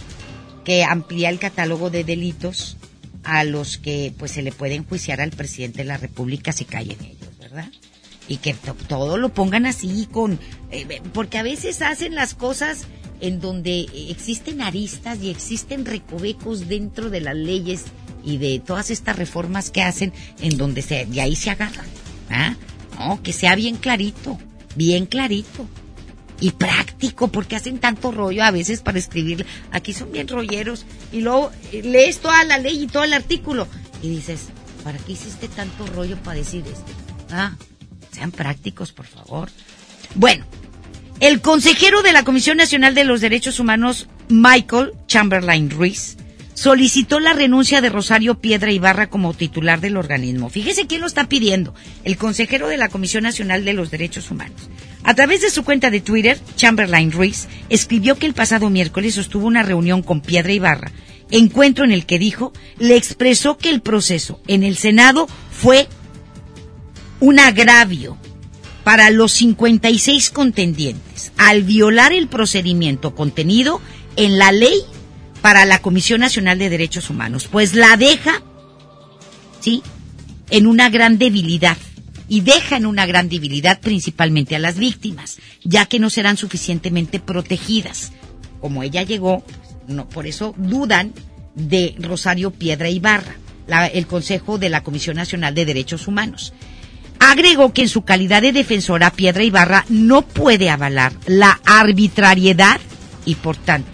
que 0.63 0.83
amplía 0.83 1.29
el 1.29 1.39
catálogo 1.39 1.89
de 1.89 2.03
delitos 2.03 2.77
a 3.23 3.43
los 3.45 3.79
que 3.79 4.13
pues 4.19 4.29
se 4.29 4.43
le 4.43 4.51
puede 4.51 4.75
enjuiciar 4.75 5.21
al 5.21 5.31
presidente 5.31 5.79
de 5.79 5.85
la 5.85 5.97
República 5.97 6.51
si 6.51 6.65
cae 6.65 6.83
en 6.83 7.03
ellos, 7.03 7.39
¿verdad? 7.39 7.71
Y 8.27 8.37
que 8.37 8.53
todo 8.87 9.17
lo 9.17 9.29
pongan 9.29 9.65
así 9.65 10.07
con... 10.11 10.39
Eh, 10.69 11.01
porque 11.13 11.39
a 11.39 11.43
veces 11.43 11.81
hacen 11.81 12.13
las 12.13 12.35
cosas 12.35 12.85
en 13.21 13.41
donde 13.41 13.87
existen 14.09 14.61
aristas 14.61 15.17
y 15.23 15.31
existen 15.31 15.85
recovecos 15.85 16.67
dentro 16.67 17.09
de 17.09 17.21
las 17.21 17.35
leyes 17.35 17.85
y 18.23 18.37
de 18.37 18.59
todas 18.59 18.89
estas 18.89 19.17
reformas 19.17 19.69
que 19.69 19.81
hacen 19.81 20.13
en 20.41 20.57
donde 20.57 20.81
se, 20.81 21.07
y 21.11 21.19
ahí 21.19 21.35
se 21.35 21.49
agarran. 21.49 21.85
¿ah? 22.29 22.55
No, 22.97 23.21
que 23.23 23.33
sea 23.33 23.55
bien 23.55 23.77
clarito, 23.77 24.37
bien 24.75 25.05
clarito. 25.05 25.67
Y 26.41 26.51
práctico, 26.51 27.27
porque 27.27 27.57
hacen 27.57 27.79
tanto 27.79 28.13
rollo 28.13 28.45
a 28.45 28.51
veces 28.51 28.79
para 28.79 28.97
escribir. 28.97 29.45
Aquí 29.71 29.91
son 29.91 30.13
bien 30.13 30.25
rolleros. 30.25 30.85
Y 31.11 31.19
luego 31.19 31.51
eh, 31.73 31.81
lees 31.83 32.19
toda 32.19 32.45
la 32.45 32.57
ley 32.57 32.83
y 32.83 32.87
todo 32.87 33.03
el 33.03 33.13
artículo. 33.13 33.67
Y 34.01 34.09
dices, 34.09 34.47
¿para 34.85 34.97
qué 34.99 35.11
hiciste 35.11 35.49
tanto 35.49 35.85
rollo 35.87 36.15
para 36.17 36.37
decir 36.37 36.63
esto? 36.65 36.91
Ah, 37.29 37.57
sean 38.11 38.31
prácticos, 38.31 38.93
por 38.93 39.05
favor. 39.05 39.49
Bueno, 40.15 40.45
el 41.19 41.41
consejero 41.41 42.01
de 42.01 42.13
la 42.13 42.23
Comisión 42.23 42.55
Nacional 42.55 42.95
de 42.95 43.03
los 43.03 43.19
Derechos 43.19 43.59
Humanos, 43.59 44.07
Michael 44.29 44.93
Chamberlain 45.07 45.69
Ruiz, 45.69 46.15
solicitó 46.59 47.21
la 47.21 47.31
renuncia 47.31 47.79
de 47.79 47.87
Rosario 47.87 48.41
Piedra 48.41 48.69
Ibarra 48.69 49.09
como 49.09 49.33
titular 49.33 49.79
del 49.79 49.95
organismo. 49.95 50.49
Fíjese 50.49 50.87
quién 50.87 50.99
lo 50.99 51.07
está 51.07 51.29
pidiendo, 51.29 51.73
el 52.03 52.17
consejero 52.17 52.67
de 52.67 52.75
la 52.75 52.89
Comisión 52.89 53.23
Nacional 53.23 53.63
de 53.63 53.71
los 53.71 53.91
Derechos 53.91 54.29
Humanos. 54.29 54.69
A 55.05 55.13
través 55.13 55.39
de 55.41 55.51
su 55.51 55.63
cuenta 55.63 55.89
de 55.89 56.01
Twitter, 56.01 56.37
Chamberlain 56.57 57.13
Ruiz 57.13 57.47
escribió 57.69 58.17
que 58.17 58.25
el 58.25 58.33
pasado 58.33 58.69
miércoles 58.69 59.15
sostuvo 59.15 59.47
una 59.47 59.63
reunión 59.63 60.03
con 60.03 60.19
Piedra 60.19 60.51
Ibarra, 60.51 60.91
encuentro 61.31 61.85
en 61.85 61.93
el 61.93 62.05
que 62.05 62.19
dijo, 62.19 62.51
le 62.77 62.97
expresó 62.97 63.57
que 63.57 63.69
el 63.69 63.79
proceso 63.79 64.41
en 64.47 64.63
el 64.63 64.75
Senado 64.75 65.29
fue 65.51 65.87
un 67.21 67.39
agravio 67.39 68.17
para 68.83 69.11
los 69.11 69.31
56 69.31 70.29
contendientes 70.29 71.31
al 71.37 71.63
violar 71.63 72.11
el 72.11 72.27
procedimiento 72.27 73.15
contenido 73.15 73.79
en 74.17 74.37
la 74.37 74.51
ley 74.51 74.83
para 75.41 75.65
la 75.65 75.81
Comisión 75.81 76.21
Nacional 76.21 76.59
de 76.59 76.69
Derechos 76.69 77.09
Humanos, 77.09 77.47
pues 77.51 77.73
la 77.73 77.97
deja, 77.97 78.41
¿sí? 79.59 79.81
En 80.49 80.67
una 80.67 80.89
gran 80.89 81.17
debilidad. 81.17 81.77
Y 82.27 82.41
deja 82.41 82.77
en 82.77 82.85
una 82.85 83.07
gran 83.07 83.27
debilidad 83.27 83.79
principalmente 83.79 84.55
a 84.55 84.59
las 84.59 84.77
víctimas, 84.77 85.39
ya 85.63 85.87
que 85.87 85.99
no 85.99 86.11
serán 86.11 86.37
suficientemente 86.37 87.19
protegidas. 87.19 88.11
Como 88.61 88.83
ella 88.83 89.01
llegó, 89.01 89.43
no, 89.87 90.07
por 90.07 90.27
eso 90.27 90.53
dudan 90.57 91.13
de 91.55 91.95
Rosario 91.97 92.51
Piedra 92.51 92.89
Ibarra, 92.89 93.35
la, 93.65 93.87
el 93.87 94.05
Consejo 94.05 94.59
de 94.59 94.69
la 94.69 94.83
Comisión 94.83 95.15
Nacional 95.15 95.55
de 95.55 95.65
Derechos 95.65 96.07
Humanos. 96.07 96.53
Agregó 97.19 97.73
que 97.73 97.81
en 97.81 97.89
su 97.89 98.03
calidad 98.03 98.41
de 98.43 98.53
defensora, 98.53 99.11
Piedra 99.11 99.43
Ibarra 99.43 99.85
no 99.89 100.21
puede 100.21 100.69
avalar 100.69 101.13
la 101.25 101.59
arbitrariedad 101.65 102.79
y, 103.25 103.35
por 103.35 103.57
tanto, 103.57 103.89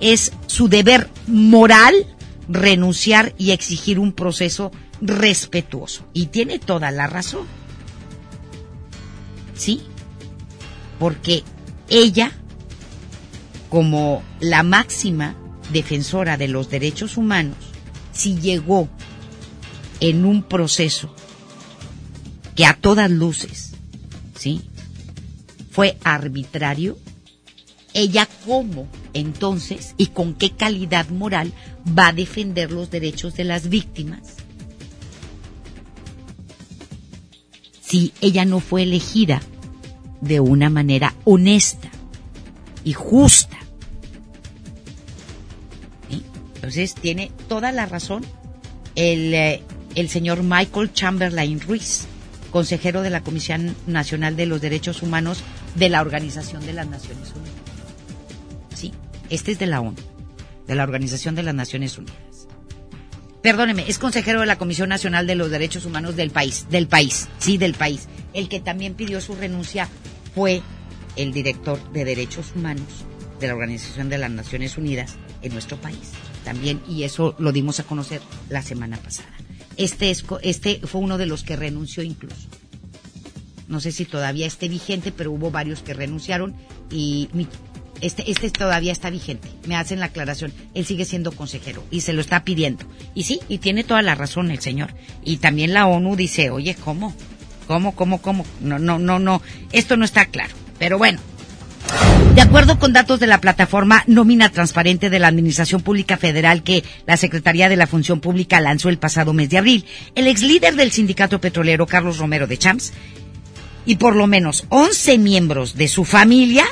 es 0.00 0.32
su 0.52 0.68
deber 0.68 1.08
moral 1.26 1.94
renunciar 2.46 3.34
y 3.38 3.52
exigir 3.52 3.98
un 3.98 4.12
proceso 4.12 4.70
respetuoso. 5.00 6.04
Y 6.12 6.26
tiene 6.26 6.58
toda 6.58 6.90
la 6.90 7.06
razón. 7.06 7.46
¿Sí? 9.54 9.80
Porque 10.98 11.42
ella, 11.88 12.32
como 13.70 14.22
la 14.40 14.62
máxima 14.62 15.36
defensora 15.72 16.36
de 16.36 16.48
los 16.48 16.68
derechos 16.68 17.16
humanos, 17.16 17.56
si 18.12 18.38
llegó 18.38 18.90
en 20.00 20.26
un 20.26 20.42
proceso 20.42 21.14
que 22.54 22.66
a 22.66 22.74
todas 22.74 23.10
luces, 23.10 23.72
¿sí? 24.38 24.60
Fue 25.70 25.96
arbitrario, 26.04 26.98
ella 27.94 28.28
cómo 28.44 28.86
entonces 29.14 29.94
y 29.96 30.08
con 30.08 30.34
qué 30.34 30.50
calidad 30.50 31.08
moral 31.08 31.52
va 31.86 32.08
a 32.08 32.12
defender 32.12 32.72
los 32.72 32.90
derechos 32.90 33.34
de 33.34 33.44
las 33.44 33.68
víctimas 33.68 34.36
si 37.92 38.14
ella 38.22 38.46
no 38.46 38.60
fue 38.60 38.84
elegida 38.84 39.42
de 40.22 40.40
una 40.40 40.70
manera 40.70 41.14
honesta 41.24 41.90
y 42.84 42.94
justa. 42.94 43.58
Entonces 46.54 46.94
tiene 46.94 47.30
toda 47.48 47.70
la 47.70 47.84
razón 47.84 48.24
el, 48.94 49.34
eh, 49.34 49.62
el 49.94 50.08
señor 50.08 50.42
Michael 50.42 50.94
Chamberlain 50.94 51.60
Ruiz, 51.60 52.06
consejero 52.50 53.02
de 53.02 53.10
la 53.10 53.22
Comisión 53.22 53.76
Nacional 53.86 54.36
de 54.36 54.46
los 54.46 54.62
Derechos 54.62 55.02
Humanos 55.02 55.42
de 55.74 55.90
la 55.90 56.00
Organización 56.00 56.64
de 56.64 56.72
las 56.72 56.86
Naciones 56.86 57.30
Unidas. 57.36 57.61
Este 59.32 59.52
es 59.52 59.58
de 59.58 59.66
la 59.66 59.80
ONU, 59.80 59.96
de 60.66 60.74
la 60.74 60.82
Organización 60.82 61.34
de 61.34 61.42
las 61.42 61.54
Naciones 61.54 61.96
Unidas. 61.96 62.48
Perdóneme, 63.42 63.86
es 63.88 63.98
consejero 63.98 64.40
de 64.40 64.46
la 64.46 64.58
Comisión 64.58 64.90
Nacional 64.90 65.26
de 65.26 65.36
los 65.36 65.50
Derechos 65.50 65.86
Humanos 65.86 66.16
del 66.16 66.30
país, 66.30 66.66
del 66.68 66.86
país, 66.86 67.30
sí, 67.38 67.56
del 67.56 67.72
país. 67.72 68.08
El 68.34 68.50
que 68.50 68.60
también 68.60 68.92
pidió 68.92 69.22
su 69.22 69.34
renuncia 69.34 69.88
fue 70.34 70.60
el 71.16 71.32
director 71.32 71.82
de 71.94 72.04
Derechos 72.04 72.52
Humanos 72.54 73.06
de 73.40 73.46
la 73.46 73.54
Organización 73.54 74.10
de 74.10 74.18
las 74.18 74.30
Naciones 74.30 74.76
Unidas 74.76 75.16
en 75.40 75.54
nuestro 75.54 75.78
país. 75.78 76.12
También, 76.44 76.82
y 76.86 77.04
eso 77.04 77.34
lo 77.38 77.52
dimos 77.52 77.80
a 77.80 77.84
conocer 77.84 78.20
la 78.50 78.60
semana 78.60 78.98
pasada. 78.98 79.32
Este, 79.78 80.10
es, 80.10 80.26
este 80.42 80.82
fue 80.86 81.00
uno 81.00 81.16
de 81.16 81.24
los 81.24 81.42
que 81.42 81.56
renunció 81.56 82.02
incluso. 82.02 82.48
No 83.66 83.80
sé 83.80 83.92
si 83.92 84.04
todavía 84.04 84.46
esté 84.46 84.68
vigente, 84.68 85.10
pero 85.10 85.32
hubo 85.32 85.50
varios 85.50 85.80
que 85.80 85.94
renunciaron 85.94 86.54
y 86.90 87.30
este, 88.02 88.30
este 88.30 88.50
todavía 88.50 88.92
está 88.92 89.10
vigente. 89.10 89.48
Me 89.66 89.76
hacen 89.76 90.00
la 90.00 90.06
aclaración. 90.06 90.52
Él 90.74 90.84
sigue 90.84 91.04
siendo 91.04 91.32
consejero 91.32 91.84
y 91.90 92.02
se 92.02 92.12
lo 92.12 92.20
está 92.20 92.44
pidiendo. 92.44 92.84
Y 93.14 93.22
sí, 93.22 93.40
y 93.48 93.58
tiene 93.58 93.84
toda 93.84 94.02
la 94.02 94.16
razón 94.16 94.50
el 94.50 94.60
señor. 94.60 94.92
Y 95.24 95.36
también 95.36 95.72
la 95.72 95.86
ONU 95.86 96.16
dice, 96.16 96.50
oye, 96.50 96.74
¿cómo? 96.74 97.14
¿Cómo, 97.68 97.94
cómo, 97.94 98.20
cómo? 98.20 98.44
No, 98.60 98.80
no, 98.80 98.98
no, 98.98 99.20
no. 99.20 99.40
Esto 99.70 99.96
no 99.96 100.04
está 100.04 100.26
claro. 100.26 100.52
Pero 100.78 100.98
bueno. 100.98 101.20
De 102.34 102.40
acuerdo 102.40 102.78
con 102.78 102.92
datos 102.92 103.20
de 103.20 103.26
la 103.26 103.40
plataforma 103.40 104.02
Nómina 104.06 104.48
Transparente 104.48 105.08
de 105.08 105.18
la 105.18 105.28
Administración 105.28 105.82
Pública 105.82 106.16
Federal 106.16 106.62
que 106.62 106.82
la 107.06 107.16
Secretaría 107.16 107.68
de 107.68 107.76
la 107.76 107.86
Función 107.86 108.20
Pública 108.20 108.60
lanzó 108.60 108.88
el 108.88 108.98
pasado 108.98 109.32
mes 109.32 109.50
de 109.50 109.58
abril, 109.58 109.84
el 110.14 110.26
ex 110.26 110.42
líder 110.42 110.74
del 110.74 110.92
sindicato 110.92 111.40
petrolero 111.40 111.86
Carlos 111.86 112.18
Romero 112.18 112.46
de 112.46 112.56
Champs 112.56 112.92
y 113.84 113.96
por 113.96 114.16
lo 114.16 114.26
menos 114.26 114.64
11 114.70 115.18
miembros 115.18 115.76
de 115.76 115.88
su 115.88 116.04
familia 116.04 116.64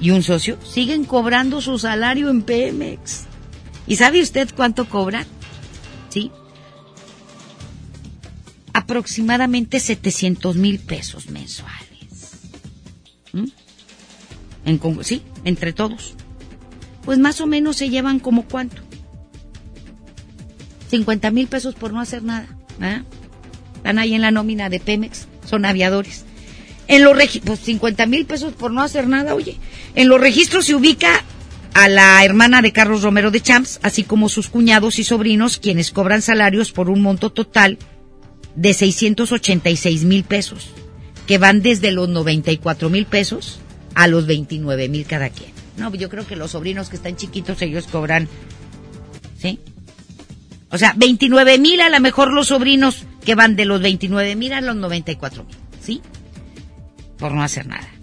y 0.00 0.10
un 0.10 0.22
socio 0.22 0.58
siguen 0.64 1.04
cobrando 1.04 1.60
su 1.60 1.78
salario 1.78 2.30
en 2.30 2.42
Pemex. 2.42 3.24
¿Y 3.86 3.96
sabe 3.96 4.20
usted 4.20 4.48
cuánto 4.54 4.88
cobran? 4.88 5.26
¿Sí? 6.08 6.30
Aproximadamente 8.72 9.80
700 9.80 10.56
mil 10.56 10.78
pesos 10.80 11.30
mensuales. 11.30 11.86
¿Mm? 13.32 13.46
En, 14.64 15.04
sí, 15.04 15.22
entre 15.44 15.72
todos. 15.72 16.14
Pues 17.04 17.18
más 17.18 17.40
o 17.40 17.46
menos 17.46 17.76
se 17.76 17.88
llevan 17.88 18.18
como 18.18 18.46
cuánto. 18.46 18.82
50 20.90 21.30
mil 21.30 21.46
pesos 21.46 21.74
por 21.74 21.92
no 21.92 22.00
hacer 22.00 22.22
nada. 22.22 22.48
¿eh? 22.80 23.02
Están 23.76 23.98
ahí 23.98 24.14
en 24.14 24.22
la 24.22 24.30
nómina 24.30 24.68
de 24.68 24.80
Pemex, 24.80 25.26
son 25.48 25.64
aviadores. 25.64 26.24
En 26.88 27.02
los 27.02 27.16
pues 27.44 27.60
50 27.60 28.06
mil 28.06 28.26
pesos 28.26 28.52
por 28.54 28.70
no 28.70 28.82
hacer 28.82 29.08
nada, 29.08 29.34
oye. 29.34 29.56
En 29.96 30.08
los 30.08 30.20
registros 30.20 30.66
se 30.66 30.74
ubica 30.74 31.24
a 31.72 31.88
la 31.88 32.22
hermana 32.22 32.60
de 32.60 32.72
Carlos 32.72 33.02
Romero 33.02 33.30
de 33.30 33.40
Champs, 33.40 33.80
así 33.82 34.04
como 34.04 34.28
sus 34.28 34.48
cuñados 34.48 34.98
y 34.98 35.04
sobrinos, 35.04 35.56
quienes 35.56 35.90
cobran 35.90 36.20
salarios 36.20 36.70
por 36.70 36.90
un 36.90 37.00
monto 37.00 37.30
total 37.30 37.78
de 38.54 38.74
686 38.74 40.04
mil 40.04 40.24
pesos, 40.24 40.68
que 41.26 41.38
van 41.38 41.62
desde 41.62 41.92
los 41.92 42.10
94 42.10 42.90
mil 42.90 43.06
pesos 43.06 43.58
a 43.94 44.06
los 44.06 44.26
29 44.26 44.90
mil 44.90 45.06
cada 45.06 45.30
quien. 45.30 45.50
No, 45.78 45.92
yo 45.94 46.10
creo 46.10 46.26
que 46.26 46.36
los 46.36 46.50
sobrinos 46.50 46.90
que 46.90 46.96
están 46.96 47.16
chiquitos, 47.16 47.60
ellos 47.62 47.86
cobran, 47.86 48.28
¿sí? 49.38 49.60
O 50.70 50.76
sea, 50.76 50.92
29 50.94 51.58
mil 51.58 51.80
a 51.80 51.88
lo 51.88 52.00
mejor 52.00 52.32
los 52.32 52.48
sobrinos 52.48 53.06
que 53.24 53.34
van 53.34 53.56
de 53.56 53.64
los 53.64 53.80
29 53.80 54.36
mil 54.36 54.52
a 54.52 54.60
los 54.60 54.76
94 54.76 55.44
mil, 55.44 55.56
¿sí? 55.80 56.02
Por 57.18 57.32
no 57.32 57.42
hacer 57.42 57.66
nada. 57.66 57.95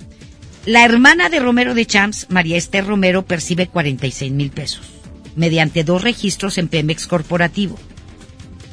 La 0.66 0.86
hermana 0.86 1.28
de 1.28 1.42
Romero 1.42 1.76
de 1.76 1.86
Champs, 1.86 2.28
María 2.30 2.56
Esther 2.56 2.86
Romero, 2.86 3.26
percibe 3.26 3.68
46 3.68 4.32
mil 4.32 4.50
pesos, 4.50 4.86
mediante 5.36 5.84
dos 5.84 6.02
registros 6.04 6.58
en 6.58 6.70
Pemex 6.70 7.06
Corporativo. 7.06 7.78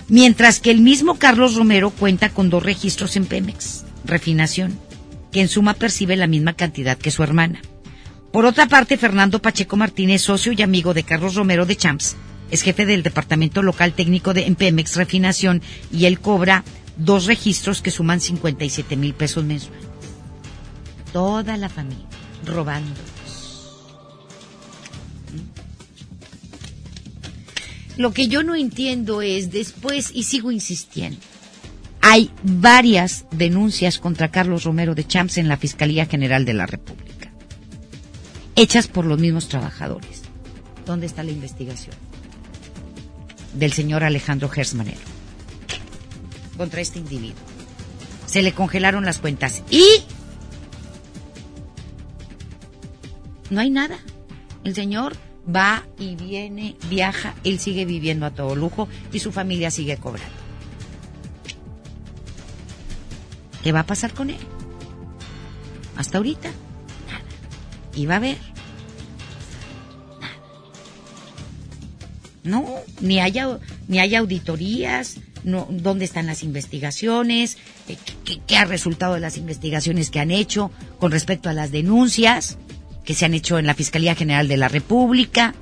Mientras 0.07 0.61
que 0.61 0.71
el 0.71 0.83
mismo 0.83 1.19
Carlos 1.19 1.57
Romero 1.57 1.91
cuenta 1.91 2.29
con 2.29 2.49
dos 2.49 2.63
registros 2.63 3.17
en 3.17 3.27
Pemex, 3.27 3.85
Refinación, 4.05 4.79
que 5.33 5.41
en 5.41 5.49
suma 5.49 5.75
percibe 5.75 6.15
la 6.15 6.29
misma 6.29 6.53
cantidad 6.53 6.97
que 6.97 7.11
su 7.11 7.25
hermana. 7.25 7.61
Por 8.33 8.47
otra 8.47 8.69
parte, 8.69 8.97
Fernando 8.97 9.43
Pacheco 9.43 9.77
Martínez, 9.77 10.23
socio 10.23 10.53
y 10.53 10.63
amigo 10.63 10.95
de 10.95 11.03
Carlos 11.03 11.35
Romero 11.35 11.67
de 11.67 11.75
Champs, 11.75 12.15
es 12.53 12.63
jefe 12.63 12.87
del 12.87 13.03
Departamento 13.03 13.65
Local 13.65 13.95
Técnico 13.95 14.33
de 14.33 14.43
Pemex 14.57 14.95
Refinación 14.95 15.61
y 15.93 16.05
él 16.05 16.21
cobra 16.21 16.63
dos 16.97 17.27
registros 17.27 17.83
que 17.83 17.91
suman 17.91 18.21
57 18.21 18.97
mil 18.97 19.13
pesos 19.13 19.43
mensuales 19.43 19.90
toda 21.13 21.57
la 21.57 21.69
familia, 21.69 22.07
robando. 22.45 23.01
Lo 27.97 28.13
que 28.13 28.29
yo 28.29 28.43
no 28.43 28.55
entiendo 28.55 29.21
es 29.21 29.51
después, 29.51 30.11
y 30.15 30.23
sigo 30.23 30.51
insistiendo, 30.51 31.21
hay 32.01 32.31
varias 32.43 33.27
denuncias 33.31 33.99
contra 33.99 34.31
Carlos 34.31 34.65
Romero 34.65 34.95
de 34.95 35.07
Champs 35.07 35.37
en 35.37 35.49
la 35.49 35.59
Fiscalía 35.59 36.07
General 36.07 36.45
de 36.45 36.55
la 36.55 36.67
República, 36.67 37.31
hechas 38.57 38.89
por 38.89 39.05
los 39.05 39.19
mismos 39.19 39.49
trabajadores. 39.49 40.23
¿Dónde 40.87 41.07
está 41.07 41.23
la 41.23 41.31
investigación? 41.31 41.95
Del 43.53 43.73
señor 43.73 44.03
Alejandro 44.03 44.49
Gersmanero 44.49 45.21
contra 46.61 46.83
este 46.83 46.99
individuo. 46.99 47.41
Se 48.27 48.43
le 48.43 48.53
congelaron 48.53 49.07
las 49.07 49.19
cuentas 49.19 49.63
y 49.71 49.83
no 53.51 53.61
hay 53.61 53.71
nada. 53.71 53.99
El 54.65 54.75
señor 54.75 55.17
va 55.55 55.85
y 55.99 56.17
viene, 56.17 56.77
viaja, 56.89 57.35
él 57.45 57.59
sigue 57.59 57.85
viviendo 57.85 58.27
a 58.27 58.31
todo 58.31 58.55
lujo 58.55 58.89
y 59.13 59.19
su 59.19 59.33
familia 59.33 59.71
sigue 59.71 59.97
cobrando. 59.97 60.35
¿Qué 63.63 63.73
va 63.73 63.81
a 63.81 63.87
pasar 63.87 64.15
con 64.15 64.31
él? 64.31 64.39
Hasta 65.97 66.19
ahorita, 66.19 66.49
nada. 66.49 67.25
Y 67.95 68.07
va 68.07 68.15
a 68.15 68.17
haber 68.19 68.39
nada. 70.21 70.35
No, 72.43 72.67
ni 73.01 73.21
hay, 73.21 73.35
ni 73.87 73.99
hay 73.99 74.15
auditorías, 74.15 75.19
no, 75.45 75.67
dónde 75.71 76.07
están 76.07 76.27
las 76.27 76.43
investigaciones, 76.43 77.59
eh, 77.89 77.99
¿Qué, 78.25 78.41
qué, 78.47 78.57
ha 78.57 78.65
resultado 78.65 79.15
de 79.15 79.21
las 79.21 79.37
investigaciones 79.37 80.11
que 80.11 80.21
han 80.21 80.31
hecho 80.31 80.71
con 80.99 81.13
respecto 81.13 81.51
a 81.51 81.53
las 81.53 81.71
denuncias 81.71 82.57
que 83.11 83.15
se 83.17 83.25
han 83.25 83.35
hecho 83.35 83.59
en 83.59 83.67
la 83.67 83.75
Fiscalía 83.75 84.15
General 84.15 84.47
de 84.47 84.57
la 84.57 84.69
República. 84.69 85.53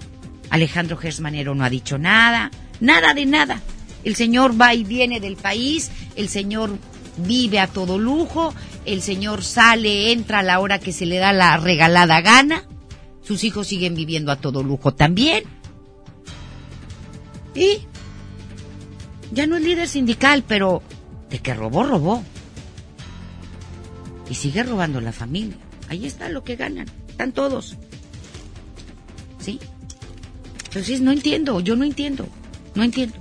Alejandro 0.50 0.98
Gersmanero 0.98 1.54
no 1.54 1.64
ha 1.64 1.70
dicho 1.70 1.96
nada, 1.96 2.50
nada 2.78 3.14
de 3.14 3.24
nada. 3.24 3.62
El 4.04 4.16
señor 4.16 4.60
va 4.60 4.74
y 4.74 4.84
viene 4.84 5.18
del 5.18 5.36
país, 5.36 5.90
el 6.14 6.28
señor 6.28 6.76
vive 7.16 7.58
a 7.58 7.66
todo 7.66 7.98
lujo, 7.98 8.52
el 8.84 9.00
señor 9.00 9.42
sale, 9.42 10.12
entra 10.12 10.40
a 10.40 10.42
la 10.42 10.60
hora 10.60 10.78
que 10.78 10.92
se 10.92 11.06
le 11.06 11.16
da 11.16 11.32
la 11.32 11.56
regalada 11.56 12.20
gana, 12.20 12.64
sus 13.22 13.42
hijos 13.44 13.66
siguen 13.66 13.94
viviendo 13.94 14.30
a 14.30 14.36
todo 14.36 14.62
lujo 14.62 14.92
también. 14.92 15.44
Y 17.54 17.78
ya 19.32 19.46
no 19.46 19.56
es 19.56 19.62
líder 19.62 19.88
sindical, 19.88 20.44
pero 20.46 20.82
de 21.30 21.38
que 21.38 21.54
robó, 21.54 21.82
robó. 21.82 22.22
Y 24.28 24.34
sigue 24.34 24.64
robando 24.64 25.00
la 25.00 25.12
familia. 25.12 25.56
Ahí 25.88 26.04
está 26.04 26.28
lo 26.28 26.44
que 26.44 26.54
ganan 26.56 26.88
están 27.18 27.32
todos. 27.32 27.74
¿Sí? 29.40 29.58
Entonces 30.66 31.00
no 31.00 31.10
entiendo, 31.10 31.58
yo 31.58 31.74
no 31.74 31.84
entiendo, 31.84 32.28
no 32.76 32.84
entiendo. 32.84 33.16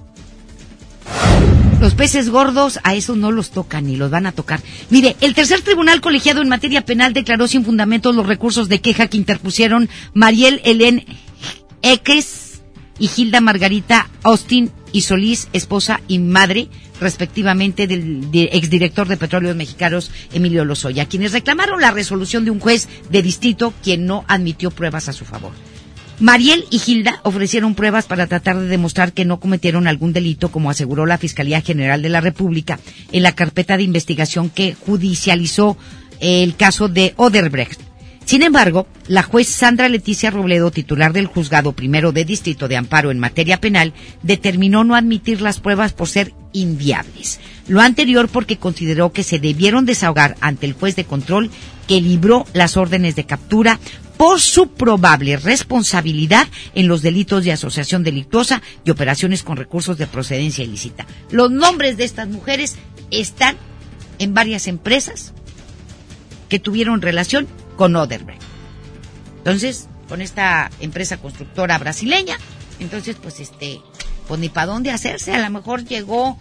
Los 1.82 1.96
peces 1.96 2.30
gordos 2.30 2.80
a 2.84 2.94
eso 2.94 3.16
no 3.16 3.32
los 3.32 3.50
tocan 3.50 3.88
ni 3.88 3.96
los 3.96 4.12
van 4.12 4.28
a 4.28 4.34
tocar. 4.34 4.62
Mire, 4.92 5.16
el 5.22 5.34
tercer 5.34 5.62
tribunal 5.62 6.00
colegiado 6.00 6.44
en 6.44 6.50
materia 6.50 6.86
penal 6.86 7.14
declaró 7.14 7.48
sin 7.48 7.66
fundamento 7.66 8.14
los 8.14 8.28
recursos 8.28 8.70
de 8.70 8.82
queja 8.82 9.08
que 9.08 9.18
interpusieron 9.18 9.90
Mariel 10.14 10.62
Helen 10.64 11.04
Eques 11.82 12.62
y 13.00 13.08
Gilda 13.08 13.42
Margarita 13.42 14.12
Austin 14.22 14.70
y 14.92 15.02
Solís, 15.02 15.48
esposa 15.54 16.02
y 16.08 16.20
madre, 16.20 16.70
respectivamente, 17.00 17.88
del 17.88 18.30
exdirector 18.52 19.08
de 19.08 19.18
Petróleos 19.18 19.56
Mexicanos, 19.56 20.12
Emilio 20.34 20.66
Lozoya, 20.66 21.06
quienes 21.06 21.32
reclamaron 21.32 21.82
la 21.82 21.92
resolución 21.92 22.46
de 22.46 22.52
un 22.52 22.60
juez 22.60 22.88
de 23.10 23.22
distrito 23.22 23.74
quien 23.84 24.06
no 24.06 24.26
admitió 24.28 24.72
pruebas 24.72 25.10
a 25.10 25.14
su 25.14 25.26
favor. 25.26 25.52
Mariel 26.20 26.66
y 26.72 26.80
Gilda 26.80 27.20
ofrecieron 27.24 27.76
pruebas 27.76 28.08
para 28.08 28.26
tratar 28.26 28.58
de 28.58 28.68
demostrar 28.68 29.14
que 29.14 29.26
no 29.26 29.40
cometieron 29.40 29.88
algún 29.88 30.14
delito, 30.14 30.50
como 30.50 30.72
aseguró 30.72 31.06
la 31.06 31.20
Fiscalía 31.20 31.62
General 31.62 32.02
de 32.02 32.10
la 32.10 32.22
República 32.22 32.80
en 33.12 33.22
la 33.22 33.36
carpeta 33.36 33.78
de 33.78 33.84
investigación 33.84 34.50
que 34.50 34.74
judicializó 34.74 35.78
el 36.20 36.56
caso 36.56 36.88
de 36.88 37.14
Oderbrecht. 37.18 37.80
Sin 38.26 38.44
embargo, 38.44 38.88
la 39.08 39.24
juez 39.24 39.48
Sandra 39.48 39.88
Leticia 39.88 40.32
Robledo, 40.32 40.72
titular 40.72 41.14
del 41.14 41.28
juzgado 41.28 41.72
primero 41.72 42.12
de 42.12 42.26
distrito 42.26 42.68
de 42.68 42.76
amparo 42.76 43.12
en 43.12 43.20
materia 43.20 43.62
penal, 43.62 43.94
determinó 44.22 44.84
no 44.84 44.96
admitir 44.96 45.40
las 45.40 45.60
pruebas 45.62 45.94
por 45.94 46.10
ser 46.10 46.34
Lo 47.68 47.82
anterior 47.82 48.30
porque 48.30 48.58
consideró 48.58 49.12
que 49.12 49.24
se 49.24 49.40
debieron 49.40 49.86
desahogar 49.86 50.36
ante 50.42 50.66
el 50.66 50.74
juez 50.74 50.96
de 50.96 51.06
control 51.06 51.50
que 51.88 52.02
libró 52.02 52.46
las 52.54 52.78
órdenes 52.78 53.16
de 53.16 53.26
captura 53.26 53.80
por 54.18 54.42
su 54.42 54.70
probable 54.70 55.38
responsabilidad 55.38 56.48
en 56.74 56.88
los 56.88 57.02
delitos 57.02 57.44
de 57.44 57.52
asociación 57.52 58.04
delictuosa 58.04 58.62
y 58.84 58.90
operaciones 58.90 59.44
con 59.44 59.58
recursos 59.58 59.98
de 59.98 60.08
procedencia 60.08 60.64
ilícita. 60.64 61.06
Los 61.30 61.52
nombres 61.52 61.98
de 61.98 62.06
estas 62.06 62.28
mujeres 62.28 62.76
están 63.12 63.58
en 64.20 64.34
varias 64.34 64.68
empresas 64.68 65.34
que 66.50 66.60
tuvieron 66.60 67.02
relación 67.02 67.48
con 67.76 67.96
Oderbrecht. 67.96 68.42
Entonces, 69.38 69.88
con 70.08 70.22
esta 70.22 70.72
empresa 70.80 71.18
constructora 71.18 71.78
brasileña. 71.78 72.38
Entonces, 72.80 73.16
pues 73.22 73.40
este, 73.40 73.80
pues 74.28 74.40
ni 74.40 74.50
para 74.50 74.68
dónde 74.68 74.92
hacerse. 74.92 75.34
A 75.34 75.40
lo 75.40 75.50
mejor 75.50 75.86
llegó 75.86 76.38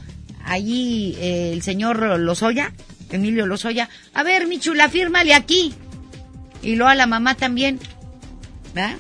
allí 0.47 1.17
eh, 1.19 1.53
el 1.53 1.63
señor 1.63 2.19
Lozoya, 2.19 2.73
Emilio 3.11 3.47
Lozoya. 3.47 3.89
A 4.15 4.23
ver, 4.23 4.47
mi 4.47 4.59
chula, 4.59 4.89
fírmale 4.89 5.35
aquí. 5.35 5.75
Y 6.63 6.77
luego 6.77 6.91
a 6.91 6.95
la 6.95 7.07
mamá 7.07 7.35
también. 7.35 7.79
¿Verdad? 8.75 8.97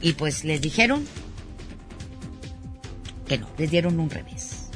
Y 0.00 0.12
pues 0.12 0.44
les 0.44 0.60
dijeron 0.60 1.04
que 3.26 3.38
no, 3.38 3.48
les 3.58 3.70
dieron 3.70 3.98
un 3.98 4.10
revés. 4.10 4.68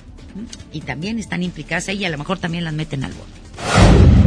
Y 0.72 0.80
también 0.80 1.18
están 1.18 1.42
implicadas 1.42 1.88
ahí 1.88 1.98
y 1.98 2.04
a 2.04 2.10
lo 2.10 2.18
mejor 2.18 2.38
también 2.38 2.64
las 2.64 2.72
meten 2.72 3.04
al 3.04 3.12
bote. 3.12 3.38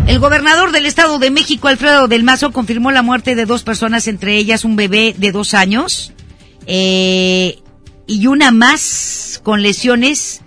El 0.08 0.20
gobernador 0.20 0.72
del 0.72 0.86
Estado 0.86 1.20
de 1.20 1.32
México, 1.32 1.68
Alfredo 1.68 2.08
del 2.08 2.24
Mazo, 2.24 2.52
confirmó 2.52 2.92
la 2.92 3.02
muerte 3.02 3.36
de 3.36 3.46
dos 3.46 3.64
personas, 3.64 4.08
entre 4.08 4.36
ellas 4.36 4.66
un 4.66 4.76
bebé 4.76 5.16
de 5.18 5.32
dos 5.32 5.54
años 5.54 6.12
eh, 6.68 7.60
y 8.08 8.28
una 8.28 8.52
más 8.52 9.40
con 9.44 9.62
lesiones 9.62 10.42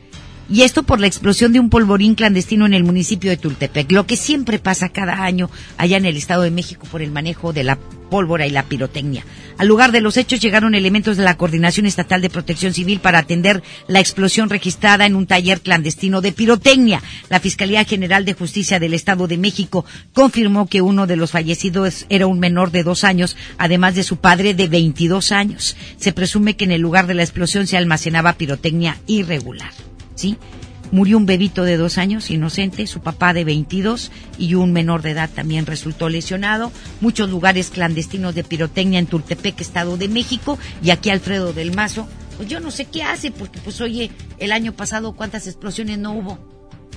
y 0.51 0.63
esto 0.63 0.83
por 0.83 1.01
la 1.01 1.07
explosión 1.07 1.53
de 1.53 1.61
un 1.61 1.71
polvorín 1.71 2.15
clandestino 2.15 2.67
en 2.67 2.75
el 2.75 2.85
municipio 2.85 3.31
de 3.31 3.37
Tultepec, 3.37 3.91
lo 3.93 4.07
que 4.07 4.17
siempre 4.17 4.59
pasa 4.59 4.91
cada 4.91 5.23
año 5.25 5.51
allá 5.79 5.97
en 5.97 6.05
el 6.05 6.17
Estado 6.17 6.43
de 6.43 6.51
México 6.51 6.87
por 6.91 7.03
el 7.03 7.11
manejo 7.11 7.53
de 7.53 7.65
la 7.65 7.79
pólvora 8.11 8.47
y 8.47 8.51
la 8.51 8.65
pirotecnia. 8.65 9.25
Al 9.57 9.69
lugar 9.69 9.91
de 9.91 10.01
los 10.01 10.17
hechos 10.17 10.41
llegaron 10.41 10.75
elementos 10.75 11.17
de 11.17 11.25
la 11.25 11.37
Coordinación 11.37 11.87
Estatal 11.87 12.21
de 12.21 12.31
Protección 12.31 12.75
Civil 12.75 13.01
para 13.01 13.21
atender 13.21 13.63
la 13.89 14.01
explosión 14.01 14.51
registrada 14.51 15.07
en 15.07 15.17
un 15.17 15.27
taller 15.27 15.61
clandestino 15.61 16.21
de 16.21 16.33
pirotecnia. 16.33 17.03
La 17.31 17.41
Fiscalía 17.41 17.85
General 17.85 18.25
de 18.25 18.35
Justicia 18.35 18.79
del 18.79 18.95
Estado 18.95 19.27
de 19.27 19.39
México 19.39 19.85
confirmó 20.13 20.67
que 20.67 20.83
uno 20.83 21.07
de 21.07 21.17
los 21.17 21.31
fallecidos 21.31 22.07
era 22.09 22.27
un 22.27 22.39
menor 22.39 22.71
de 22.71 22.83
dos 22.83 23.05
años, 23.05 23.37
además 23.59 23.95
de 23.95 24.03
su 24.03 24.19
padre 24.19 24.55
de 24.55 24.69
22 24.69 25.33
años. 25.33 25.77
Se 25.97 26.13
presume 26.13 26.57
que 26.57 26.65
en 26.65 26.73
el 26.73 26.81
lugar 26.81 27.07
de 27.07 27.15
la 27.15 27.23
explosión 27.23 27.67
se 27.67 27.77
almacenaba 27.77 28.35
pirotecnia 28.35 28.99
irregular. 29.07 29.73
¿Sí? 30.15 30.37
Murió 30.93 31.17
un 31.17 31.27
bebito 31.27 31.65
de 31.65 31.77
dos 31.77 31.99
años, 31.99 32.31
inocente, 32.31 32.87
su 32.87 33.01
papá 33.01 33.33
de 33.33 33.45
22 33.45 34.13
y 34.39 34.55
un 34.55 34.73
menor 34.73 35.03
de 35.03 35.11
edad 35.11 35.29
también 35.29 35.67
resultó 35.67 36.09
lesionado. 36.09 36.71
Muchos 37.01 37.31
lugares 37.31 37.71
clandestinos 37.71 38.35
de 38.35 38.45
pirotecnia 38.45 39.01
en 39.01 39.07
Tultepec, 39.07 39.61
Estado 39.61 39.97
de 39.97 40.09
México, 40.09 40.59
y 40.83 40.91
aquí 40.91 41.11
Alfredo 41.11 41.53
del 41.53 41.75
Mazo, 41.75 42.07
pues 42.37 42.49
yo 42.49 42.61
no 42.61 42.71
sé 42.71 42.85
qué 42.85 43.03
hace, 43.03 43.31
porque 43.31 43.59
pues 43.61 43.81
oye, 43.81 44.11
el 44.39 44.53
año 44.53 44.73
pasado 44.73 45.13
cuántas 45.13 45.47
explosiones 45.47 45.99
no 45.99 46.13
hubo. 46.13 46.39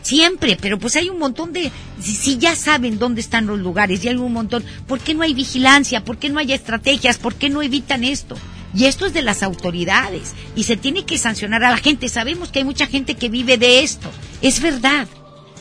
Siempre, 0.01 0.57
pero 0.61 0.79
pues 0.79 0.95
hay 0.95 1.09
un 1.09 1.19
montón 1.19 1.51
de, 1.51 1.71
si, 1.99 2.37
ya 2.37 2.55
saben 2.55 2.99
dónde 2.99 3.21
están 3.21 3.47
los 3.47 3.59
lugares, 3.59 4.03
y 4.03 4.09
hay 4.09 4.15
un 4.15 4.31
montón, 4.31 4.63
¿por 4.87 4.99
qué 4.99 5.13
no 5.13 5.23
hay 5.23 5.33
vigilancia? 5.33 6.03
¿Por 6.03 6.17
qué 6.17 6.29
no 6.29 6.39
hay 6.39 6.53
estrategias? 6.53 7.17
¿Por 7.17 7.35
qué 7.35 7.49
no 7.49 7.61
evitan 7.61 8.03
esto? 8.03 8.35
Y 8.77 8.85
esto 8.85 9.07
es 9.07 9.13
de 9.13 9.23
las 9.23 9.41
autoridades 9.41 10.35
y 10.55 10.65
se 10.65 10.77
tiene 10.77 11.03
que 11.03 11.17
sancionar 11.17 11.63
a 11.63 11.71
la 11.71 11.77
gente. 11.77 12.09
Sabemos 12.09 12.51
que 12.51 12.59
hay 12.59 12.65
mucha 12.65 12.85
gente 12.85 13.15
que 13.15 13.27
vive 13.27 13.57
de 13.57 13.81
esto, 13.81 14.07
es 14.43 14.61
verdad, 14.61 15.07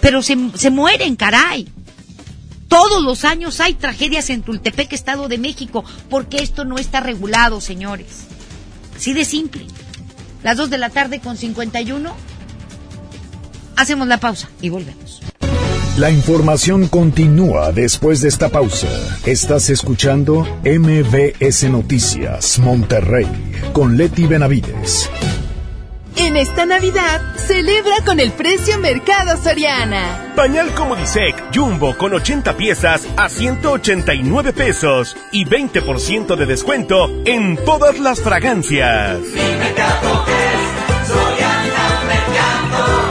pero 0.02 0.20
se, 0.20 0.36
se 0.54 0.68
mueren, 0.68 1.16
caray. 1.16 1.66
Todos 2.68 3.02
los 3.02 3.24
años 3.24 3.60
hay 3.60 3.72
tragedias 3.72 4.28
en 4.28 4.42
Tultepec, 4.42 4.92
Estado 4.92 5.28
de 5.28 5.38
México, 5.38 5.82
porque 6.10 6.42
esto 6.42 6.66
no 6.66 6.76
está 6.76 7.00
regulado, 7.00 7.62
señores. 7.62 8.26
Así 8.94 9.14
de 9.14 9.24
simple. 9.24 9.66
Las 10.42 10.58
dos 10.58 10.68
de 10.68 10.76
la 10.76 10.90
tarde 10.90 11.20
con 11.20 11.38
51. 11.38 12.14
Hacemos 13.76 14.08
la 14.08 14.20
pausa 14.20 14.50
y 14.60 14.68
volvemos. 14.68 15.05
La 15.96 16.10
información 16.10 16.88
continúa 16.88 17.72
después 17.72 18.20
de 18.20 18.28
esta 18.28 18.50
pausa. 18.50 18.86
Estás 19.24 19.70
escuchando 19.70 20.46
MBS 20.62 21.70
Noticias 21.70 22.58
Monterrey 22.58 23.26
con 23.72 23.96
Leti 23.96 24.26
Benavides. 24.26 25.08
En 26.16 26.36
esta 26.36 26.66
Navidad, 26.66 27.22
celebra 27.36 27.96
con 28.04 28.20
el 28.20 28.30
precio 28.32 28.78
Mercado 28.78 29.42
Soriana. 29.42 30.34
Pañal 30.36 30.74
Comodisec 30.74 31.54
Jumbo 31.54 31.96
con 31.96 32.12
80 32.12 32.58
piezas 32.58 33.06
a 33.16 33.30
189 33.30 34.52
pesos 34.52 35.16
y 35.32 35.46
20% 35.46 36.36
de 36.36 36.44
descuento 36.44 37.08
en 37.24 37.56
todas 37.64 37.98
las 37.98 38.20
fragancias. 38.20 39.18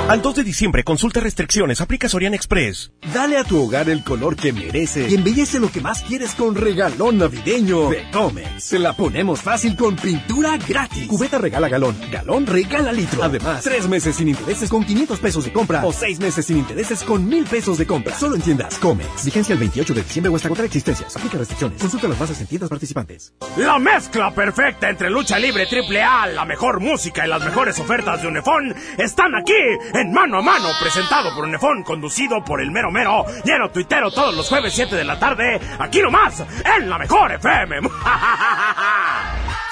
Al 0.07 0.21
2 0.21 0.35
de 0.35 0.43
diciembre, 0.43 0.83
consulta 0.83 1.19
restricciones, 1.19 1.81
aplica 1.81 2.07
Sorian 2.07 2.35
Express. 2.35 2.91
Dale 3.11 3.39
a 3.39 3.43
tu 3.43 3.59
hogar 3.59 3.89
el 3.89 4.03
color 4.03 4.35
que 4.35 4.53
merece 4.53 5.07
y 5.09 5.15
embellece 5.15 5.59
lo 5.59 5.71
que 5.71 5.81
más 5.81 6.03
quieres 6.03 6.35
con 6.35 6.53
regalón 6.53 7.17
navideño 7.17 7.89
de 7.89 8.11
Comex. 8.11 8.63
Se 8.63 8.77
la 8.77 8.93
ponemos 8.93 9.41
fácil 9.41 9.75
con 9.75 9.95
pintura 9.95 10.57
gratis. 10.57 11.07
Cubeta 11.07 11.39
regala 11.39 11.69
galón, 11.69 11.97
galón 12.11 12.45
regala 12.45 12.91
litro. 12.91 13.23
Además, 13.23 13.63
tres 13.63 13.87
meses 13.89 14.17
sin 14.17 14.27
intereses 14.27 14.69
con 14.69 14.85
500 14.85 15.19
pesos 15.19 15.43
de 15.43 15.51
compra 15.51 15.83
o 15.83 15.91
seis 15.91 16.19
meses 16.19 16.45
sin 16.45 16.57
intereses 16.57 17.01
con 17.01 17.27
1000 17.27 17.45
pesos 17.45 17.79
de 17.79 17.87
compra. 17.87 18.15
Solo 18.15 18.35
entiendas 18.35 18.77
Comex. 18.77 19.25
Vigencia 19.25 19.53
el 19.53 19.59
28 19.59 19.91
de 19.95 20.03
diciembre 20.03 20.31
o 20.31 20.35
hasta 20.35 20.49
contra 20.49 20.65
existencias. 20.65 21.17
Aplica 21.17 21.39
restricciones. 21.39 21.81
Consulta 21.81 22.07
las 22.07 22.19
bases 22.19 22.39
en 22.41 22.45
tiendas 22.45 22.69
participantes. 22.69 23.33
La 23.57 23.79
mezcla 23.79 24.31
perfecta 24.35 24.87
entre 24.87 25.09
lucha 25.09 25.39
libre 25.39 25.65
triple 25.65 26.03
A, 26.03 26.27
la 26.27 26.45
mejor 26.45 26.79
música 26.79 27.25
y 27.25 27.29
las 27.29 27.43
mejores 27.43 27.79
ofertas 27.79 28.21
de 28.21 28.27
Unefón 28.27 28.75
están 28.99 29.33
aquí 29.33 29.53
en 29.95 30.11
Mano 30.11 30.39
a 30.39 30.41
Mano, 30.41 30.69
presentado 30.79 31.33
por 31.33 31.45
Unefón, 31.45 31.83
conducido 31.83 32.43
por 32.43 32.61
el 32.61 32.71
mero 32.71 32.91
mero, 32.91 33.25
lleno 33.43 33.69
tuitero 33.69 34.11
todos 34.11 34.35
los 34.35 34.47
jueves 34.49 34.73
7 34.73 34.95
de 34.95 35.03
la 35.03 35.17
tarde, 35.17 35.59
aquí 35.79 36.01
nomás, 36.01 36.43
en 36.77 36.89
la 36.89 36.97
mejor 36.97 37.31
FM. 37.31 37.79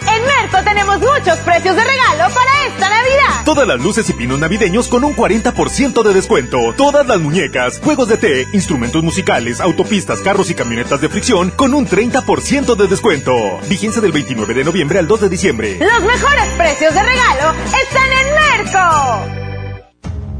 En 0.00 0.26
Merco 0.26 0.58
tenemos 0.64 0.98
muchos 0.98 1.38
precios 1.38 1.76
de 1.76 1.84
regalo 1.84 2.34
para 2.34 2.66
esta 2.66 2.90
Navidad. 2.90 3.44
Todas 3.44 3.66
las 3.66 3.80
luces 3.80 4.08
y 4.10 4.12
pinos 4.12 4.38
navideños 4.38 4.88
con 4.88 5.04
un 5.04 5.14
40% 5.14 6.02
de 6.02 6.14
descuento. 6.14 6.58
Todas 6.76 7.06
las 7.06 7.20
muñecas, 7.20 7.80
juegos 7.80 8.08
de 8.08 8.16
té, 8.16 8.46
instrumentos 8.52 9.02
musicales, 9.02 9.60
autopistas, 9.60 10.20
carros 10.20 10.50
y 10.50 10.54
camionetas 10.54 11.00
de 11.00 11.08
fricción 11.08 11.50
con 11.50 11.74
un 11.74 11.86
30% 11.86 12.74
de 12.74 12.88
descuento. 12.88 13.32
Vigencia 13.68 14.02
del 14.02 14.12
29 14.12 14.54
de 14.54 14.64
noviembre 14.64 14.98
al 14.98 15.06
2 15.06 15.22
de 15.22 15.28
diciembre. 15.28 15.78
Los 15.78 16.02
mejores 16.02 16.48
precios 16.56 16.92
de 16.92 17.02
regalo 17.02 17.54
están 17.82 18.08
en 18.10 18.64
Merco. 18.64 19.44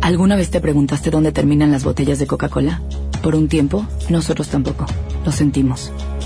¿Alguna 0.02 0.36
vez 0.36 0.50
te 0.50 0.60
preguntaste 0.60 1.10
dónde 1.10 1.32
terminan 1.32 1.72
las 1.72 1.84
botellas 1.84 2.18
de 2.18 2.26
Coca-Cola? 2.26 2.82
Por 3.22 3.34
un 3.34 3.48
tiempo, 3.48 3.86
nosotros 4.10 4.48
tampoco. 4.48 4.84
Lo 5.24 5.32
sentimos. 5.32 5.92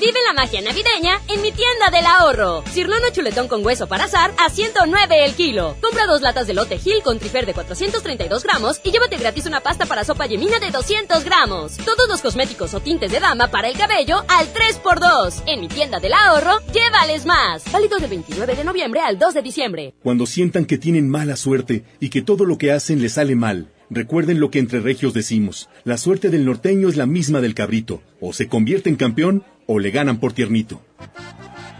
Vive 0.00 0.18
la 0.26 0.32
magia 0.32 0.62
navideña 0.62 1.20
en 1.28 1.42
mi 1.42 1.52
tienda 1.52 1.90
del 1.92 2.06
ahorro. 2.06 2.64
Cirlono 2.72 3.10
chuletón 3.12 3.48
con 3.48 3.62
hueso 3.66 3.86
para 3.86 4.04
azar 4.04 4.32
a 4.38 4.48
109 4.48 5.26
el 5.26 5.34
kilo. 5.34 5.76
Compra 5.82 6.06
dos 6.06 6.22
latas 6.22 6.46
de 6.46 6.54
lote 6.54 6.78
Gil 6.78 7.02
con 7.04 7.18
trifer 7.18 7.44
de 7.44 7.52
432 7.52 8.42
gramos 8.42 8.80
y 8.82 8.92
llévate 8.92 9.18
gratis 9.18 9.44
una 9.44 9.60
pasta 9.60 9.84
para 9.84 10.02
sopa 10.02 10.24
yemina 10.24 10.58
de 10.58 10.70
200 10.70 11.22
gramos. 11.22 11.76
Todos 11.76 12.08
los 12.08 12.22
cosméticos 12.22 12.72
o 12.72 12.80
tintes 12.80 13.12
de 13.12 13.20
dama 13.20 13.48
para 13.48 13.68
el 13.68 13.76
cabello 13.76 14.24
al 14.28 14.46
3x2. 14.54 15.42
En 15.44 15.60
mi 15.60 15.68
tienda 15.68 16.00
del 16.00 16.14
ahorro, 16.14 16.60
llévales 16.72 17.26
más. 17.26 17.70
Válido 17.70 17.98
del 17.98 18.08
29 18.08 18.56
de 18.56 18.64
noviembre 18.64 19.00
al 19.02 19.18
2 19.18 19.34
de 19.34 19.42
diciembre. 19.42 19.94
Cuando 20.02 20.24
sientan 20.24 20.64
que 20.64 20.78
tienen 20.78 21.10
mala 21.10 21.36
suerte 21.36 21.84
y 22.00 22.08
que 22.08 22.22
todo 22.22 22.46
lo 22.46 22.56
que 22.56 22.72
hacen 22.72 23.02
les 23.02 23.12
sale 23.12 23.36
mal, 23.36 23.70
recuerden 23.90 24.40
lo 24.40 24.50
que 24.50 24.60
entre 24.60 24.80
regios 24.80 25.12
decimos. 25.12 25.68
La 25.84 25.98
suerte 25.98 26.30
del 26.30 26.46
norteño 26.46 26.88
es 26.88 26.96
la 26.96 27.04
misma 27.04 27.42
del 27.42 27.54
cabrito. 27.54 28.00
O 28.18 28.32
se 28.32 28.48
convierte 28.48 28.88
en 28.88 28.96
campeón 28.96 29.44
o 29.72 29.78
le 29.78 29.92
ganan 29.92 30.18
por 30.18 30.32
tiernito. 30.32 30.82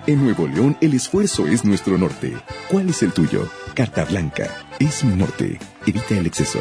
En 0.06 0.22
Nuevo 0.22 0.46
León 0.46 0.76
el 0.80 0.94
esfuerzo 0.94 1.48
es 1.48 1.64
nuestro 1.64 1.98
norte. 1.98 2.36
¿Cuál 2.70 2.88
es 2.88 3.02
el 3.02 3.12
tuyo? 3.12 3.50
Carta 3.74 4.04
Blanca. 4.04 4.48
es 4.78 5.02
mi 5.02 5.16
norte. 5.16 5.58
Evita 5.84 6.16
el 6.16 6.26
exceso. 6.26 6.60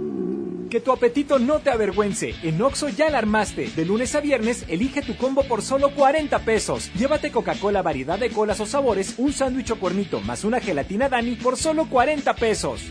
Que 0.71 0.79
tu 0.79 0.93
apetito 0.93 1.37
no 1.37 1.59
te 1.59 1.69
avergüence. 1.69 2.33
En 2.43 2.61
Oxo 2.61 2.87
ya 2.87 3.09
la 3.09 3.17
armaste. 3.17 3.69
De 3.75 3.83
lunes 3.83 4.15
a 4.15 4.21
viernes, 4.21 4.63
elige 4.69 5.01
tu 5.01 5.17
combo 5.17 5.43
por 5.43 5.61
solo 5.61 5.93
40 5.93 6.39
pesos. 6.45 6.89
Llévate 6.93 7.29
Coca-Cola 7.29 7.81
variedad 7.81 8.17
de 8.17 8.29
colas 8.29 8.61
o 8.61 8.65
sabores, 8.65 9.15
un 9.17 9.33
sándwich 9.33 9.71
o 9.71 9.75
cuernito, 9.75 10.21
más 10.21 10.45
una 10.45 10.61
gelatina 10.61 11.09
Dani 11.09 11.35
por 11.35 11.57
solo 11.57 11.89
40 11.89 12.33
pesos. 12.35 12.83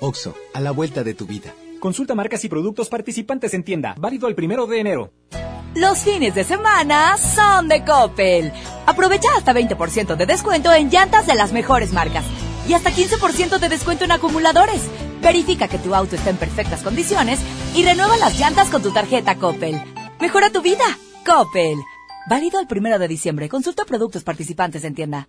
Oxo, 0.00 0.34
a 0.54 0.60
la 0.60 0.70
vuelta 0.70 1.04
de 1.04 1.12
tu 1.12 1.26
vida. 1.26 1.52
Consulta 1.78 2.14
marcas 2.14 2.42
y 2.46 2.48
productos 2.48 2.88
participantes 2.88 3.52
en 3.52 3.64
tienda. 3.64 3.94
Válido 3.98 4.26
el 4.26 4.34
primero 4.34 4.66
de 4.66 4.80
enero. 4.80 5.12
Los 5.74 5.98
fines 5.98 6.34
de 6.34 6.44
semana 6.44 7.18
son 7.18 7.68
de 7.68 7.84
Coppel. 7.84 8.50
Aprovecha 8.86 9.28
hasta 9.36 9.52
20% 9.52 10.16
de 10.16 10.24
descuento 10.24 10.72
en 10.72 10.88
llantas 10.88 11.26
de 11.26 11.34
las 11.34 11.52
mejores 11.52 11.92
marcas 11.92 12.24
y 12.70 12.74
hasta 12.74 12.92
15% 12.92 13.58
de 13.58 13.68
descuento 13.68 14.04
en 14.04 14.12
acumuladores. 14.12 14.82
Verifica 15.20 15.66
que 15.66 15.78
tu 15.78 15.92
auto 15.92 16.14
está 16.14 16.30
en 16.30 16.36
perfectas 16.36 16.82
condiciones 16.82 17.40
y 17.74 17.84
renueva 17.84 18.16
las 18.16 18.38
llantas 18.38 18.70
con 18.70 18.80
tu 18.80 18.92
tarjeta 18.92 19.34
Coppel. 19.34 19.82
Mejora 20.20 20.50
tu 20.50 20.62
vida. 20.62 20.84
Coppel. 21.26 21.78
Válido 22.28 22.60
el 22.60 22.68
primero 22.68 23.00
de 23.00 23.08
diciembre. 23.08 23.48
Consulta 23.48 23.84
productos 23.84 24.22
participantes 24.22 24.84
en 24.84 24.94
tienda. 24.94 25.28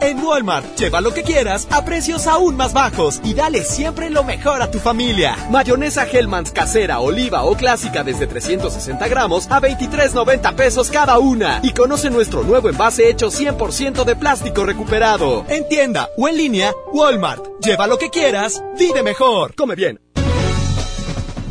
En 0.00 0.18
Walmart, 0.22 0.76
lleva 0.76 1.00
lo 1.00 1.14
que 1.14 1.22
quieras 1.22 1.66
a 1.70 1.84
precios 1.84 2.26
aún 2.26 2.56
más 2.56 2.72
bajos 2.72 3.20
y 3.24 3.32
dale 3.32 3.62
siempre 3.62 4.10
lo 4.10 4.24
mejor 4.24 4.60
a 4.60 4.70
tu 4.70 4.78
familia. 4.78 5.36
Mayonesa 5.50 6.06
Hellmann's 6.06 6.50
casera, 6.50 7.00
oliva 7.00 7.44
o 7.44 7.56
clásica 7.56 8.04
desde 8.04 8.26
360 8.26 9.08
gramos 9.08 9.50
a 9.50 9.60
23.90 9.60 10.54
pesos 10.54 10.90
cada 10.90 11.18
una. 11.18 11.60
Y 11.62 11.72
conoce 11.72 12.10
nuestro 12.10 12.42
nuevo 12.42 12.68
envase 12.68 13.08
hecho 13.08 13.28
100% 13.28 14.04
de 14.04 14.16
plástico 14.16 14.64
recuperado. 14.64 15.44
En 15.48 15.68
tienda 15.68 16.08
o 16.18 16.28
en 16.28 16.36
línea, 16.36 16.72
Walmart. 16.92 17.44
Lleva 17.62 17.86
lo 17.86 17.96
que 17.96 18.10
quieras, 18.10 18.62
vive 18.78 19.02
mejor. 19.02 19.54
Come 19.54 19.74
bien. 19.74 20.00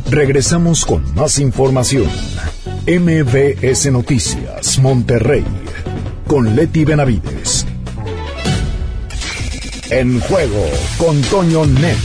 Regresamos 0.09 0.85
con 0.85 1.15
más 1.15 1.39
información. 1.39 2.07
MBS 2.85 3.91
Noticias, 3.91 4.77
Monterrey. 4.77 5.45
Con 6.27 6.55
Leti 6.55 6.85
Benavides. 6.85 7.65
En 9.95 10.19
juego 10.21 10.65
con 10.97 11.21
Toño 11.21 11.67
Net. 11.67 11.95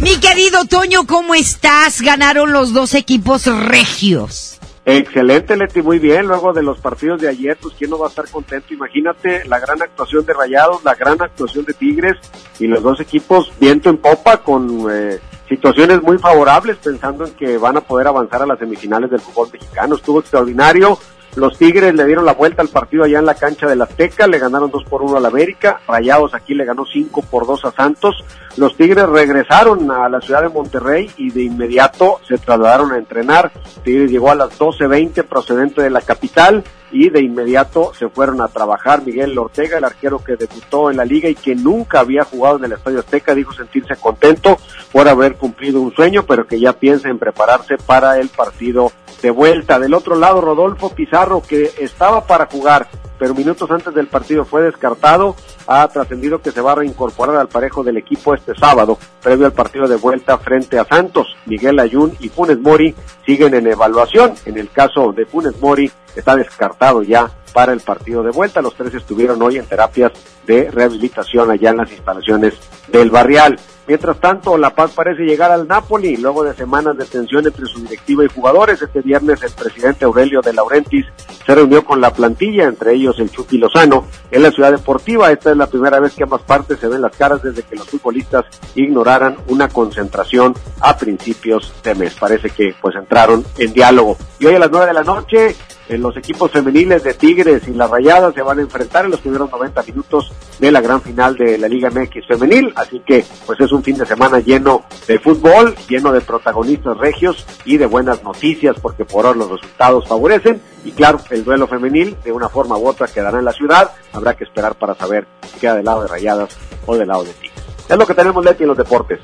Mi 0.00 0.16
querido 0.20 0.64
Toño, 0.66 1.08
¿cómo 1.08 1.34
estás? 1.34 2.02
Ganaron 2.02 2.52
los 2.52 2.72
dos 2.72 2.94
equipos 2.94 3.46
regios. 3.46 4.60
Excelente, 4.84 5.56
Leti, 5.56 5.82
muy 5.82 5.98
bien. 5.98 6.28
Luego 6.28 6.52
de 6.52 6.62
los 6.62 6.78
partidos 6.78 7.20
de 7.20 7.28
ayer, 7.28 7.58
pues 7.60 7.74
quién 7.76 7.90
no 7.90 7.98
va 7.98 8.06
a 8.06 8.10
estar 8.10 8.28
contento. 8.30 8.72
Imagínate 8.72 9.44
la 9.46 9.58
gran 9.58 9.82
actuación 9.82 10.24
de 10.24 10.32
Rayados, 10.34 10.84
la 10.84 10.94
gran 10.94 11.20
actuación 11.20 11.64
de 11.64 11.74
Tigres 11.74 12.16
y 12.60 12.68
los 12.68 12.80
dos 12.80 13.00
equipos 13.00 13.52
viento 13.58 13.90
en 13.90 13.96
popa 13.96 14.36
con 14.36 14.86
eh, 14.88 15.18
situaciones 15.48 16.00
muy 16.00 16.16
favorables, 16.18 16.76
pensando 16.76 17.26
en 17.26 17.32
que 17.32 17.58
van 17.58 17.78
a 17.78 17.80
poder 17.80 18.06
avanzar 18.06 18.42
a 18.42 18.46
las 18.46 18.60
semifinales 18.60 19.10
del 19.10 19.18
fútbol 19.18 19.48
mexicano. 19.52 19.96
Estuvo 19.96 20.20
extraordinario. 20.20 20.96
Los 21.34 21.56
Tigres 21.56 21.94
le 21.94 22.04
dieron 22.04 22.26
la 22.26 22.34
vuelta 22.34 22.60
al 22.60 22.68
partido 22.68 23.04
allá 23.04 23.18
en 23.18 23.24
la 23.24 23.34
cancha 23.34 23.66
del 23.66 23.80
Azteca, 23.80 24.26
le 24.26 24.38
ganaron 24.38 24.70
2 24.70 24.84
por 24.84 25.02
1 25.02 25.16
al 25.16 25.24
América, 25.24 25.80
Rayados 25.88 26.34
aquí 26.34 26.52
le 26.54 26.66
ganó 26.66 26.84
5 26.84 27.22
por 27.22 27.46
2 27.46 27.64
a 27.64 27.72
Santos. 27.72 28.22
Los 28.58 28.76
Tigres 28.76 29.08
regresaron 29.08 29.90
a 29.90 30.10
la 30.10 30.20
ciudad 30.20 30.42
de 30.42 30.50
Monterrey 30.50 31.10
y 31.16 31.30
de 31.30 31.44
inmediato 31.44 32.20
se 32.28 32.36
trasladaron 32.36 32.92
a 32.92 32.98
entrenar. 32.98 33.50
Tigres 33.82 34.10
llegó 34.10 34.30
a 34.30 34.34
las 34.34 34.58
12.20 34.58 35.24
procedente 35.24 35.80
de 35.80 35.90
la 35.90 36.02
capital 36.02 36.62
y 36.92 37.08
de 37.08 37.22
inmediato 37.22 37.92
se 37.94 38.08
fueron 38.08 38.40
a 38.40 38.48
trabajar. 38.48 39.02
Miguel 39.04 39.36
Ortega, 39.38 39.78
el 39.78 39.84
arquero 39.84 40.22
que 40.22 40.36
debutó 40.36 40.90
en 40.90 40.98
la 40.98 41.04
liga 41.04 41.28
y 41.28 41.34
que 41.34 41.54
nunca 41.54 42.00
había 42.00 42.24
jugado 42.24 42.58
en 42.58 42.64
el 42.64 42.72
Estadio 42.72 43.00
Azteca, 43.00 43.34
dijo 43.34 43.52
sentirse 43.52 43.96
contento 43.96 44.58
por 44.92 45.08
haber 45.08 45.36
cumplido 45.36 45.80
un 45.80 45.94
sueño, 45.94 46.24
pero 46.24 46.46
que 46.46 46.60
ya 46.60 46.74
piensa 46.74 47.08
en 47.08 47.18
prepararse 47.18 47.76
para 47.78 48.18
el 48.18 48.28
partido 48.28 48.92
de 49.22 49.30
vuelta. 49.30 49.78
Del 49.78 49.94
otro 49.94 50.16
lado, 50.16 50.40
Rodolfo 50.40 50.90
Pizarro, 50.90 51.42
que 51.42 51.70
estaba 51.78 52.26
para 52.26 52.46
jugar, 52.46 52.88
pero 53.18 53.34
minutos 53.34 53.70
antes 53.70 53.94
del 53.94 54.08
partido 54.08 54.44
fue 54.44 54.62
descartado, 54.62 55.36
ha 55.66 55.86
trascendido 55.88 56.42
que 56.42 56.50
se 56.50 56.60
va 56.60 56.72
a 56.72 56.76
reincorporar 56.76 57.36
al 57.36 57.48
parejo 57.48 57.84
del 57.84 57.96
equipo 57.96 58.34
este 58.34 58.54
sábado, 58.54 58.98
previo 59.22 59.46
al 59.46 59.52
partido 59.52 59.86
de 59.86 59.96
vuelta 59.96 60.38
frente 60.38 60.78
a 60.78 60.84
Santos. 60.84 61.36
Miguel 61.46 61.78
Ayun 61.78 62.16
y 62.18 62.28
Funes 62.28 62.58
Mori 62.58 62.94
siguen 63.24 63.54
en 63.54 63.68
evaluación. 63.68 64.34
En 64.44 64.58
el 64.58 64.70
caso 64.70 65.12
de 65.12 65.24
Funes 65.24 65.60
Mori, 65.60 65.90
está 66.16 66.36
descartado 66.36 67.02
ya 67.02 67.30
para 67.52 67.72
el 67.72 67.80
partido 67.80 68.22
de 68.22 68.30
vuelta. 68.30 68.62
Los 68.62 68.74
tres 68.74 68.94
estuvieron 68.94 69.40
hoy 69.42 69.58
en 69.58 69.66
terapias 69.66 70.12
de 70.46 70.70
rehabilitación 70.70 71.50
allá 71.50 71.70
en 71.70 71.76
las 71.76 71.92
instalaciones 71.92 72.54
del 72.88 73.10
Barrial. 73.10 73.58
Mientras 73.86 74.20
tanto, 74.20 74.56
La 74.56 74.74
Paz 74.74 74.92
parece 74.94 75.24
llegar 75.24 75.50
al 75.50 75.66
Napoli 75.66 76.16
luego 76.16 76.44
de 76.44 76.54
semanas 76.54 76.96
de 76.96 77.04
tensión 77.04 77.44
entre 77.44 77.66
su 77.66 77.80
directiva 77.80 78.24
y 78.24 78.28
jugadores. 78.28 78.80
Este 78.80 79.00
viernes 79.00 79.42
el 79.42 79.50
presidente 79.50 80.04
Aurelio 80.04 80.40
de 80.40 80.52
Laurentiis 80.52 81.06
se 81.44 81.54
reunió 81.54 81.84
con 81.84 82.00
la 82.00 82.12
plantilla, 82.12 82.64
entre 82.64 82.94
ellos 82.94 83.18
el 83.18 83.30
Chucky 83.30 83.58
Lozano, 83.58 84.06
en 84.30 84.42
la 84.42 84.52
ciudad 84.52 84.70
deportiva. 84.70 85.32
Esta 85.32 85.50
es 85.50 85.56
la 85.56 85.66
primera 85.66 85.98
vez 85.98 86.14
que 86.14 86.22
ambas 86.22 86.42
partes 86.42 86.78
se 86.78 86.86
ven 86.86 87.02
las 87.02 87.16
caras 87.16 87.42
desde 87.42 87.64
que 87.64 87.74
los 87.74 87.88
futbolistas 87.88 88.44
ignoraran 88.76 89.36
una 89.48 89.68
concentración 89.68 90.54
a 90.80 90.96
principios 90.96 91.74
de 91.82 91.96
mes. 91.96 92.14
Parece 92.14 92.50
que 92.50 92.74
pues 92.80 92.94
entraron 92.94 93.44
en 93.58 93.72
diálogo. 93.72 94.16
Y 94.38 94.46
hoy 94.46 94.54
a 94.54 94.60
las 94.60 94.70
nueve 94.70 94.86
de 94.86 94.92
la 94.92 95.02
noche 95.02 95.56
los 95.98 96.16
equipos 96.16 96.50
femeniles 96.50 97.02
de 97.02 97.14
Tigres 97.14 97.66
y 97.68 97.72
las 97.72 97.90
Rayadas 97.90 98.34
se 98.34 98.42
van 98.42 98.58
a 98.58 98.62
enfrentar 98.62 99.04
en 99.04 99.10
los 99.10 99.20
primeros 99.20 99.50
90 99.50 99.82
minutos 99.82 100.32
de 100.58 100.70
la 100.70 100.80
gran 100.80 101.02
final 101.02 101.36
de 101.36 101.58
la 101.58 101.68
Liga 101.68 101.90
MX 101.90 102.26
femenil, 102.26 102.72
así 102.76 103.00
que 103.00 103.24
pues 103.46 103.60
es 103.60 103.72
un 103.72 103.82
fin 103.82 103.96
de 103.96 104.06
semana 104.06 104.38
lleno 104.38 104.84
de 105.06 105.18
fútbol, 105.18 105.74
lleno 105.88 106.12
de 106.12 106.20
protagonistas 106.20 106.96
regios 106.96 107.46
y 107.64 107.76
de 107.76 107.86
buenas 107.86 108.22
noticias 108.22 108.76
porque 108.80 109.04
por 109.04 109.26
ahora 109.26 109.38
los 109.38 109.50
resultados 109.50 110.06
favorecen 110.06 110.60
y 110.84 110.92
claro, 110.92 111.20
el 111.30 111.44
duelo 111.44 111.66
femenil 111.66 112.16
de 112.24 112.32
una 112.32 112.48
forma 112.48 112.76
u 112.76 112.86
otra 112.86 113.06
quedará 113.06 113.38
en 113.38 113.44
la 113.44 113.52
ciudad, 113.52 113.92
habrá 114.12 114.34
que 114.34 114.44
esperar 114.44 114.74
para 114.74 114.94
saber 114.94 115.26
si 115.52 115.60
queda 115.60 115.76
del 115.76 115.84
lado 115.84 116.02
de 116.02 116.08
Rayadas 116.08 116.56
o 116.86 116.96
del 116.96 117.08
lado 117.08 117.24
de 117.24 117.32
Tigres. 117.32 117.64
Es 117.88 117.96
lo 117.98 118.06
que 118.06 118.14
tenemos 118.14 118.44
Leti 118.44 118.62
en 118.62 118.68
los 118.68 118.78
deportes. 118.78 119.20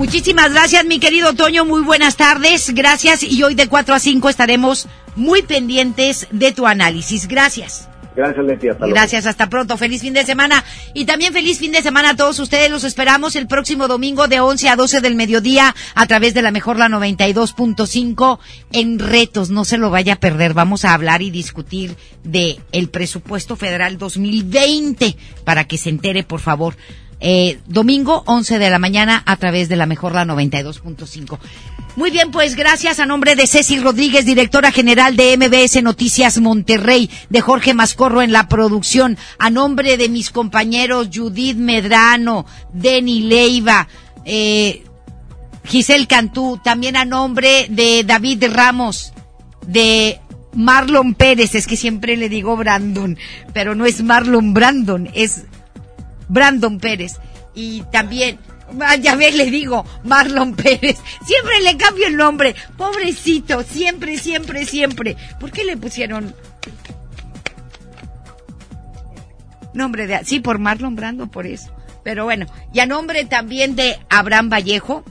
Muchísimas 0.00 0.50
gracias, 0.50 0.86
mi 0.86 0.98
querido 0.98 1.34
Toño. 1.34 1.66
Muy 1.66 1.82
buenas 1.82 2.16
tardes. 2.16 2.72
Gracias. 2.74 3.22
Y 3.22 3.42
hoy 3.42 3.54
de 3.54 3.68
4 3.68 3.94
a 3.94 3.98
5 3.98 4.30
estaremos 4.30 4.88
muy 5.14 5.42
pendientes 5.42 6.26
de 6.30 6.52
tu 6.52 6.66
análisis. 6.66 7.28
Gracias. 7.28 7.86
Gracias, 8.16 8.42
Leti. 8.46 8.70
Hasta 8.70 8.86
luego. 8.86 8.94
Gracias, 8.94 9.26
hasta 9.26 9.50
pronto. 9.50 9.76
Feliz 9.76 10.00
fin 10.00 10.14
de 10.14 10.24
semana. 10.24 10.64
Y 10.94 11.04
también 11.04 11.34
feliz 11.34 11.58
fin 11.58 11.70
de 11.72 11.82
semana 11.82 12.10
a 12.10 12.16
todos 12.16 12.38
ustedes. 12.38 12.70
Los 12.70 12.84
esperamos 12.84 13.36
el 13.36 13.46
próximo 13.46 13.88
domingo 13.88 14.26
de 14.26 14.40
11 14.40 14.70
a 14.70 14.76
12 14.76 15.02
del 15.02 15.16
mediodía 15.16 15.74
a 15.94 16.06
través 16.06 16.32
de 16.32 16.40
la 16.40 16.50
mejor 16.50 16.78
la 16.78 16.88
92.5 16.88 18.38
en 18.72 18.98
retos. 19.00 19.50
No 19.50 19.66
se 19.66 19.76
lo 19.76 19.90
vaya 19.90 20.14
a 20.14 20.20
perder. 20.20 20.54
Vamos 20.54 20.86
a 20.86 20.94
hablar 20.94 21.20
y 21.20 21.30
discutir 21.30 21.94
de 22.24 22.58
el 22.72 22.88
presupuesto 22.88 23.54
federal 23.54 23.98
2020 23.98 25.14
para 25.44 25.64
que 25.64 25.76
se 25.76 25.90
entere, 25.90 26.22
por 26.22 26.40
favor. 26.40 26.74
Eh, 27.20 27.58
domingo 27.66 28.22
11 28.26 28.58
de 28.58 28.70
la 28.70 28.78
mañana 28.78 29.22
a 29.26 29.36
través 29.36 29.68
de 29.68 29.76
la 29.76 29.86
mejor 29.86 30.14
la 30.14 30.24
92.5. 30.24 31.38
Muy 31.96 32.10
bien, 32.10 32.30
pues 32.30 32.54
gracias 32.54 32.98
a 32.98 33.06
nombre 33.06 33.36
de 33.36 33.46
Ceci 33.46 33.78
Rodríguez, 33.78 34.24
directora 34.24 34.72
general 34.72 35.16
de 35.16 35.36
MBS 35.36 35.82
Noticias 35.82 36.38
Monterrey, 36.40 37.10
de 37.28 37.40
Jorge 37.40 37.74
Mascorro 37.74 38.22
en 38.22 38.32
la 38.32 38.48
producción, 38.48 39.18
a 39.38 39.50
nombre 39.50 39.96
de 39.96 40.08
mis 40.08 40.30
compañeros 40.30 41.08
Judith 41.12 41.56
Medrano, 41.56 42.46
Denny 42.72 43.20
Leiva, 43.22 43.88
eh, 44.24 44.84
Giselle 45.64 46.06
Cantú, 46.06 46.60
también 46.62 46.96
a 46.96 47.04
nombre 47.04 47.66
de 47.68 48.04
David 48.04 48.44
Ramos, 48.50 49.12
de 49.66 50.20
Marlon 50.54 51.14
Pérez, 51.14 51.54
es 51.54 51.66
que 51.66 51.76
siempre 51.76 52.16
le 52.16 52.28
digo 52.28 52.56
Brandon, 52.56 53.18
pero 53.52 53.74
no 53.74 53.84
es 53.84 54.02
Marlon 54.02 54.54
Brandon, 54.54 55.10
es 55.12 55.44
Brandon 56.30 56.78
Pérez. 56.78 57.18
Y 57.54 57.82
también 57.92 58.38
Ah, 58.80 58.96
Ya 58.96 59.16
ve, 59.16 59.32
le 59.32 59.50
digo, 59.50 59.84
Marlon 60.04 60.54
Pérez. 60.54 60.98
Siempre 61.26 61.60
le 61.62 61.76
cambio 61.76 62.06
el 62.06 62.16
nombre. 62.16 62.54
Pobrecito, 62.76 63.62
siempre, 63.62 64.18
siempre, 64.18 64.64
siempre. 64.64 65.16
¿Por 65.38 65.50
qué 65.50 65.64
le 65.64 65.76
pusieron 65.76 66.34
nombre 69.72 70.06
de... 70.06 70.24
Sí, 70.24 70.40
por 70.40 70.58
Marlon 70.58 70.96
Brando, 70.96 71.28
por 71.28 71.46
eso. 71.46 71.70
Pero 72.02 72.24
bueno, 72.24 72.46
y 72.72 72.80
a 72.80 72.86
nombre 72.86 73.24
también 73.24 73.76
de 73.76 73.98
Abraham 74.08 74.48
Vallejo, 74.50 75.04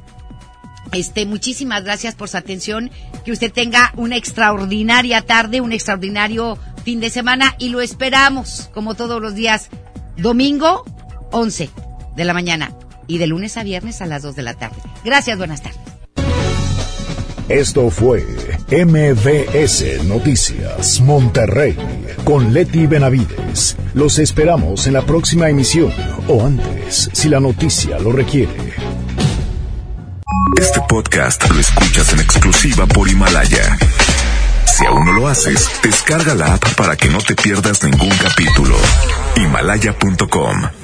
este, 0.91 1.25
muchísimas 1.25 1.83
gracias 1.83 2.15
por 2.15 2.29
su 2.29 2.37
atención. 2.37 2.91
Que 3.25 3.31
usted 3.31 3.51
tenga 3.51 3.93
una 3.95 4.15
extraordinaria 4.15 5.21
tarde, 5.21 5.61
un 5.61 5.71
extraordinario 5.71 6.57
fin 6.83 6.99
de 6.99 7.09
semana 7.09 7.55
y 7.59 7.69
lo 7.69 7.81
esperamos, 7.81 8.69
como 8.73 8.95
todos 8.95 9.21
los 9.21 9.35
días, 9.35 9.69
domingo 10.17 10.85
11 11.31 11.69
de 12.15 12.25
la 12.25 12.33
mañana 12.33 12.73
y 13.07 13.17
de 13.17 13.27
lunes 13.27 13.57
a 13.57 13.63
viernes 13.63 14.01
a 14.01 14.05
las 14.05 14.21
2 14.23 14.35
de 14.35 14.43
la 14.43 14.53
tarde. 14.53 14.77
Gracias, 15.03 15.37
buenas 15.37 15.61
tardes. 15.61 15.79
Esto 17.49 17.89
fue 17.89 18.23
MVS 18.69 20.03
Noticias 20.05 21.01
Monterrey 21.01 21.75
con 22.23 22.53
Leti 22.53 22.85
Benavides. 22.85 23.75
Los 23.95 24.19
esperamos 24.19 24.85
en 24.85 24.93
la 24.93 25.01
próxima 25.01 25.49
emisión 25.49 25.91
o 26.27 26.45
antes, 26.45 27.09
si 27.11 27.27
la 27.27 27.39
noticia 27.39 27.97
lo 27.97 28.11
requiere. 28.11 28.53
Este 30.59 30.79
podcast 30.87 31.49
lo 31.49 31.59
escuchas 31.59 32.13
en 32.13 32.19
exclusiva 32.19 32.85
por 32.85 33.09
Himalaya. 33.09 33.79
Si 34.65 34.85
aún 34.85 35.05
no 35.05 35.13
lo 35.13 35.27
haces, 35.27 35.71
descarga 35.81 36.35
la 36.35 36.53
app 36.53 36.75
para 36.75 36.95
que 36.95 37.07
no 37.07 37.17
te 37.17 37.33
pierdas 37.33 37.83
ningún 37.83 38.15
capítulo. 38.21 38.75
Himalaya.com 39.35 40.78